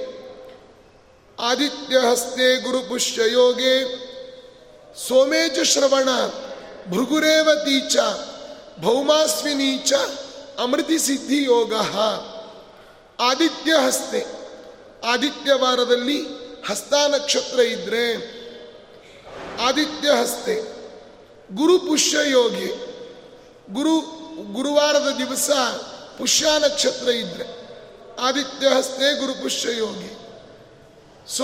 ಆದಿತ್ಯ 1.39 1.97
ಹಸ್ತೆ 2.11 2.63
ಗುರುಪುಷ್ಯ 2.63 3.21
ಯೋಗೆ. 3.31 4.04
ಸೋಮೇಚ 4.97 5.59
ಶ್ರವಣ 5.59 6.09
ಭೃಗುರೇವತಿ 6.91 7.97
ಭೌಮಾಸ್ವಿನೀಚ 8.81 9.93
ಅಮೃತಿ 10.59 10.99
ಸಿದ್ಧಿ 10.99 11.43
ಯೋಗ. 11.43 11.73
ಆದಿತ್ಯ 13.19 13.73
ಹಸ್ತೆ 13.85 14.25
ಆದಿತ್ಯವಾರದಲ್ಲಿ 15.07 16.21
ಹಸ್ತ 16.67 16.93
ನಕ್ಷತ್ರ 16.93 17.59
ಇದ್ರೆ 17.59 18.35
ಆದಿತ್ಯ 19.61 20.09
ಹಸ್ತೆ, 20.21 20.55
ಗುರು 21.55 21.79
ಪುಷ್ಯ 21.79 22.17
ಯೋಗಿ, 22.31 22.67
ಗುರು 23.73 23.99
ಗುರುವಾರದ 24.53 25.15
ದಿವಸ 25.17 25.49
ಪುಷ್ಯ 26.17 26.45
ನಕ್ಷತ್ರ 26.59 27.09
ಇದ್ರೆ 27.09 27.45
ಆದಿತ್ಯ 28.21 28.67
ಹಸ್ತೆ 28.67 29.19
ಗುರು 29.19 29.33
ಪುಷ್ಯ 29.33 29.77
ಯೋಗಿ. 29.77 30.11
ಸೊ 31.37 31.43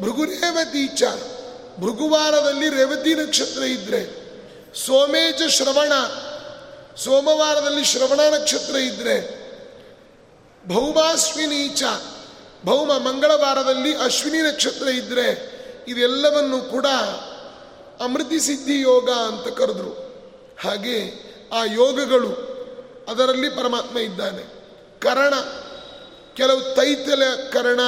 ಭೃಗುರೇವತಿ 0.00 0.88
ಚ 0.88 1.02
ಭೃಗುವಾರದಲ್ಲಿ 1.80 2.68
ರೇವತಿ 2.68 3.14
ನಕ್ಷತ್ರ 3.14 3.62
ಇದ್ರೆ, 3.62 4.28
ಸೋಮೇಜ 4.86 5.42
ಶ್ರವಣ, 5.48 5.92
ಸೋಮವಾರದಲ್ಲಿ 6.96 7.84
ಶ್ರವಣ 7.84 8.20
ನಕ್ಷತ್ರ 8.34 8.76
ಇದ್ರೆ, 8.76 9.48
ಭೌಮಾಶ್ವಿನೀಚ, 10.68 11.82
ಭೌಮ 12.66 12.98
ಮಂಗಳವಾರದಲ್ಲಿ 12.98 13.96
ಅಶ್ವಿನಿ 13.96 14.38
ನಕ್ಷತ್ರ 14.38 14.88
ಇದ್ರೆ, 14.88 15.58
ಇದೆಲ್ಲವನ್ನು 15.88 16.60
ಕೂಡ 16.60 16.86
ಅಮೃತಿ 18.00 18.40
ಸಿದ್ಧಿ 18.40 18.80
ಯೋಗ 18.80 19.10
ಅಂತ 19.10 19.58
ಕರೆದ್ರು. 19.58 19.90
ಹಾಗೆ 20.60 21.28
ಆ 21.52 21.64
ಯೋಗಗಳು 21.64 22.48
ಅದರಲ್ಲಿ 23.08 23.48
ಪರಮಾತ್ಮ 23.48 23.98
ಇದ್ದಾನೆ. 23.98 24.42
ಕರಣ, 25.00 25.34
ಕೆಲವು 26.34 26.60
ತೈತಲ 26.60 27.22
ಕರಣ 27.52 27.80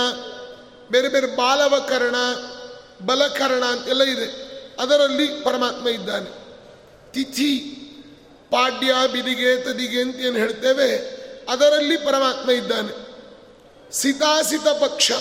ಬೇರೆ 0.90 1.08
ಬೇರೆ 1.08 1.26
ಬಾಲವ 1.36 1.86
ಕರಣ 1.88 2.14
ಬಲಕರಣ 3.06 3.64
ಅಂತೆಲ್ಲ 3.64 4.04
ಇದೆ. 4.04 4.28
ಅದರಲ್ಲಿ 4.82 5.26
ಪರಮಾತ್ಮ 5.42 5.88
ಇದ್ದಾನೆ. 5.88 6.30
ತಿಥಿ 7.12 7.52
ಪಾಡ್ಯ 8.50 8.92
ಬಿದಿಗೆ 9.12 9.50
ತದಿಗೆ 9.56 10.00
ಅಂತ 10.00 10.16
ಏನು 10.16 10.38
ಹೇಳ್ತೇವೆ, 10.38 10.88
ಅದರಲ್ಲಿ 11.48 11.96
ಪರಮಾತ್ಮ 11.96 12.50
ಇದ್ದಾನೆ. 12.50 12.92
ಸಿತಾಸಿತ 13.92 14.68
ಪಕ್ಷ 14.68 15.12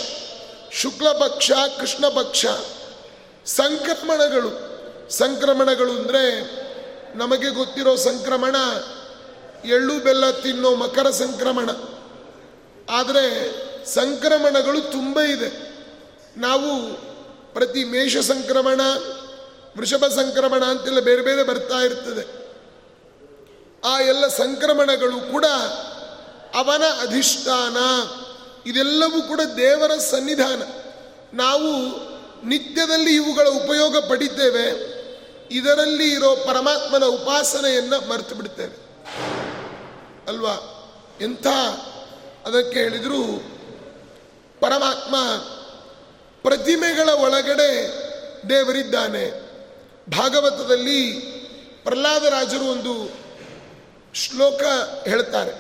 ಶುಕ್ಲ 0.72 1.12
ಪಕ್ಷ 1.12 1.52
ಕೃಷ್ಣ 1.80 2.08
ಪಕ್ಷ 2.08 2.46
ಸಂಕ್ರಮಣಗಳು. 3.46 4.52
ಸಂಕ್ರಮಣಗಳು 5.10 5.92
ಅಂದರೆ 5.92 6.24
ನಮಗೆ 7.18 7.50
ಗೊತ್ತಿರೋ 7.50 7.96
ಸಂಕ್ರಮಣ, 7.96 8.56
ಎಳ್ಳು, 9.66 9.96
ಬೆಲ್ಲ 10.00 10.26
ತಿನ್ನೋ 10.32 10.76
ಮಕರ 10.76 11.10
ಸಂಕ್ರಮಣ. 11.10 11.70
ಆದರೆ 12.90 13.26
ಸಂಕ್ರಮಣಗಳು 13.86 14.82
ತುಂಬ 14.92 15.20
ಇದೆ. 15.20 15.50
ನಾವು 16.38 16.72
ಪ್ರತಿ 17.60 17.84
ಮೇಷ 17.84 18.18
ಸಂಕ್ರಮಣ, 18.18 18.82
ವೃಷಭ 19.78 20.06
ಸಂಕ್ರಮಣ 20.06 20.66
ಅಂತೆಲ್ಲ 20.66 21.00
ಬೇರೆ 21.00 21.22
ಬೇರೆ 21.22 21.44
ಬರ್ತಾ 21.44 21.76
ಇರ್ತದೆ. 21.76 22.50
ಆ 23.88 24.00
ಎಲ್ಲ 24.00 24.28
ಸಂಕ್ರಮಣಗಳು 24.28 25.32
ಕೂಡ 25.32 25.46
ಅವನ 26.56 26.84
ಅಧಿಷ್ಠಾನ. 27.02 27.78
ಇದೆಲ್ಲವೂ 28.70 29.22
ಕೂಡ 29.22 29.42
ದೇವರ 29.58 29.98
ಸನ್ನಿಧಾನ. 29.98 30.62
ನಾವು 31.34 31.74
ನಿತ್ಯದಲ್ಲಿ 32.48 33.16
ಇವುಗಳ 33.16 33.48
ಉಪಯೋಗ 33.48 33.98
ಪಡಿತೇವೆ. 33.98 34.68
ಇದರಲ್ಲಿ 35.52 36.10
ಇರೋ 36.10 36.36
ಪರಮಾತ್ಮನ 36.36 37.04
ಉಪಾಸನೆಯನ್ನು 37.04 38.10
ಮರೆತು 38.10 38.36
ಬಿಡ್ತೇವೆ. 38.36 38.76
ಅಲ್ವಾ? 40.28 40.86
ಎಂಥ 41.22 41.48
ಅದಕ್ಕೆ 42.46 42.80
ಹೇಳಿದರೂ 42.80 43.44
ಪರಮಾತ್ಮ 44.60 45.16
ಪ್ರತಿಮೆಗಳ 46.44 47.10
ಒಳಗಡೆ 47.10 47.88
ದೇವರಿದ್ದಾನೆ. 48.50 49.50
ಭಾಗವತದಲ್ಲಿ 50.10 51.14
ಪ್ರಹ್ಲಾದರಾಜರು 51.84 52.66
ಒಂದು 52.66 53.12
ಶ್ಲೋಕ 54.14 54.64
ಹೇಳ್ತಾರೆ. 55.08 55.52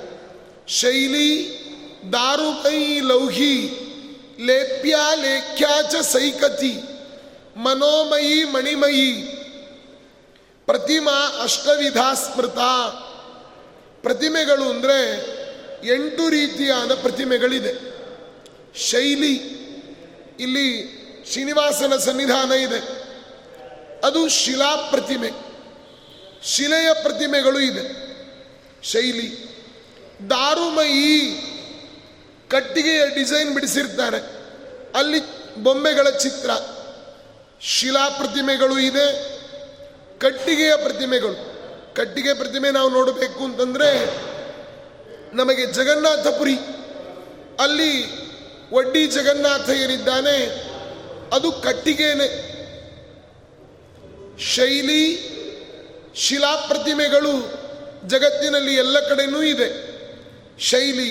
ಶೈಲಿ 0.67 1.59
ದಾರುಮೈ 2.13 2.99
ಲೌಹಿ 2.99 3.55
ಲೇಪ್ಯ 4.39 4.95
ಲೇಖ್ಯಾಚ 5.15 5.95
ಸೈಕತಿ 5.95 6.81
ಮನೋಮಯಿ 7.55 8.43
ಮಣಿಮಯಿ 8.43 9.11
ಪ್ರತಿಮಾ 10.65 11.39
ಅಷ್ಟವಿಧ 11.43 11.97
ಸ್ಮೃತ. 12.13 12.57
ಪ್ರತಿಮೆಗಳು 14.01 14.63
ಅಂದರೆ 14.63 14.99
ಎಂಟು 15.93 16.29
ರೀತಿಯಾದ 16.29 16.93
ಪ್ರತಿಮೆಗಳಿದೆ. 16.93 17.73
ಶೈಲಿ 18.75 19.58
ಇಲ್ಲಿ 20.39 20.99
ಶ್ರೀನಿವಾಸನ 21.31 21.97
ಸನ್ನಿಧಾನ 21.97 22.51
ಇದೆ. 22.51 23.09
ಅದು 24.03 24.29
ಶಿಲಾ 24.29 24.75
ಪ್ರತಿಮೆ. 24.75 25.29
ಶಿಲೆಯ 26.43 26.93
ಪ್ರತಿಮೆಗಳು 27.03 27.59
ಇದೆ. 27.59 28.09
ಶೈಲಿ. 28.83 29.49
ದಾರುಮಯಿ 30.29 31.21
ಕಟ್ಟಿಗೆಯ 32.49 33.01
ಡಿಸೈನ್ 33.09 33.53
ಬಿಡಿಸಿರ್ತಾರೆ. 33.53 34.17
ಅಲ್ಲಿ 34.95 35.19
ಬೊಂಬೆಗಳ 35.55 36.09
ಚಿತ್ರ. 36.09 36.49
ಶಿಲಾ 37.61 38.09
ಪ್ರತಿಮೆಗಳು 38.09 38.79
ಇದೆ. 38.79 39.39
ಕಟ್ಟಿಗೆಯ 40.19 40.75
ಪ್ರತಿಮೆಗಳು. 40.75 41.49
ಕಟ್ಟಿಗೆ 41.95 42.33
ಪ್ರತಿಮೆ 42.33 42.71
ನಾವು 42.71 42.89
ನೋಡಬೇಕು 42.89 43.43
ಅಂತಂದ್ರೆ 43.43 44.05
ನಮಗೆ 45.35 45.65
ಜಗನ್ನಾಥಪುರಿ 45.65 46.55
ಅಲ್ಲಿ 47.59 48.28
ವಡ್ಡಿ 48.73 49.07
ಜಗನ್ನಾಥ 49.07 49.69
ಏನಿದ್ದಾನೆ 49.69 50.37
ಅದು 51.35 51.51
ಕಟ್ಟಿಗೆನೆ. 51.51 52.27
ಶೈಲಿ 54.53 55.03
ಶಿಲಾ 56.15 56.55
ಪ್ರತಿಮೆಗಳು 56.55 57.33
ಜಗತ್ತಿನಲ್ಲಿ 58.07 58.73
ಎಲ್ಲ 58.75 58.99
ಕಡೆನೂ 58.99 59.41
ಇದೆ. 59.41 59.69
ಶೈಲಿ, 60.59 61.09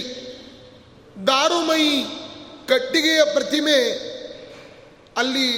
ದಾರುಮಯಿ 1.26 1.94
ಕಟ್ಟಿಗೆಯ 2.68 3.20
ಪ್ರತಿಮೆ 3.24 3.76
ಅಲ್ಲಿ 5.16 5.50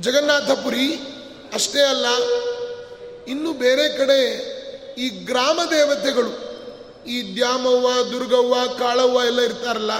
ಜಗನ್ನಾಥಪುರಿ 0.00 0.88
ಅಷ್ಟೇ 1.54 1.82
ಅಲ್ಲ, 1.82 2.06
ಇನ್ನು 3.28 3.52
ಬೇರೆ 3.52 3.86
ಕಡೆ 3.98 4.20
ಈ 4.98 5.08
ಗ್ರಾಮ 5.08 5.58
ದೇವತೆಗಳು, 5.70 6.32
ಈ 7.06 7.16
ದ್ಯಾಮವ್ವ, 7.36 7.88
ದುರ್ಗವ್ವ, 8.12 8.54
ಕಾಳವ್ವ 8.78 9.20
ಎಲ್ಲ 9.26 9.40
ಇರ್ತಾರಲ್ಲ 9.40 9.94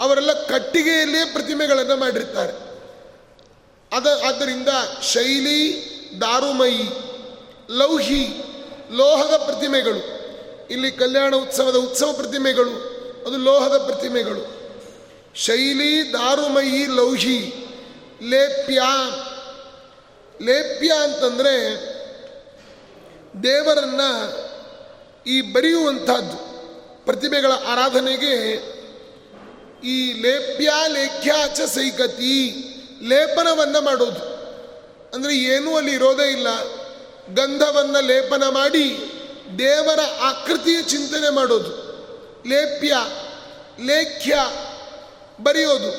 ಅವರೆಲ್ಲ 0.00 0.32
ಕಟ್ಟಿಗೆಯಲ್ಲೇ 0.32 1.24
ಪ್ರತಿಮೆಗಳನ್ನು 1.24 1.96
ಮಾಡಿರ್ತಾರೆ. 1.96 2.52
ಅದ, 3.96 4.22
ಆದ್ದರಿಂದ 4.28 4.68
ಶೈಲಿ, 5.02 5.90
ದಾರುಮಯಿ, 6.20 6.84
ಲೌಹಿ, 7.70 8.28
ಲೋಹದ 8.96 9.36
ಪ್ರತಿಮೆಗಳು, 9.36 10.20
ಇಲ್ಲಿ 10.70 10.92
ಕಲ್ಯಾಣ 10.92 11.36
ಉತ್ಸವದ 11.36 11.76
ಉತ್ಸವ 11.76 12.12
ಪ್ರತಿಮೆಗಳು, 12.12 12.70
ಅದು 13.26 13.36
ಲೋಹದ 13.36 13.78
ಪ್ರತಿಮೆಗಳು. 13.78 14.60
ಶೈಲಿ, 15.34 16.12
ದಾರುಮಯಿ, 16.12 16.86
ಲೌಹಿ, 16.86 17.66
ಲೇಪ್ಯ. 18.22 18.82
ಲೇಪ್ಯ 20.42 20.92
ಅಂತಂದರೆ 21.02 21.54
ದೇವರನ್ನು 23.42 24.36
ಈ 25.26 25.40
ಬರೆಯುವಂಥದ್ದು, 25.40 26.36
ಪ್ರತಿಮೆಗಳ 27.04 27.52
ಆರಾಧನೆಗೆ 27.52 28.62
ಈ 29.84 30.12
ಲೇಪ್ಯ 30.12 30.72
ಲೇಖ್ಯಾಚ 30.88 31.60
ಸೈಕತಿ 31.60 32.64
ಲೇಪನವನ್ನು 33.02 33.80
ಮಾಡೋದು. 33.80 34.40
ಅಂದರೆ 35.14 35.36
ಏನೂ 35.36 35.76
ಅಲ್ಲಿ 35.76 35.92
ಇರೋದೇ 35.92 36.30
ಇಲ್ಲ. 36.30 36.64
ಗಂಧವನ್ನ 37.34 38.00
ಲೇಪನ 38.00 38.42
ಮಾಡಿ 38.48 38.96
ದೇವರ 39.58 39.98
ಆಕೃತಿಯ 40.22 40.82
ಚಿಂತನೆ 40.82 41.30
ಮಾಡೋದು. 41.30 41.90
ಲೇಪ್ಯ, 42.48 42.96
ಲೇಖ್ಯ 43.84 44.34
ಬರೆಯೋದು. 45.42 45.90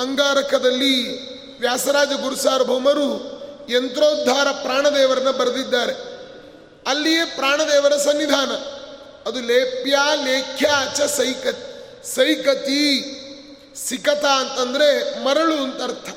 ಅಂಗಾರಕದಲ್ಲಿ 0.00 1.28
ವ್ಯಾಸರಾಜ 1.60 2.08
ಗುರುಸಾರ್ವಭೌಮರು 2.08 3.38
ಯಂತ್ರೋದ್ಧಾರ 3.70 4.50
ಪ್ರಾಣದೇವರನ್ನ 4.50 5.30
ಬರೆದಿದ್ದಾರೆ. 5.30 5.92
ಅಲ್ಲಿಯೇ 6.86 7.24
ಪ್ರಾಣದೇವರ 7.24 7.96
ಸನ್ನಿಧಾನ. 7.96 8.50
ಅದು 9.28 9.40
ಲೇಪ್ಯ, 9.40 9.98
ಲೇಖ್ಯ 10.24 10.70
ಚ 10.96 11.00
ಸೈಕತ್ 11.00 11.67
ಸೈಕತಿ 12.04 13.04
ಸಿಕತ 13.76 14.24
ಅಂತಂದ್ರೆ 14.24 15.24
ಮರಳು 15.24 15.54
ಅಂತ 15.54 15.82
ಅರ್ಥ. 15.82 16.08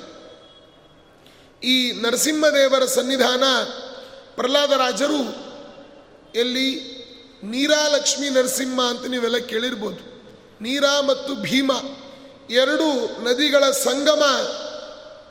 ಈ 1.64 1.92
ನರಸಿಂಹದೇವರ 1.92 2.86
ಸನ್ನಿಧಾನ 2.86 3.44
ಪ್ರಹ್ಲಾದರಾಜರು 4.36 5.52
ಎಲ್ಲಿ 6.36 7.02
ನೀರಾಲಕ್ಷ್ಮಿ 7.44 8.30
ನರಸಿಂಹ 8.30 8.82
ಅಂತ 8.82 9.06
ನೀವೆಲ್ಲ 9.06 9.38
ಕೇಳಿರ್ಬೋದು. 9.38 10.12
ನೀರಾ 10.62 11.02
ಮತ್ತು 11.02 11.36
ಭೀಮ 11.36 11.72
ಎರಡು 12.50 13.22
ನದಿಗಳ 13.24 13.72
ಸಂಗಮ 13.72 14.24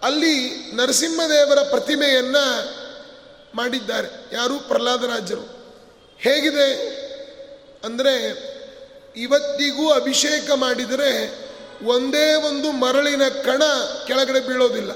ಅಲ್ಲಿ 0.03 0.51
ನರಸಿಂಹದೇವರ 0.77 1.59
ಪ್ರತಿಮೆಯನ್ನ 1.71 2.37
ಮಾಡಿದ್ದಾರೆ. 3.55 4.09
ಯಾರು? 4.33 4.59
ಪ್ರಹ್ಲಾದರಾಜರು. 4.59 5.43
ಹೇಗಿದೆ? 6.19 7.01
ಅಂದರೆ 7.85 8.50
ಇವತ್ತಿಗೂ 9.17 9.91
ಅಭಿಷೇಕ 9.91 10.51
ಮಾಡಿದರೆ 10.51 11.41
ಒಂದೇ 11.85 12.35
ಒಂದು 12.35 12.73
ಮರಳಿನ 12.73 13.29
ಕಣ 13.29 13.63
ಕೆಳಗಡೆ 14.07 14.41
ಬೀಳೋದಿಲ್ಲ. 14.41 14.93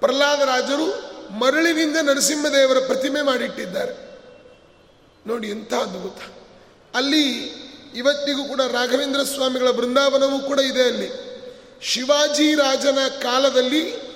ಪ್ರಹ್ಲಾದರಾಜರು 0.00 1.10
ಮರಳಿನಿಂದ 1.32 1.96
ನರಸಿಂಹದೇವರ 2.02 2.78
ಪ್ರತಿಮೆ 2.78 3.22
ಮಾಡಿಟ್ಟಿದ್ದಾರೆ. 3.22 4.18
ನೋಡಿ 5.26 5.48
ಎಂಥ 5.48 5.74
ಅದ್ಭುತ. 5.74 6.18
ಅಲ್ಲಿ 6.94 7.30
ಇವತ್ತಿಗೂ 7.96 8.44
ಕೂಡ 8.44 8.60
ರಾಘವೇಂದ್ರ 8.60 9.22
ಸ್ವಾಮಿಗಳ 9.22 9.70
ಬೃಂದಾವನವೂ 9.70 10.38
ಕೂಡ 10.38 10.60
ಇದೆ 10.60 10.82
ಅಲ್ಲಿ. 10.82 11.10
ಶಿವಾಜಿ 11.82 12.54
ರಾಜನ 12.54 12.98
ಕಾಲದಲ್ಲಿ 13.22 14.10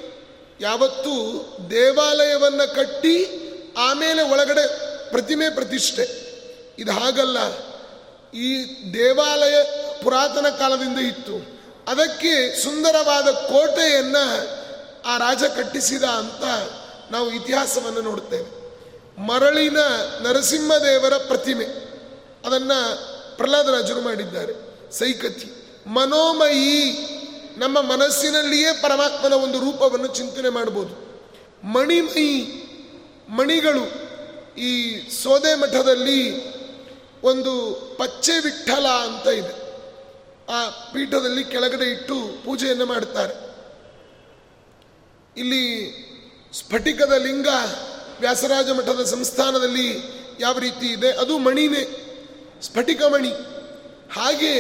ಯಾವತ್ತೂ 0.61 1.41
ದೇವಾಲಯವನ್ನು 1.71 2.75
ಕಟ್ಟಿ 2.75 3.41
ಆಮೇಲೆ 3.79 4.23
ಒಳಗಡೆ 4.23 4.95
ಪ್ರತಿಮೆ 5.11 5.51
ಪ್ರತಿಷ್ಠೆ. 5.51 6.35
ಇದು 6.79 6.93
ಹಾಗಲ್ಲ. 6.93 7.39
ಈ 8.35 8.67
ದೇವಾಲಯ 8.95 9.57
ಪುರಾತನ 10.03 10.47
ಕಾಲದಿಂದ 10.59 10.99
ಇತ್ತು. 10.99 11.37
ಅದಕ್ಕೆ 11.89 12.63
ಸುಂದರವಾದ 12.63 13.29
ಕೋಟೆಯನ್ನ 13.31 14.17
ಆ 15.05 15.17
ರಾಜ 15.17 15.45
ಕಟ್ಟಿಸಿದ 15.45 16.03
ಅಂತ 16.03 16.45
ನಾವು 17.13 17.31
ಇತಿಹಾಸವನ್ನು 17.31 18.01
ನೋಡ್ತೇವೆ. 18.01 18.65
ಮರಳಿನ 19.27 19.79
ನರಸಿಂಹದೇವರ 20.21 21.17
ಪ್ರತಿಮೆ, 21.17 21.65
ಅದನ್ನ 22.47 22.73
ಪ್ರಹ್ಲಾದರಾಜರು 23.37 24.01
ಮಾಡಿದ್ದಾರೆ. 24.01 24.55
ಸೈಕತಿ 24.99 25.67
ಮನೋಮಯಿ 25.87 26.93
ನಮ್ಮ 27.59 27.81
ಮನಸ್ಸಿನಲ್ಲಿಯೇ 27.81 28.73
ಪರಮಾತ್ಮನ 28.73 29.33
ಒಂದು 29.33 29.61
ರೂಪವನ್ನು 29.61 30.07
ಚಿಂತನೆ 30.07 30.49
ಮಾಡಬಹುದು 30.49 30.95
ಮಣಿಮಯಿ 31.67 32.35
ಮಣಿಗಳು 33.29 33.85
ಈ 34.61 35.01
ಸೋದೆ 35.23 35.55
ಮಠದಲ್ಲಿ 35.55 36.54
ಒಂದು 37.25 37.75
ಪಚ್ಚೆ 37.99 38.33
ವಿಠಲ 38.33 38.87
ಅಂತ 38.87 39.27
ಇದೆ. 39.27 39.65
ಆ 40.53 40.69
ಪೀಠದಲ್ಲಿ 40.93 41.45
ಕೆಳಗಡೆ 41.45 41.85
ಇಟ್ಟು 41.85 42.45
ಪೂಜೆಯನ್ನು 42.45 42.87
ಮಾಡುತ್ತಾರೆ. 42.87 43.35
ಇಲ್ಲಿ 45.37 45.95
ಸ್ಫಟಿಕದ 46.53 47.13
ಲಿಂಗ 47.13 47.49
ವ್ಯಾಸರಾಜ 48.21 48.71
ಮಠದ 48.71 49.05
ಸಂಸ್ಥಾನದಲ್ಲಿ 49.05 49.99
ಯಾವ 50.41 50.59
ರೀತಿ 50.59 50.87
ಇದೆ? 50.87 51.13
ಅದು 51.13 51.39
ಮಣಿನೇ, 51.39 52.01
ಸ್ಫಟಿಕ 52.63 53.03
ಮಣಿ. 53.03 53.31
ಹಾಗೆ 54.13 54.55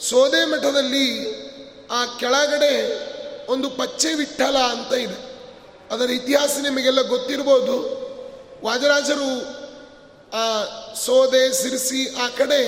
ಸೋದೆ 0.00 0.44
ಮಠದಲ್ಲಿ 0.44 1.34
ಆ 1.90 2.06
ಕೆಳಗಡೆ 2.06 2.72
ಒಂದು 3.46 3.70
ಪಚ್ಚೆ 3.70 4.14
ವಿಠಲ 4.14 4.56
ಅಂತ 4.58 4.92
ಇದೆ. 4.92 5.32
ಅದರ 5.90 6.10
ಇತಿಹಾಸ 6.10 6.58
ನಿಮಗೆಲ್ಲ 6.62 7.02
ಗೊತ್ತಿರ್ಬೋದು. 7.02 8.02
ವಾಜರಾಜರು 8.64 9.61
ಆ 10.32 10.64
ಸೋದೆ 10.94 11.62
ಸಿರಿಸಿ 11.62 12.14
ಆ 12.14 12.28
ಕಡೆ 12.28 12.62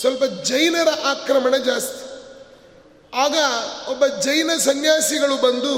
ಸ್ವಲ್ಪ 0.00 0.24
ಜೈನರ 0.24 0.88
ಆಕ್ರಮಣ 1.04 1.56
ಜಾಸ್ತಿ. 1.56 2.12
ಆಗ 3.14 3.36
ಒಬ್ಬ 3.90 4.06
ಜೈನ 4.06 4.50
ಸನ್ಯಾಸಿಗಳು 4.58 5.36
ಬಂದು 5.42 5.74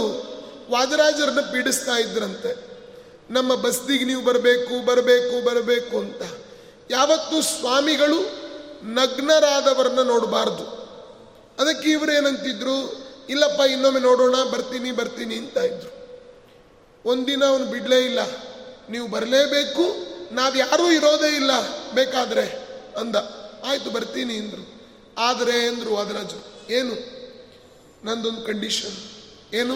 ವಾದರಾಜರನ್ನ 0.70 1.40
ಪೀಡಿಸ್ತಾ 1.40 1.98
ಇದ್ರಂತೆ. 1.98 2.74
ನಮ್ಮ 3.30 3.54
ಬಸ್ತಿಗೆ 3.54 4.04
ನೀವು 4.04 4.24
ಬರಬೇಕು 4.24 4.86
ಬರಬೇಕು 4.86 5.44
ಬರಬೇಕು 5.44 5.98
ಅಂತ. 5.98 6.22
ಯಾವತ್ತೂ 6.90 7.42
ಸ್ವಾಮಿಗಳು 7.42 8.44
ನಗ್ನರಾದವರನ್ನ 8.84 10.02
ನೋಡಬಾರ್ದು. 10.02 10.84
ಅದಕ್ಕೆ 11.58 11.90
ಇವರೇನಂತಿದ್ರು 11.90 13.04
ಇಲ್ಲಪ್ಪ, 13.28 13.60
ಇನ್ನೊಮ್ಮೆ 13.60 14.00
ನೋಡೋಣ, 14.00 14.42
ಬರ್ತೀನಿ 14.42 14.92
ಬರ್ತೀನಿ, 14.92 15.34
ಅಂತ 15.34 15.56
ಇದ್ರು. 15.56 15.90
ಒಂದಿನ 17.04 17.44
ಅವನು 17.44 17.64
ಬಿಡಲೇ 17.64 17.98
ಇಲ್ಲ. 17.98 18.18
ನೀವು 18.90 19.08
ಬರಲೇಬೇಕು 19.08 20.13
ನಾವು 20.34 20.56
ಯಾರೂ 20.56 20.90
ಇರೋದೇ 20.90 21.36
ಇಲ್ಲ, 21.36 21.50
ಬೇಕಾದ್ರೆ 21.92 22.68
ಅಂದ. 23.00 23.16
ಆಯ್ತು, 23.66 23.90
ಬರ್ತೀನಿ 23.90 24.36
ಅಂದ್ರು. 24.36 24.74
ಆದರೆ 25.18 25.66
ಅಂದ್ರು 25.66 25.94
ವಾದರಾಜು 25.94 26.70
ಏನು? 26.72 26.94
ನಂದೊಂದು 28.04 28.42
ಕಂಡೀಷನ್ 28.42 28.96
ಏನು? 29.54 29.74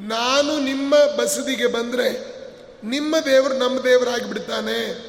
ನಾನು 0.00 0.58
ನಿಮ್ಮ 0.58 0.96
ಬಸದಿಗೆ 0.96 1.66
ಬಂದರೆ 1.66 2.34
ನಿಮ್ಮ 2.84 3.18
ದೇವರು 3.18 3.54
ನಮ್ಮ 3.54 3.80
ದೇವರಾಗಿ 3.80 4.24
ಬಿಡ್ತಾನೆ 4.24 5.08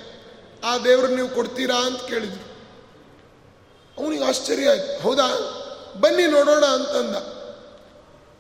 ಆ 0.64 0.78
ದೇವರು 0.78 1.08
ನೀವು 1.08 1.30
ಕೊಡ್ತೀರಾ 1.30 1.76
ಅಂತ 1.76 2.02
ಕೇಳಿದ್ರು. 2.02 2.56
ಅವನಿಗೆ 4.04 4.24
ಆಶ್ಚರ್ಯ 4.24 4.70
ಆಯ್ತು. 4.70 5.02
ಹೌದಾ? 5.02 5.28
ಬನ್ನಿ 6.00 6.28
ನೋಡೋಣ 6.28 6.66
ಅಂತಂದ. 6.66 7.16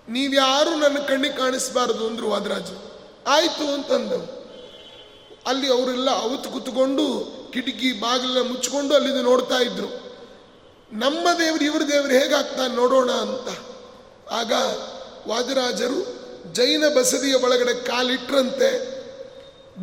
ನೀವ್ಯಾರು 0.09 0.69
ನನ್ನ 0.69 0.97
ಕಣ್ಣಿಗೆ 0.99 1.37
ಕಾಣಿಸ್ಬಾರದು 1.37 2.07
ಅಂದ್ರು 2.07 2.29
ವಾದರಾಜು 2.29 2.91
ಆಯ್ತು 3.27 3.73
ಅಂತಂದವು. 3.73 4.44
ಅಲ್ಲಿ 5.47 5.67
ಅವರೆಲ್ಲ 5.67 6.09
ಅವತ್ತು 6.09 6.49
ಕುತ್ಕೊಂಡು 6.49 7.35
ಕಿಟಕಿ 7.53 7.99
ಬಾಗಿಲ 7.99 8.41
ಮುಚ್ಕೊಂಡು 8.41 8.95
ಅಲ್ಲಿಂದ 8.95 9.21
ನೋಡ್ತಾ 9.21 9.57
ಇದ್ರು. 9.57 9.87
ನಮ್ಮ 10.91 11.27
ದೇವರು 11.39 11.63
ಇವ್ರ 11.63 11.81
ದೇವರು 11.91 12.09
ಹೇಗಾಗ್ತಾನೆ 12.09 12.75
ನೋಡೋಣ 12.75 13.11
ಅಂತ. 13.11 13.49
ಆಗ 14.31 14.51
ವಾದರಾಜರು 15.29 16.25
ಜೈನ 16.53 16.83
ಬಸದಿಯ 16.97 17.33
ಒಳಗಡೆ 17.33 17.73
ಕಾಲಿಟ್ರಂತೆ. 17.73 18.95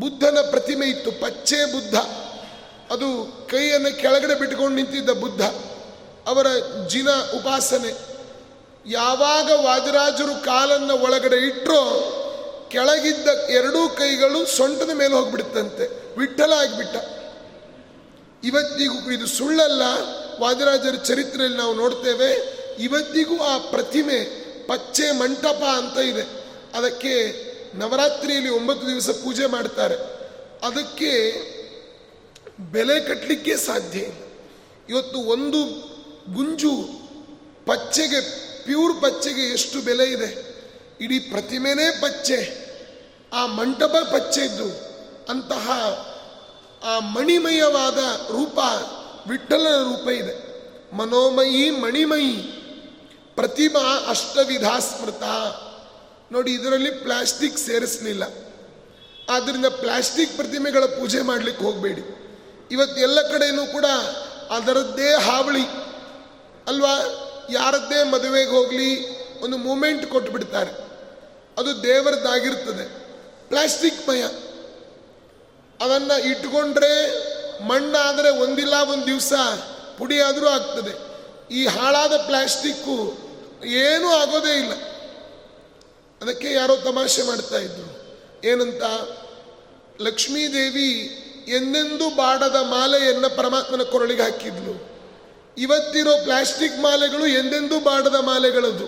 ಬುದ್ಧನ 0.00 0.38
ಪ್ರತಿಮೆ 0.50 0.86
ಇತ್ತು, 0.86 1.12
ಪಚ್ಚೆ 1.12 1.72
ಬುದ್ಧ. 1.72 1.94
ಅದು 2.92 3.32
ಕೈಯನ್ನು 3.50 4.00
ಕೆಳಗಡೆ 4.00 4.34
ಬಿಟ್ಕೊಂಡು 4.34 4.76
ನಿಂತಿದ್ದ 4.76 5.10
ಬುದ್ಧ. 5.10 5.42
ಅವರ 6.28 6.46
ಜಿನ 6.88 7.08
ಉಪಾಸನೆ. 7.10 8.12
ಯಾವಾಗ 8.86 9.50
ವಾದರಾಜರು 9.64 10.44
ಕಾಲನ್ನು 10.44 10.98
ಒಳಗಡೆ 10.98 11.36
ಇಟ್ಟರೋ 11.36 12.18
ಕೆಳಗಿದ್ದ 12.72 13.28
ಎರಡೂ 13.50 13.88
ಕೈಗಳು 13.88 14.46
ಸೊಂಟದ 14.46 14.90
ಮೇಲೆ 14.90 15.14
ಹೋಗ್ಬಿಡುತ್ತಂತೆ. 15.14 16.16
ವಿಠಲ 16.18 16.52
ಆಗಿಬಿಟ್ಟ. 16.52 16.96
ಇವತ್ತಿಗೂ 18.44 19.10
ಇದು 19.10 19.26
ಸುಳ್ಳಲ್ಲ. 19.26 19.82
ವಾದಿರಾಜರ 20.40 20.94
ಚರಿತ್ರೆಯಲ್ಲಿ 20.94 21.58
ನಾವು 21.58 21.74
ನೋಡ್ತೇವೆ. 21.74 22.58
ಇವತ್ತಿಗೂ 22.78 23.42
ಆ 23.42 23.58
ಪ್ರತಿಮೆ 23.58 24.24
ಪಚ್ಚೆ 24.66 25.10
ಮಂಟಪ 25.10 25.62
ಅಂತ 25.76 25.98
ಇದೆ. 25.98 26.44
ಅದಕ್ಕೆ 26.74 27.44
ನವರಾತ್ರಿಯಲ್ಲಿ 27.78 28.50
ಒಂಬತ್ತು 28.50 28.88
ದಿವಸ 28.88 29.10
ಪೂಜೆ 29.10 29.46
ಮಾಡ್ತಾರೆ. 29.46 29.94
ಅದಕ್ಕೆ 30.66 31.32
ಬೆಲೆ 32.72 33.00
ಕಟ್ಟಲಿಕ್ಕೆ 33.00 33.56
ಸಾಧ್ಯ 33.56 33.98
ಇವತ್ತು 34.88 35.18
ಒಂದು 35.18 35.64
ಗುಂಜು 36.34 36.88
ಪಚ್ಚೆಗೆ, 37.66 38.20
ಪ್ಯೂರ್ 38.64 39.02
ಪಚ್ಚೆಗೆ 39.02 39.52
ಎಷ್ಟು 39.52 39.80
ಬೆಲೆ 39.80 40.04
ಇದೆ? 40.04 40.52
ಇಡೀ 41.00 41.18
ಪ್ರತಿಮೆನೇ 41.18 41.98
ಪಚ್ಚೆ. 42.00 42.61
ಆ 43.32 43.46
ಮಂಟಪ 43.46 43.94
ಪಚ್ಚೆದ್ದು 44.12 44.92
ಅಂತಹ 45.28 45.70
ಆ 46.84 46.98
ಮಣಿಮಯವಾದ 46.98 47.98
ರೂಪ 48.30 48.58
ವಿಠಲನ 49.28 49.82
ರೂಪ 49.82 50.08
ಇದೆ. 50.08 50.52
ಮನೋಮಯಿ 50.96 51.70
ಮಣಿಮಯಿ, 51.70 52.36
ಪ್ರತಿಮಾ 53.34 54.06
ಅಷ್ಟವಿಧ 54.08 54.64
ಸ್ಮೃತ 54.78 55.22
ನೋಡಿ, 56.32 56.52
ಇದರಲ್ಲಿ 56.52 56.90
ಪ್ಲಾಸ್ಟಿಕ್ 56.90 57.58
ಸೇರಿಸಲಿಲ್ಲ. 57.58 58.22
ಆದ್ದರಿಂದ 59.30 59.66
ಪ್ಲಾಸ್ಟಿಕ್ 59.66 60.36
ಪ್ರತಿಮೆಗಳ 60.36 60.84
ಪೂಜೆ 60.84 61.22
ಮಾಡಲಿಕ್ಕೆ 61.22 61.64
ಹೋಗಬೇಡಿ. 61.64 62.02
ಇವತ್ತು 62.70 63.00
ಎಲ್ಲ 63.00 63.22
ಕಡೆಯೂ 63.22 63.72
ಕೂಡ 63.72 63.84
ಅದರದ್ದೇ 64.50 65.14
ಹಾವಳಿ. 65.14 65.62
ಅಲ್ವಾ? 66.66 66.98
ಯಾರದ್ದೇ 67.50 68.04
ಮದುವೆಗೆ 68.04 68.50
ಹೋಗಲಿ, 68.50 69.22
ಒಂದು 69.40 69.56
ಮೂಮೆಂಟ್ 69.56 70.06
ಕೊಟ್ಟು 70.06 70.32
ಬಿಡ್ತಾರೆ 70.32 70.70
ಅದು 71.58 71.82
ದೇವರದ್ದಾಗಿರ್ತದೆ. 71.82 73.01
ಪ್ಲಾಸ್ಟಿಕ್ 73.52 74.08
ಮಯ. 74.08 74.22
ಅದನ್ನು 75.80 76.24
ಇಟ್ಕೊಂಡ್ರೆ 76.24 76.92
ಮಣ್ಣಾದರೆ 77.62 78.30
ಒಂದಿಲ್ಲ, 78.30 78.74
ಒಂದು 78.74 79.06
ದಿವಸ 79.06 79.32
ಪುಡಿಯಾದರೂ 79.98 80.46
ಆಗ್ತದೆ. 80.46 80.92
ಈ 81.54 81.66
ಹಾಳಾದ 81.66 82.16
ಪ್ಲಾಸ್ಟಿಕ್ಕು 82.16 83.18
ಏನೂ 83.64 84.08
ಆಗೋದೇ 84.08 84.58
ಇಲ್ಲ. 84.58 84.72
ಅದಕ್ಕೆ 86.22 86.52
ಯಾರೋ 86.52 86.76
ತಮಾಷೆ 86.76 87.22
ಮಾಡ್ತಾ 87.22 87.58
ಇದ್ರು. 87.58 88.18
ಏನಂತ? 88.44 88.82
ಲಕ್ಷ್ಮೀದೇವಿ 90.00 91.18
ಎಂದೆಂದೂ 91.48 92.10
ಬಾಡದ 92.10 92.56
ಮಾಲೆಯನ್ನು 92.56 93.36
ಪರಮಾತ್ಮನ 93.36 93.82
ಕೊರಳಿಗೆ 93.82 94.22
ಹಾಕಿದ್ಲು. 94.22 94.92
ಇವತ್ತಿರೋ 95.58 96.12
ಪ್ಲಾಸ್ಟಿಕ್ 96.24 96.78
ಮಾಲೆಗಳು 96.78 97.26
ಎಂದೆಂದೂ 97.26 97.80
ಬಾಡದ 97.80 98.14
ಮಾಲೆಗಳದು. 98.14 98.86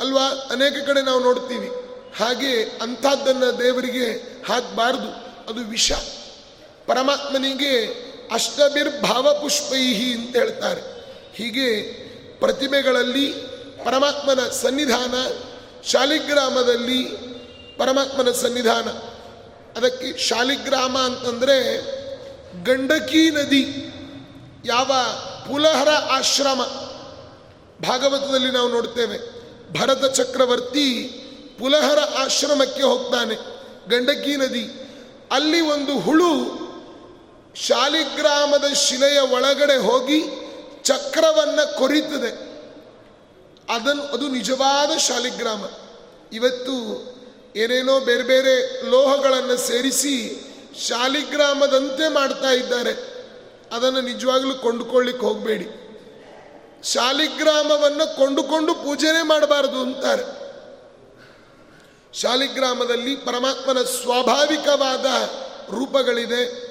ಅಲ್ವಾ? 0.00 0.48
ಅನೇಕ 0.50 0.86
ಕಡೆ 0.86 1.02
ನಾವು 1.02 1.20
ನೋಡ್ತೀವಿ. 1.20 1.85
ಹಾಗೆ 2.18 2.62
ಅಂಥದ್ದನ್ನು 2.62 3.58
ದೇವರಿಗೆ 3.58 4.10
ಹಾಕಬಾರ್ದು. 4.46 5.08
ಅದು 5.50 5.70
ವಿಷ. 5.70 5.92
ಪರಮಾತ್ಮನಿಗೆ 6.86 7.84
ಅಷ್ಟಭಿರ್ಭಾವ 8.32 9.38
ಪುಷ್ಪೈಹಿ 9.40 10.12
ಅಂತ 10.12 10.36
ಹೇಳ್ತಾರೆ. 10.36 10.80
ಹೀಗೆ 11.34 11.82
ಪ್ರತಿಮೆಗಳಲ್ಲಿ 12.40 13.26
ಪರಮಾತ್ಮನ 13.84 14.48
ಸನ್ನಿಧಾನ, 14.48 15.14
ಶಾಲಿಗ್ರಾಮದಲ್ಲಿ 15.84 17.04
ಪರಮಾತ್ಮನ 17.78 18.30
ಸನ್ನಿಧಾನ. 18.30 18.88
ಅದಕ್ಕೆ 19.78 20.18
ಶಾಲಿಗ್ರಾಮ 20.18 20.98
ಅಂತಂದರೆ 20.98 21.76
ಗಂಡಕಿ 22.64 23.30
ನದಿ, 23.30 23.92
ಯಾವ 24.64 24.92
ಪುಲಹರ 25.46 25.88
ಆಶ್ರಮ. 25.88 26.62
ಭಾಗವತದಲ್ಲಿ 27.82 28.50
ನಾವು 28.50 28.68
ನೋಡ್ತೇವೆ. 28.68 29.18
ಭರತ 29.80 30.04
ಚಕ್ರವರ್ತಿ 30.04 31.10
ಪುಲಹರ 31.58 31.98
ಆಶ್ರಮಕ್ಕೆ 32.18 32.82
ಹೋಗ್ತಾನೆ. 32.82 33.34
ಗಂಡಕಿ 33.88 34.36
ನದಿ. 34.36 34.82
ಅಲ್ಲಿ 35.32 35.60
ಒಂದು 35.60 35.98
ಹುಳು 35.98 36.66
ಶಾಲಿಗ್ರಾಮದ 37.54 38.72
ಶಿಲೆಯ 38.72 39.18
ಒಳಗಡೆ 39.18 39.76
ಹೋಗಿ 39.76 40.22
ಚಕ್ರವನ್ನು 40.82 41.78
ಕೊರಿತದೆ. 41.78 42.30
ಅದನ್ನು 43.74 44.02
ಅದು 44.02 44.28
ನಿಜವಾದ 44.28 44.98
ಶಾಲಿಗ್ರಾಮ. 44.98 45.64
ಇವತ್ತು 46.32 46.72
ಏನೇನೋ 47.56 48.00
ಬೇರೆ 48.00 48.22
ಬೇರೆ 48.22 48.82
ಲೋಹಗಳನ್ನು 48.90 49.56
ಸೇರಿಸಿ 49.56 50.42
ಶಾಲಿಗ್ರಾಮದಂತೆ 50.86 52.08
ಮಾಡ್ತಾ 52.08 52.50
ಇದ್ದಾರೆ. 52.50 52.92
ಅದನ್ನು 53.72 54.00
ನಿಜವಾಗ್ಲೂ 54.00 54.54
ಕೊಂಡುಕೊಳ್ಳಿಕ್ಕೆ 54.54 55.26
ಹೋಗಬೇಡಿ. 55.26 55.68
ಶಾಲಿಗ್ರಾಮವನ್ನು 56.82 58.16
ಕೊಂಡುಕೊಂಡು 58.16 58.74
ಪೂಜೆನೇ 58.74 59.22
ಮಾಡಬಾರದು 59.22 59.80
ಅಂತಾರೆ. 59.80 60.45
ಶಾಲಿಗ್ರಾಮದಲ್ಲಿ 62.16 63.16
ಪರಮಾತ್ಮನ 63.16 63.82
ಸ್ವಾಭಾವಿಕವಾದ 63.82 65.06
ರೂಪಗಳಿದೆ. 65.74 66.66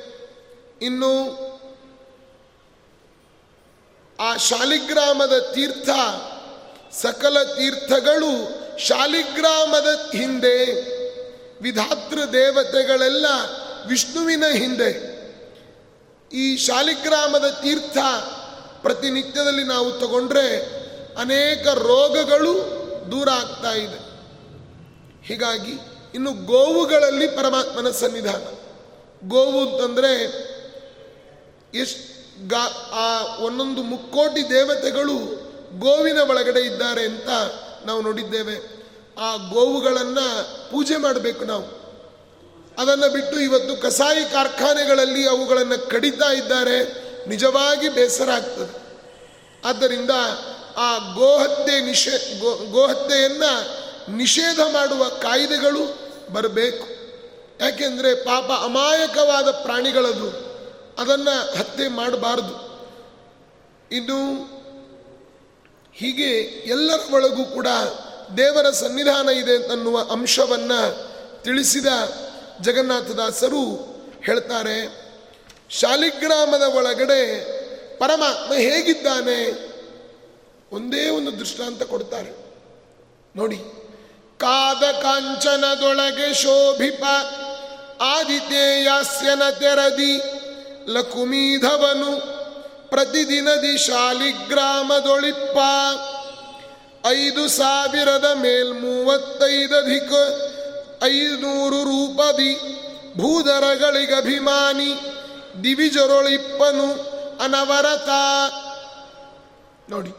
ಇನ್ನು 0.81 1.45
ಆ 4.19 4.37
ಶಾಲಿಗ್ರಾಮದ 4.37 5.39
ತೀರ್ಥ, 5.39 5.89
ಸಕಲ 6.93 7.43
ತೀರ್ಥಗಳು 7.43 8.31
ಶಾಲಿಗ್ರಾಮದ 8.79 10.15
ಹಿಂದೆ, 10.15 10.65
ವಿಧಾತೃ 11.61 12.25
ದೇವತೆಗಳೆಲ್ಲ 12.25 13.25
ವಿಷ್ಣುವಿನ 13.87 14.43
ಹಿಂದೆ. 14.45 15.15
ಈ 16.33 16.57
ಶಾಲಿಗ್ರಾಮದ 16.57 17.59
ತೀರ್ಥ 17.61 17.97
ಪ್ರತಿನಿತ್ಯದಲ್ಲಿ 18.81 19.63
ನಾವು 19.63 19.91
ತಗೊಂಡ್ರೆ 19.91 20.65
ಅನೇಕ 21.15 21.67
ರೋಗಗಳು 21.67 22.53
ದೂರ 23.11 23.29
ಆಗ್ತಾ 23.29 23.71
ಇದೆ. 23.71 24.04
ಹೀಗಾಗಿ 25.27 25.71
ಇನ್ನು 26.15 26.31
ಗೋವುಗಳಲ್ಲಿ 26.33 27.27
ಪರಮಾತ್ಮನ 27.27 27.89
ಸನ್ನಿಧಾನ. 27.89 28.43
ಗೋವು 29.27 29.75
ಅಂತಂದರೆ 29.75 30.23
ಎಷ್ಟು 31.79 32.15
ಗಾ, 32.47 32.91
ಆ 32.93 33.35
ಒಂದೊಂದು 33.35 33.83
ಮುಕ್ಕೋಟಿ 33.83 34.49
ದೇವತೆಗಳು 34.49 35.13
ಗೋವಿನ 35.79 36.19
ಒಳಗಡೆ 36.19 36.59
ಇದ್ದಾರೆ 36.59 37.05
ಅಂತ 37.05 37.29
ನಾವು 37.85 38.01
ನೋಡಿದ್ದೇವೆ. 38.01 38.85
ಆ 39.17 39.35
ಗೋವುಗಳನ್ನು 39.35 40.47
ಪೂಜೆ 40.71 40.95
ಮಾಡಬೇಕು 40.95 41.45
ನಾವು. 41.45 41.85
ಅದನ್ನು 42.77 43.11
ಬಿಟ್ಟು 43.11 43.39
ಇವತ್ತು 43.39 43.81
ಕಸಾಯಿ 43.81 44.25
ಕಾರ್ಖಾನೆಗಳಲ್ಲಿ 44.25 45.27
ಅವುಗಳನ್ನು 45.27 45.89
ಕಡಿತಾ 45.89 46.33
ಇದ್ದಾರೆ. 46.33 47.05
ನಿಜವಾಗಿ 47.27 47.89
ಬೇಸರ 47.89 48.29
ಆಗ್ತದೆ. 48.29 48.85
ಆದ್ದರಿಂದ 49.65 50.11
ಆ 50.77 50.97
ಗೋಹತ್ಯೆ 50.97 51.81
ನಿಷೇ, 51.81 52.39
ಗೋ, 52.39 52.55
ಗೋಹತ್ಯೆಯನ್ನು 52.71 53.84
ನಿಷೇಧ 54.09 54.59
ಮಾಡುವ 54.59 55.09
ಕಾಯ್ದೆಗಳು 55.09 55.99
ಬರಬೇಕು. 56.33 56.87
ಯಾಕೆಂದರೆ 57.63 58.15
ಪಾಪ 58.15 58.43
ಅಮಾಯಕವಾದ 58.43 59.51
ಪ್ರಾಣಿಗಳದು, 59.51 60.29
ಅದನ್ನು 61.01 61.57
ಹತ್ಯೆ 61.57 61.87
ಮಾಡಬಾರದು. 61.87 62.75
ಇನ್ನು 63.91 64.45
ಹೀಗೆ 65.93 66.31
ಎಲ್ಲರ 66.41 67.13
ಒಳಗೂ 67.13 67.43
ಕೂಡ 67.43 67.67
ದೇವರ 68.37 68.69
ಸನ್ನಿಧಾನ 68.71 69.29
ಇದೆ 69.29 69.67
ಅನ್ನುವ 69.67 69.99
ಅಂಶವನ್ನು 70.11 71.09
ತಿಳಿಸಿದ 71.43 71.85
ಜಗನ್ನಾಥದಾಸರು 72.61 73.61
ಹೇಳ್ತಾರೆ, 74.25 75.05
ಶಾಲಿಗ್ರಾಮದ 75.69 76.61
ಒಳಗಡೆ 76.61 77.55
ಪರಮಾತ್ಮ 77.97 78.53
ಹೇಗಿದ್ದಾನೆ? 78.53 79.65
ಒಂದೇ 80.75 81.09
ಒಂದು 81.09 81.39
ದೃಷ್ಟಾಂತ 81.39 81.83
ಕೊಡ್ತಾರೆ. 81.83 82.45
ನೋಡಿ 83.35 83.84
ಕಾದ 84.37 84.83
ಕಾಂಚನದೊಳಗೆ 85.01 86.33
ಶೋಭಿಪ 86.33 87.03
ಆದಿತ್ಯಾಸ್ಯನ 88.03 89.43
ತೆರದಿ 89.49 90.13
ಲಕುಮೀಧವನು 90.93 92.11
ಪ್ರತಿದಿನದಿ 92.89 93.77
ಶಾಲಿಗ್ರಾಮದೊಳಿಪ್ಪ. 93.77 95.57
ಐದು 97.07 97.43
ಸಾವಿರದ 97.49 98.27
ಮೇಲ್ 98.33 98.73
ಮೂವತ್ತೈದಧಿಕ 98.73 100.11
ಐನೂರು 101.03 101.79
ರೂಪದಿ 101.83 102.51
ಭೂಧರಗಳಿಗಭಿಮಾನಿ 103.21 104.91
ದಿವಿಜರೊಳಿಪ್ಪನು 105.63 106.87
ಅನವರತ. 107.43 108.09
ನೋಡಿ, 109.89 110.13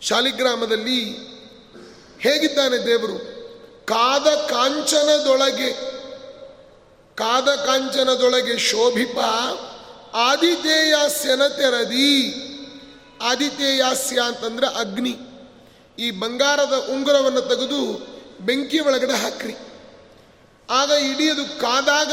ಶಾಲಿಗ್ರಾಮದಲ್ಲಿ 0.00 1.00
ಹೇಗಿದ್ದಾನೆ 2.24 2.86
ದೇವರು? 2.86 3.34
ಕಾದ 3.86 4.26
ಕಾಂಚನದೊಳಗೆ 4.26 5.72
ಕಾದ 7.16 7.48
ಕಾಂಚನದೊಳಗೆ 7.48 8.58
ಶೋಭಿಪ 8.58 9.18
ಆದಿತೇಯಾಸ್ಯನ 10.14 11.46
ತೆರದಿ 11.46 12.34
ಆದಿತೇಯಾಸ್ಯ 13.22 14.20
ಅಂತಂದ್ರೆ 14.20 14.66
ಅಗ್ನಿ. 14.66 15.16
ಈ 15.98 16.10
ಬಂಗಾರದ 16.10 16.88
ಉಂಗುರವನ್ನು 16.92 17.40
ತೆಗೆದು 17.40 18.06
ಬೆಂಕಿ 18.40 18.80
ಒಳಗಡೆ 18.80 19.12
ಹಾಕ್ರಿ. 19.12 19.54
ಆಗ 20.70 20.90
ಇಡೀ 20.90 21.30
ಅದು 21.30 21.60
ಕಾದಾಗ 21.60 22.12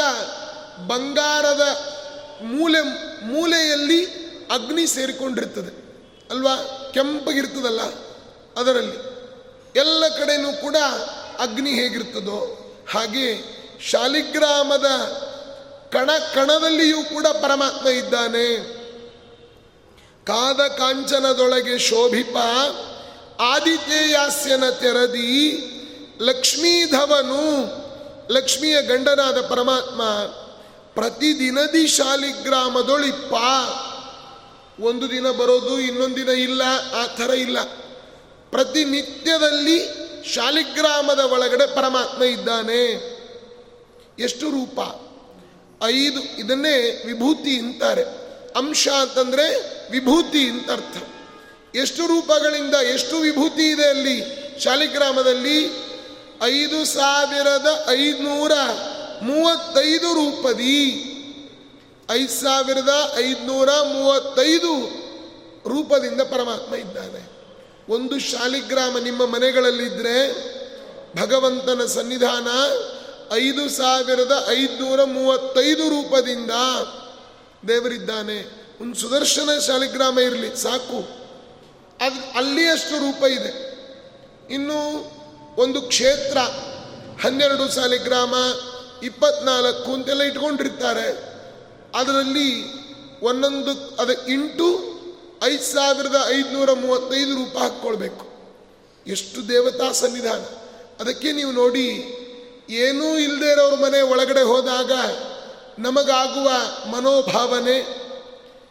ಬಂಗಾರದ 0.87 1.61
ಮೂಲೆ, 2.41 2.81
ಮೂಲೆಯಲ್ಲಿ 3.25 4.05
ಅಗ್ನಿ 4.51 4.87
ಸೇರಿಕೊಂಡಿರ್ತದೆ. 4.87 6.01
ಅಲ್ವಾ? 6.31 6.55
ಕೆಂಪಗಿರ್ತದಲ್ಲ 6.93 7.81
ಅದರಲ್ಲಿ. 8.59 9.10
ಎಲ್ಲ 9.75 10.07
ಕಡೆಯೂ 10.07 10.61
ಕೂಡ 10.61 10.75
ಅಗ್ನಿ 11.39 11.69
ಹೇಗಿರ್ತದೋ 11.69 12.39
ಹಾಗೆ 12.93 13.61
ಶಾಲಿಗ್ರಾಮದ 13.89 14.85
ಕಣ 15.91 16.09
ಕಣದಲ್ಲಿಯೂ 16.33 17.03
ಕೂಡ 17.03 17.27
ಪರಮಾತ್ಮ 17.27 17.87
ಇದ್ದಾನೆ. 17.87 18.81
ಕಾದ 20.25 20.67
ಕಾಂಚನದೊಳಗೆ 20.67 21.79
ಶೋಭಿಪ, 21.79 22.37
ಆದಿತ್ಯಯಾಸ್ಯನ 23.41 24.69
ತೆರದಿ, 24.69 25.63
ಲಕ್ಷ್ಮೀಧವನು, 26.21 27.43
ಲಕ್ಷ್ಮಿಯ 28.33 28.81
ಗಂಡನಾದ 28.81 29.41
ಪರಮಾತ್ಮ, 29.41 30.01
ಪ್ರತಿದಿನದಿ 30.93 31.87
ಶಾಲಿಗ್ರಾಮದೊಳಿಪ್ಪ. 31.87 33.33
ಒಂದು 34.81 35.11
ದಿನ 35.11 35.31
ಬರೋದು 35.31 35.79
ಇನ್ನೊಂದು 35.79 36.15
ದಿನ 36.15 36.29
ಇಲ್ಲ, 36.29 36.61
ಆ 36.95 37.05
ಥರ 37.05 37.33
ಇಲ್ಲ. 37.33 37.57
ಪ್ರತಿನಿತ್ಯದಲ್ಲಿ 38.51 40.01
ಶಾಲಿಗ್ರಾಮದ 40.33 41.19
ಒಳಗಡೆ 41.19 41.75
ಪರಮಾತ್ಮ 41.75 42.23
ಇದ್ದಾನೆ. 42.23 43.11
ಎಷ್ಟು 44.19 44.49
ರೂಪ? 44.49 44.79
ಐದು. 45.83 46.21
ಇದನ್ನೇ 46.39 47.03
ವಿಭೂತಿ 47.05 47.59
ಅಂತಾರೆ. 47.59 48.03
ಅಂಶ 48.55 48.87
ಅಂತಂದ್ರೆ 48.87 49.71
ವಿಭೂತಿ 49.91 50.49
ಅಂತ 50.49 50.71
ಅರ್ಥ. 50.71 51.03
ಎಷ್ಟು 51.75 52.07
ರೂಪಗಳಿಂದ 52.07 52.75
ಎಷ್ಟು 52.75 53.17
ವಿಭೂತಿ 53.17 53.71
ಇದೆ 53.71 53.89
ಅಲ್ಲಿ? 53.89 54.41
ಶಾಲಿಗ್ರಾಮದಲ್ಲಿ 54.59 55.65
ಐದು 56.43 56.85
ಸಾವಿರದ 56.85 57.87
ಐದುನೂರ 57.89 58.51
ಮೂವತ್ತೈದು 59.21 60.13
ರೂಪದಿ. 60.13 61.07
ಐದು 62.11 62.29
ಸಾವಿರದ 62.29 63.15
ಐದುನೂರ 63.17 63.69
ಮೂವತ್ತೈದು 63.69 65.01
ರೂಪದಿಂದ 65.69 66.21
ಪರಮಾತ್ಮ 66.21 66.75
ಇದ್ದಾನೆ. 66.75 67.30
ಒಂದು 67.91 68.19
ಶಾಲಿಗ್ರಾಮ 68.19 68.97
ನಿಮ್ಮ 68.97 69.25
ಮನೆಗಳಲ್ಲಿದ್ದರೆ 69.25 70.51
ಭಗವಂತನ 71.21 71.85
ಸನ್ನಿಧಾನ 71.85 72.47
ಐದು 73.33 73.69
ಸಾವಿರದ 73.69 74.47
ಐದುನೂರ 74.49 75.03
ಮೂವತ್ತೈದು 75.03 75.89
ರೂಪದಿಂದ 75.89 76.51
ದೇವರಿದ್ದಾನೆ. 77.67 78.61
ಒಂದು 78.81 78.95
ಸುದರ್ಶನ 78.95 79.49
ಶಾಲಿಗ್ರಾಮ 79.59 80.19
ಇರಲಿ, 80.19 80.55
ಸಾಕು. 80.55 80.99
ಅದು 82.05 82.37
ಅಲ್ಲಿಯಷ್ಟು 82.37 82.99
ರೂಪ 82.99 83.23
ಇದೆ. 83.23 83.71
ಇನ್ನು 84.53 85.11
ಒಂದು 85.61 85.81
ಕ್ಷೇತ್ರ, 85.81 86.37
ಹನ್ನೆರಡು 87.23 87.69
ಸಾಲಿಗ್ರಾಮ 87.69 88.35
ಇಪ್ಪತ್ನಾಲ್ಕು 89.03 89.93
ಅಂತೆಲ್ಲ 89.93 90.21
ಇಟ್ಕೊಂಡಿರ್ತಾರೆ. 90.21 91.07
ಅದರಲ್ಲಿ 91.95 92.63
ಒಂದೊಂದು, 93.21 93.95
ಅದ 94.01 94.09
ಇಂಟು 94.27 94.90
ಐದು 95.43 95.63
ಸಾವಿರದ 95.63 96.15
ಐದುನೂರ 96.27 96.73
ಮೂವತ್ತೈದು 96.73 97.35
ರೂಪಾಯಿ 97.35 97.69
ಹಾಕ್ಕೊಳ್ಬೇಕು. 97.69 98.31
ಎಷ್ಟು 99.07 99.49
ದೇವತಾ 99.49 99.91
ಸನ್ನಿಧಾನ. 99.91 100.39
ಅದಕ್ಕೆ 100.99 101.31
ನೀವು 101.31 101.51
ನೋಡಿ, 101.51 101.87
ಏನೂ 102.69 103.17
ಇಲ್ಲದೆ 103.17 103.51
ಇರೋರ 103.51 103.73
ಮನೆ 103.73 104.01
ಒಳಗಡೆ 104.01 104.41
ಹೋದಾಗ 104.41 104.91
ನಮಗಾಗುವ 105.79 106.51
ಮನೋಭಾವನೆ, 106.91 108.01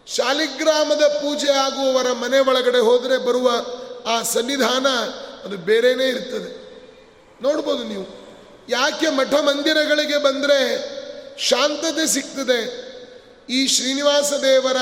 ಶಾಲಿಗ್ರಾಮದ 0.06 1.02
ಪೂಜೆ 1.02 1.50
ಆಗುವವರ 1.50 2.12
ಮನೆ 2.12 2.38
ಒಳಗಡೆ 2.38 2.78
ಹೋದರೆ 2.78 3.18
ಬರುವ 3.18 3.50
ಆ 4.06 4.22
ಸನ್ನಿಧಾನ, 4.22 4.86
ಅದು 5.44 5.56
ಬೇರೆಯೇ 5.56 6.08
ಇರ್ತದೆ. 6.08 6.70
ನೋಡ್ಬೋದು 7.42 7.84
ನೀವು. 7.84 8.06
ಯಾಕೆ 8.68 9.10
ಮಠ 9.10 9.34
ಮಂದಿರಗಳಿಗೆ 9.34 10.18
ಬಂದರೆ 10.18 10.90
ಶಾಂತತೆ 11.38 12.06
ಸಿಗ್ತದೆ. 12.06 12.90
ಈ 13.50 13.66
ಶ್ರೀನಿವಾಸ 13.66 14.32
ದೇವರ 14.32 14.76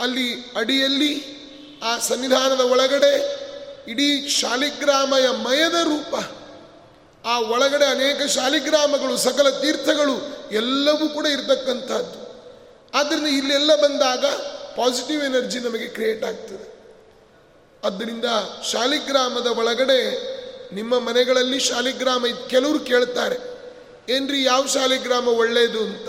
ಅಲ್ಲಿ 0.00 0.40
ಅಡಿಯಲ್ಲಿ, 0.56 1.40
ಆ 1.82 1.98
ಸನ್ನಿಧಾನದ 1.98 2.60
ಒಳಗಡೆ, 2.60 3.12
ಇಡೀ 3.88 4.28
ಶಾಲಿಗ್ರಾಮಯ 4.28 5.28
ಮಯದ 5.28 5.74
ರೂಪ. 5.84 6.14
ಆ 7.26 7.38
ಒಳಗಡೆ 7.38 7.84
ಅನೇಕ 7.84 8.22
ಶಾಲಿಗ್ರಾಮಗಳು, 8.22 9.16
ಸಕಲ 9.16 9.50
ತೀರ್ಥಗಳು, 9.50 10.16
ಎಲ್ಲವೂ 10.52 11.08
ಕೂಡ 11.08 11.26
ಇರತಕ್ಕಂಥದ್ದು. 11.26 12.30
ಆದ್ದರಿಂದ 12.98 13.26
ಇಲ್ಲೆಲ್ಲ 13.26 13.76
ಬಂದಾಗ 13.76 14.24
ಪಾಸಿಟಿವ್ 14.76 15.24
ಎನರ್ಜಿ 15.24 15.58
ನಮಗೆ 15.58 15.86
ಕ್ರಿಯೇಟ್ 15.86 16.24
ಆಗ್ತದೆ. 16.24 16.70
ಆದ್ದರಿಂದ 17.84 18.24
ಶಾಲಿಗ್ರಾಮದ 18.64 19.46
ಒಳಗಡೆ, 19.46 20.00
ನಿಮ್ಮ 20.74 20.98
ಮನೆಗಳಲ್ಲಿ 20.98 21.60
ಶಾಲಿಗ್ರಾಮ 21.60 22.24
ಕೆಲವರು 22.48 22.78
ಕೇಳ್ತಾರೆ, 22.78 23.38
ಏನ್ರಿ, 24.12 24.44
ಯಾವ 24.44 24.66
ಶಾಲಿಗ್ರಾಮ 24.66 25.28
ಒಳ್ಳೆಯದು 25.28 25.80
ಅಂತ? 25.84 26.08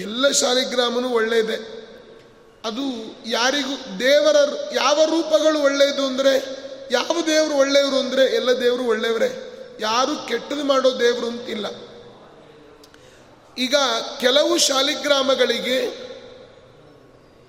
ಎಲ್ಲ 0.00 0.30
ಶಾಲಿಗ್ರಾಮನು 0.30 1.08
ಒಳ್ಳೆಯದೇ 1.08 1.81
ಅದು 2.64 2.82
ಯಾರಿಗೂ 3.26 3.98
ದೇವರ 3.98 4.36
ಯಾವ 4.74 5.04
ರೂಪಗಳು 5.04 5.58
ಒಳ್ಳೆಯದು 5.58 6.06
ಅಂದರೆ, 6.06 6.62
ಯಾವ 6.90 7.16
ದೇವರು 7.26 7.54
ಒಳ್ಳೆಯವರು 7.54 7.96
ಅಂದರೆ 7.96 8.34
ಎಲ್ಲ 8.34 8.50
ದೇವರು 8.60 8.84
ಒಳ್ಳೆಯವರೇ. 8.84 9.48
ಯಾರು 9.80 10.26
ಕೆಟ್ಟದು 10.26 10.64
ಮಾಡೋ 10.64 11.00
ದೇವರು 11.00 11.26
ಅಂತಿಲ್ಲ. 11.26 11.66
ಈಗ 13.58 13.74
ಕೆಲವು 14.20 14.58
ಶಾಲಿಗ್ರಾಮಗಳಿಗೆ 14.58 16.12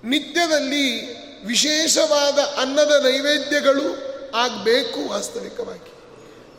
ನಿತ್ಯದಲ್ಲಿ 0.04 1.14
ವಿಶೇಷವಾದ 1.46 2.38
ಅನ್ನದ 2.38 3.04
ನೈವೇದ್ಯಗಳು 3.04 4.14
ಆಗಬೇಕು 4.34 5.08
ವಾಸ್ತವಿಕವಾಗಿ. 5.08 5.94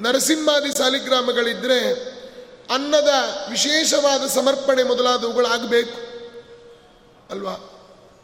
ನರಸಿಂಹಾದಿ 0.03 0.77
ಶಾಲಿಗ್ರಾಮಗಳಿದ್ರೆ 0.77 1.79
ಅನ್ನದ 2.73 3.09
ವಿಶೇಷವಾದ 3.49 4.27
ಸಮರ್ಪಣೆ 4.27 4.83
ಮೊದಲಾದವುಗಳಾಗಬೇಕು. 4.83 5.97
ಅಲ್ವಾ? 7.29 7.74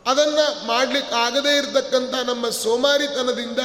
ಅದನ್ನು 0.05 0.67
ಮಾಡ್ಲಿಕ್ಕೆ 0.67 1.15
ಆಗದೇ 1.15 1.57
ಇರತಕ್ಕಂಥ 1.57 2.13
ನಮ್ಮ 2.13 2.49
ಸೋಮಾರಿತನದಿಂದ 2.49 3.59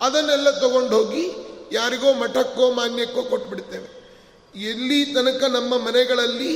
ಅದನ್ನೆಲ್ಲ 0.00 0.50
ತಗೊಂಡು 0.50 0.96
ಹೋಗಿ 0.96 1.24
ಯಾರಿಗೋ 1.72 2.12
ಮಠಕ್ಕೋ 2.12 2.70
ಮಾನ್ಯಕ್ಕೋ 2.70 3.22
ಕೊಟ್ಬಿಡ್ತೇವೆ. 3.22 4.00
ಎಲ್ಲಿ 4.54 5.04
ತನಕ 5.04 5.44
ನಮ್ಮ 5.44 5.78
ಮನೆಗಳಲ್ಲಿ 5.78 6.52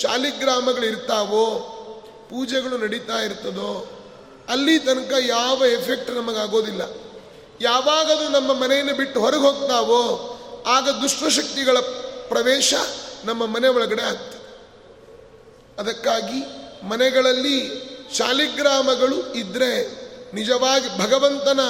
ಶಾಲಿಗ್ರಾಮಗಳು 0.00 0.86
ಇರ್ತಾವೋ, 0.86 1.44
ಪೂಜೆಗಳು 2.30 2.78
ನಡೀತಾ 2.78 3.18
ಇರ್ತದೋ, 3.18 3.86
ಅಲ್ಲಿ 4.48 4.78
ತನಕ 4.78 5.12
ಯಾವ 5.26 5.64
ಎಫೆಕ್ಟ್ 5.66 6.10
ನಮಗಾಗೋದಿಲ್ಲ 6.10 6.82
ಯಾವಾಗದು 7.60 8.28
ನಮ್ಮ 8.28 8.52
ಮನೆಯನ್ನು 8.52 8.94
ಬಿಟ್ಟು 8.94 9.20
ಹೊರಗೆ 9.20 9.42
ಹೋಗ್ತಾವೋ, 9.42 10.02
ಆಗ 10.66 10.88
ದುಷ್ಟಶಕ್ತಿಗಳ 10.88 11.78
ಪ್ರವೇಶ 12.28 12.74
ನಮ್ಮ 13.24 13.46
ಮನೆ 13.46 13.68
ಒಳಗಡೆ 13.68 14.02
ಆಗ್ತದೆ. 14.02 14.36
ಅದಕ್ಕಾಗಿ 15.78 16.40
ಮನೆಗಳಲ್ಲಿ 16.86 17.86
ಶಾಲಿಗ್ರಾಮಗಳು 18.12 19.32
ಇದ್ದರೆ 19.32 20.06
ನಿಜವಾಗಿ 20.34 20.98
ಭಗವಂತನ 20.98 21.60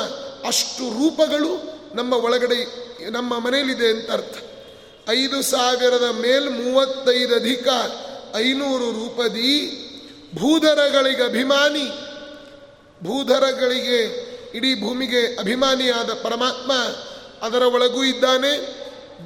ಅಷ್ಟು 0.47 0.91
ರೂಪಗಳು 0.99 1.77
ನಮ್ಮ 1.95 2.15
ಒಳಗಡೆ 2.15 2.87
ನಮ್ಮ 3.11 3.39
ಮನೆಯಲ್ಲಿದೆ 3.39 3.89
ಅಂತ 3.89 4.11
ಅರ್ಥ. 4.11 4.37
ಐದು 5.09 5.43
ಸಾವಿರದ 5.43 6.11
ಮೇಲ್ 6.21 6.51
ಮೂವತ್ತೈದು 6.51 7.37
ಅಧಿಕ 7.37 7.69
ಐನೂರು 8.37 8.93
ರೂಪದಿ 8.93 9.83
ಭೂಧರಗಳಿಗೆ 10.35 11.23
ಅಭಿಮಾನಿ, 11.23 11.89
ಭೂಧರಗಳಿಗೆ 13.03 14.27
ಇಡೀ 14.55 14.81
ಭೂಮಿಗೆ 14.81 15.39
ಅಭಿಮಾನಿಯಾದ 15.39 16.11
ಪರಮಾತ್ಮ 16.11 16.73
ಅದರ 17.47 17.63
ಒಳಗೂ 17.63 18.05
ಇದ್ದಾನೆ. 18.05 18.53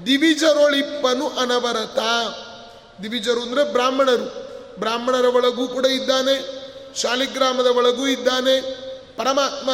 ದಿವಿಜರೊಳಿಪ್ಪನು 0.07 1.29
ಅನವರತ. 1.29 1.99
ದಿವಿಜರು 3.03 3.43
ಅಂದರೆ 3.43 3.73
ಬ್ರಾಹ್ಮಣರು, 3.73 4.27
ಬ್ರಾಹ್ಮಣರ 4.81 5.25
ಒಳಗೂ 5.25 5.69
ಕೂಡ 5.69 5.87
ಇದ್ದಾನೆ. 5.87 6.60
ಶಾಲಿಗ್ರಾಮದ 6.97 7.67
ಒಳಗೂ 7.67 8.07
ಇದ್ದಾನೆ. 8.07 8.61
ಪರಮಾತ್ಮ 9.17 9.71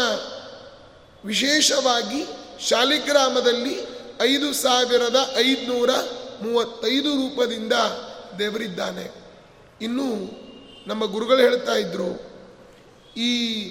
ವಿಶೇಷವಾಗಿ 1.25 2.27
ಶಾಲಿಗ್ರಾಮದಲ್ಲಿ 2.69 3.81
ಐದು 4.21 4.55
ಸಾವಿರದ 4.55 5.35
ಐದುನೂರ 5.37 5.91
ಮೂವತ್ತೈದು 6.43 7.11
ರೂಪದಿಂದ 7.11 7.73
ದೇವರಿದ್ದಾನೆ. 8.39 9.11
ಇನ್ನು 9.81 10.31
ನಮ್ಮ 10.87 11.05
ಗುರುಗಳು 11.05 11.39
ಹೇಳ್ತಾ 11.39 11.73
ಇದ್ರು, 11.73 12.11
ಈ 13.17 13.65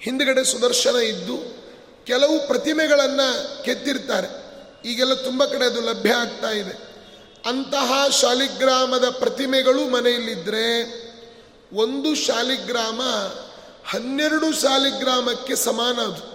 ಹಿಂದ್ಗಡೆ 0.00 0.44
ಸುದರ್ಶನ 0.44 0.96
ಇದ್ದು 0.96 1.62
ಕೆಲವು 2.04 2.46
ಪ್ರತಿಮೆಗಳನ್ನು 2.46 3.64
ಕೆತ್ತಿರ್ತಾರೆ. 3.64 4.28
ಈಗೆಲ್ಲ 4.88 5.14
ತುಂಬ 5.14 5.44
ಕಡೆ 5.44 5.64
ಅದು 5.64 5.80
ಲಭ್ಯ 5.80 6.12
ಆಗ್ತಾ 6.12 6.50
ಇದೆ. 6.50 6.92
ಅಂತಹ 7.46 8.08
ಶಾಲಿಗ್ರಾಮದ 8.20 9.08
ಪ್ರತಿಮೆಗಳು 9.08 9.88
ಮನೆಯಲ್ಲಿದ್ದರೆ 9.90 11.02
ಒಂದು 11.72 12.14
ಶಾಲಿಗ್ರಾಮ 12.14 13.02
ಹನ್ನೆರಡು 13.88 14.60
ಶಾಲಿಗ್ರಾಮಕ್ಕೆ 14.60 15.56
ಸಮಾನ 15.56 15.98
ಅದು. 16.00 16.32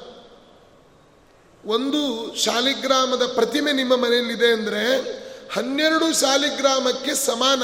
ಒಂದು 1.66 2.36
ಶಾಲಿಗ್ರಾಮದ 2.36 3.26
ಪ್ರತಿಮೆ 3.36 3.72
ನಿಮ್ಮ 3.72 3.96
ಮನೆಯಲ್ಲಿದೆ 3.96 4.48
ಅಂದರೆ 4.48 4.96
ಹನ್ನೆರಡು 5.54 6.20
ಶಾಲಿಗ್ರಾಮಕ್ಕೆ 6.20 7.16
ಸಮಾನ. 7.16 7.64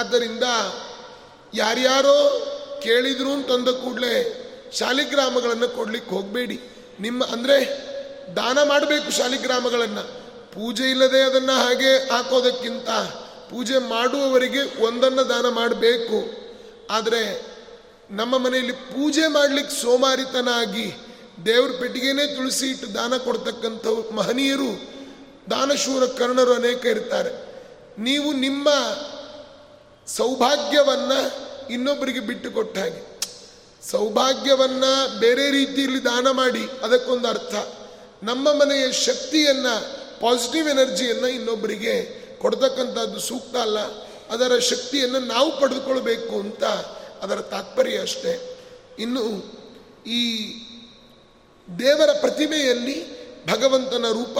ಆದ್ದರಿಂದ 0.00 0.42
ಯಾರ್ಯಾರೋ 1.54 2.18
ಕೇಳಿದ್ರು 2.82 3.32
ಅಂತಂದ 3.32 3.68
ಕೂಡಲೇ 3.68 4.14
ಶಾಲಿಗ್ರಾಮಗಳನ್ನು 4.72 5.68
ಕೊಡ್ಲಿಕ್ಕೆ 5.68 6.14
ಹೋಗಬೇಡಿ. 6.14 6.60
ನಿಮ್ಮ 7.00 7.24
ಅಂದರೆ 7.24 7.56
ದಾನ 8.36 8.58
ಮಾಡಬೇಕು 8.62 9.10
ಶಾಲಿಗ್ರಾಮಗಳನ್ನು. 9.10 10.04
ಪೂಜೆ 10.52 10.90
ಇಲ್ಲದೆ 10.90 11.20
ಅದನ್ನು 11.20 11.52
ಹಾಗೆ 11.52 12.12
ಹಾಕೋದಕ್ಕಿಂತ 12.12 12.88
ಪೂಜೆ 13.52 13.78
ಮಾಡುವವರಿಗೆ 13.78 14.82
ಒಂದನ್ನು 14.82 15.28
ದಾನ 15.28 15.48
ಮಾಡಬೇಕು. 15.48 16.42
ಆದರೆ 16.90 17.52
ನಮ್ಮ 18.10 18.38
ಮನೆಯಲ್ಲಿ 18.38 18.72
ಪೂಜೆ 18.72 19.26
ಮಾಡಲಿಕ್ಕೆ 19.26 19.82
ಸೋಮಾರಿತನಾಗಿ 19.82 20.92
ದೇವ್ರ 21.46 21.70
ಪೆಟ್ಟಿಗೆನೇ 21.80 22.26
ತುಳಸಿ 22.26 22.66
ಇಟ್ಟು 22.66 22.94
ದಾನ 22.94 23.16
ಕೊಡ್ತಕ್ಕಂಥ 23.16 23.86
ಮಹನೀಯರು, 24.12 24.92
ದಾನಶೂರ 25.50 26.06
ಕರ್ಣರು 26.06 26.54
ಅನೇಕ 26.54 26.86
ಇರ್ತಾರೆ. 26.86 27.30
ನೀವು 27.98 28.32
ನಿಮ್ಮ 28.32 28.68
ಸೌಭಾಗ್ಯವನ್ನ 30.06 31.12
ಇನ್ನೊಬ್ಬರಿಗೆ 31.72 32.20
ಬಿಟ್ಟು 32.20 32.50
ಕೊಟ್ಟ 32.50 32.78
ಹಾಗೆ. 32.78 33.20
ಸೌಭಾಗ್ಯವನ್ನ 33.90 34.84
ಬೇರೆ 35.18 35.50
ರೀತಿಯಲ್ಲಿ 35.50 36.04
ದಾನ 36.04 36.30
ಮಾಡಿ, 36.30 36.64
ಅದಕ್ಕೊಂದು 36.84 37.28
ಅರ್ಥ. 37.28 37.54
ನಮ್ಮ 38.22 38.52
ಮನೆಯ 38.52 38.92
ಶಕ್ತಿಯನ್ನ 38.92 39.66
ಪಾಸಿಟಿವ್ 40.20 40.68
ಎನರ್ಜಿಯನ್ನು 40.68 41.28
ಇನ್ನೊಬ್ಬರಿಗೆ 41.28 42.21
ಕೊಡ್ತಕ್ಕಂಥದ್ದು 42.42 43.20
ಸೂಕ್ತ 43.20 43.56
ಅಲ್ಲ. 43.56 43.78
ಅದರ 44.30 44.58
ಶಕ್ತಿಯನ್ನು 44.58 45.18
ನಾವು 45.18 45.60
ಪಡೆದುಕೊಳ್ಬೇಕು 45.60 46.40
ಅಂತ 46.40 46.64
ಅದರ 47.22 47.36
ತಾತ್ಪರ್ಯ 47.36 48.00
ಅಷ್ಟೇ. 48.00 48.58
ಇನ್ನು 48.98 49.22
ಈ 50.06 50.52
ದೇವರ 51.78 52.08
ಪ್ರತಿಮೆಯಲ್ಲಿ 52.20 53.22
ಭಗವಂತನ 53.46 54.06
ರೂಪ 54.12 54.38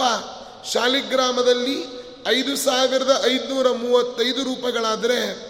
ಶಾಲಿಗ್ರಾಮದಲ್ಲಿ 0.65 1.83
ಐದು 2.27 2.55
ಸಾವಿರದ 2.55 3.23
ಐದುನೂರ 3.25 3.71
ಮೂವತ್ತೈದು 3.71 4.43
ರೂಪಗಳಾದರೆ 4.43 5.49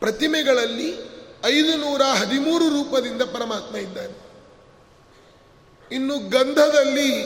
ಪ್ರತಿಮೆಗಳಲ್ಲಿ 0.00 0.94
ಐದು 1.44 1.76
ನೂರ 1.76 2.02
ಹದಿಮೂರು 2.02 2.68
ರೂಪದಿಂದ 2.68 3.22
ಪರಮಾತ್ಮ 3.22 3.76
ಇದ್ದಾನೆ. 3.76 4.24
ಇನ್ನು 5.94 6.18
ಗಂಧದಲ್ಲಿ 6.18 7.24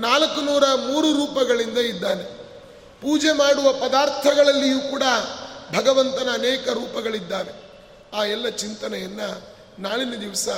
ನಾಲ್ಕು 0.00 0.40
ನೂರ 0.40 0.64
ಮೂರು 0.74 1.12
ರೂಪಗಳಿಂದ 1.12 1.78
ಇದ್ದಾನೆ. 1.78 2.39
ಪೂಜೆ 3.00 3.32
ಮಾಡುವ 3.32 3.72
ಪದಾರ್ಥಗಳಲ್ಲಿಯೂ 3.72 4.80
ಕೂಡ 4.80 5.02
ಭಗವಂತನ 5.76 6.28
ಅನೇಕ 6.32 6.68
ರೂಪಗಳಿದ್ದಾವೆ. 6.68 7.52
ಆ 8.14 8.24
ಎಲ್ಲ 8.24 8.48
ಚಿಂತನೆಯನ್ನು 8.48 9.42
ನಾಳಿನ 9.78 10.14
ದಿವಸ 10.20 10.48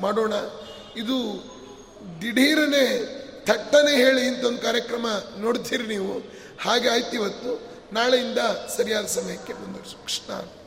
ಮಾಡೋಣ. 0.00 0.32
ಇದು 0.96 1.44
ದಿಢೀರನೆ 2.22 3.18
ಥಟ್ಟನೆ 3.46 3.96
ಹೇಳಿ 3.96 4.26
ಇಂಥೊಂದು 4.26 4.58
ಕಾರ್ಯಕ್ರಮ 4.58 5.06
ನೋಡ್ತೀರಿ 5.38 5.86
ನೀವು. 5.86 6.18
ಹಾಗೆ 6.60 6.88
ಆಯ್ತು 6.88 7.12
ಇವತ್ತು. 7.12 7.68
ನಾಳೆಯಿಂದ 7.94 8.38
ಸರಿಯಾದ 8.76 9.06
ಸಮಯಕ್ಕೆ 9.06 9.52
ಮುಂದುವರಿಸು. 9.52 10.04
ಕೃಷ್ಣ. 10.04 10.57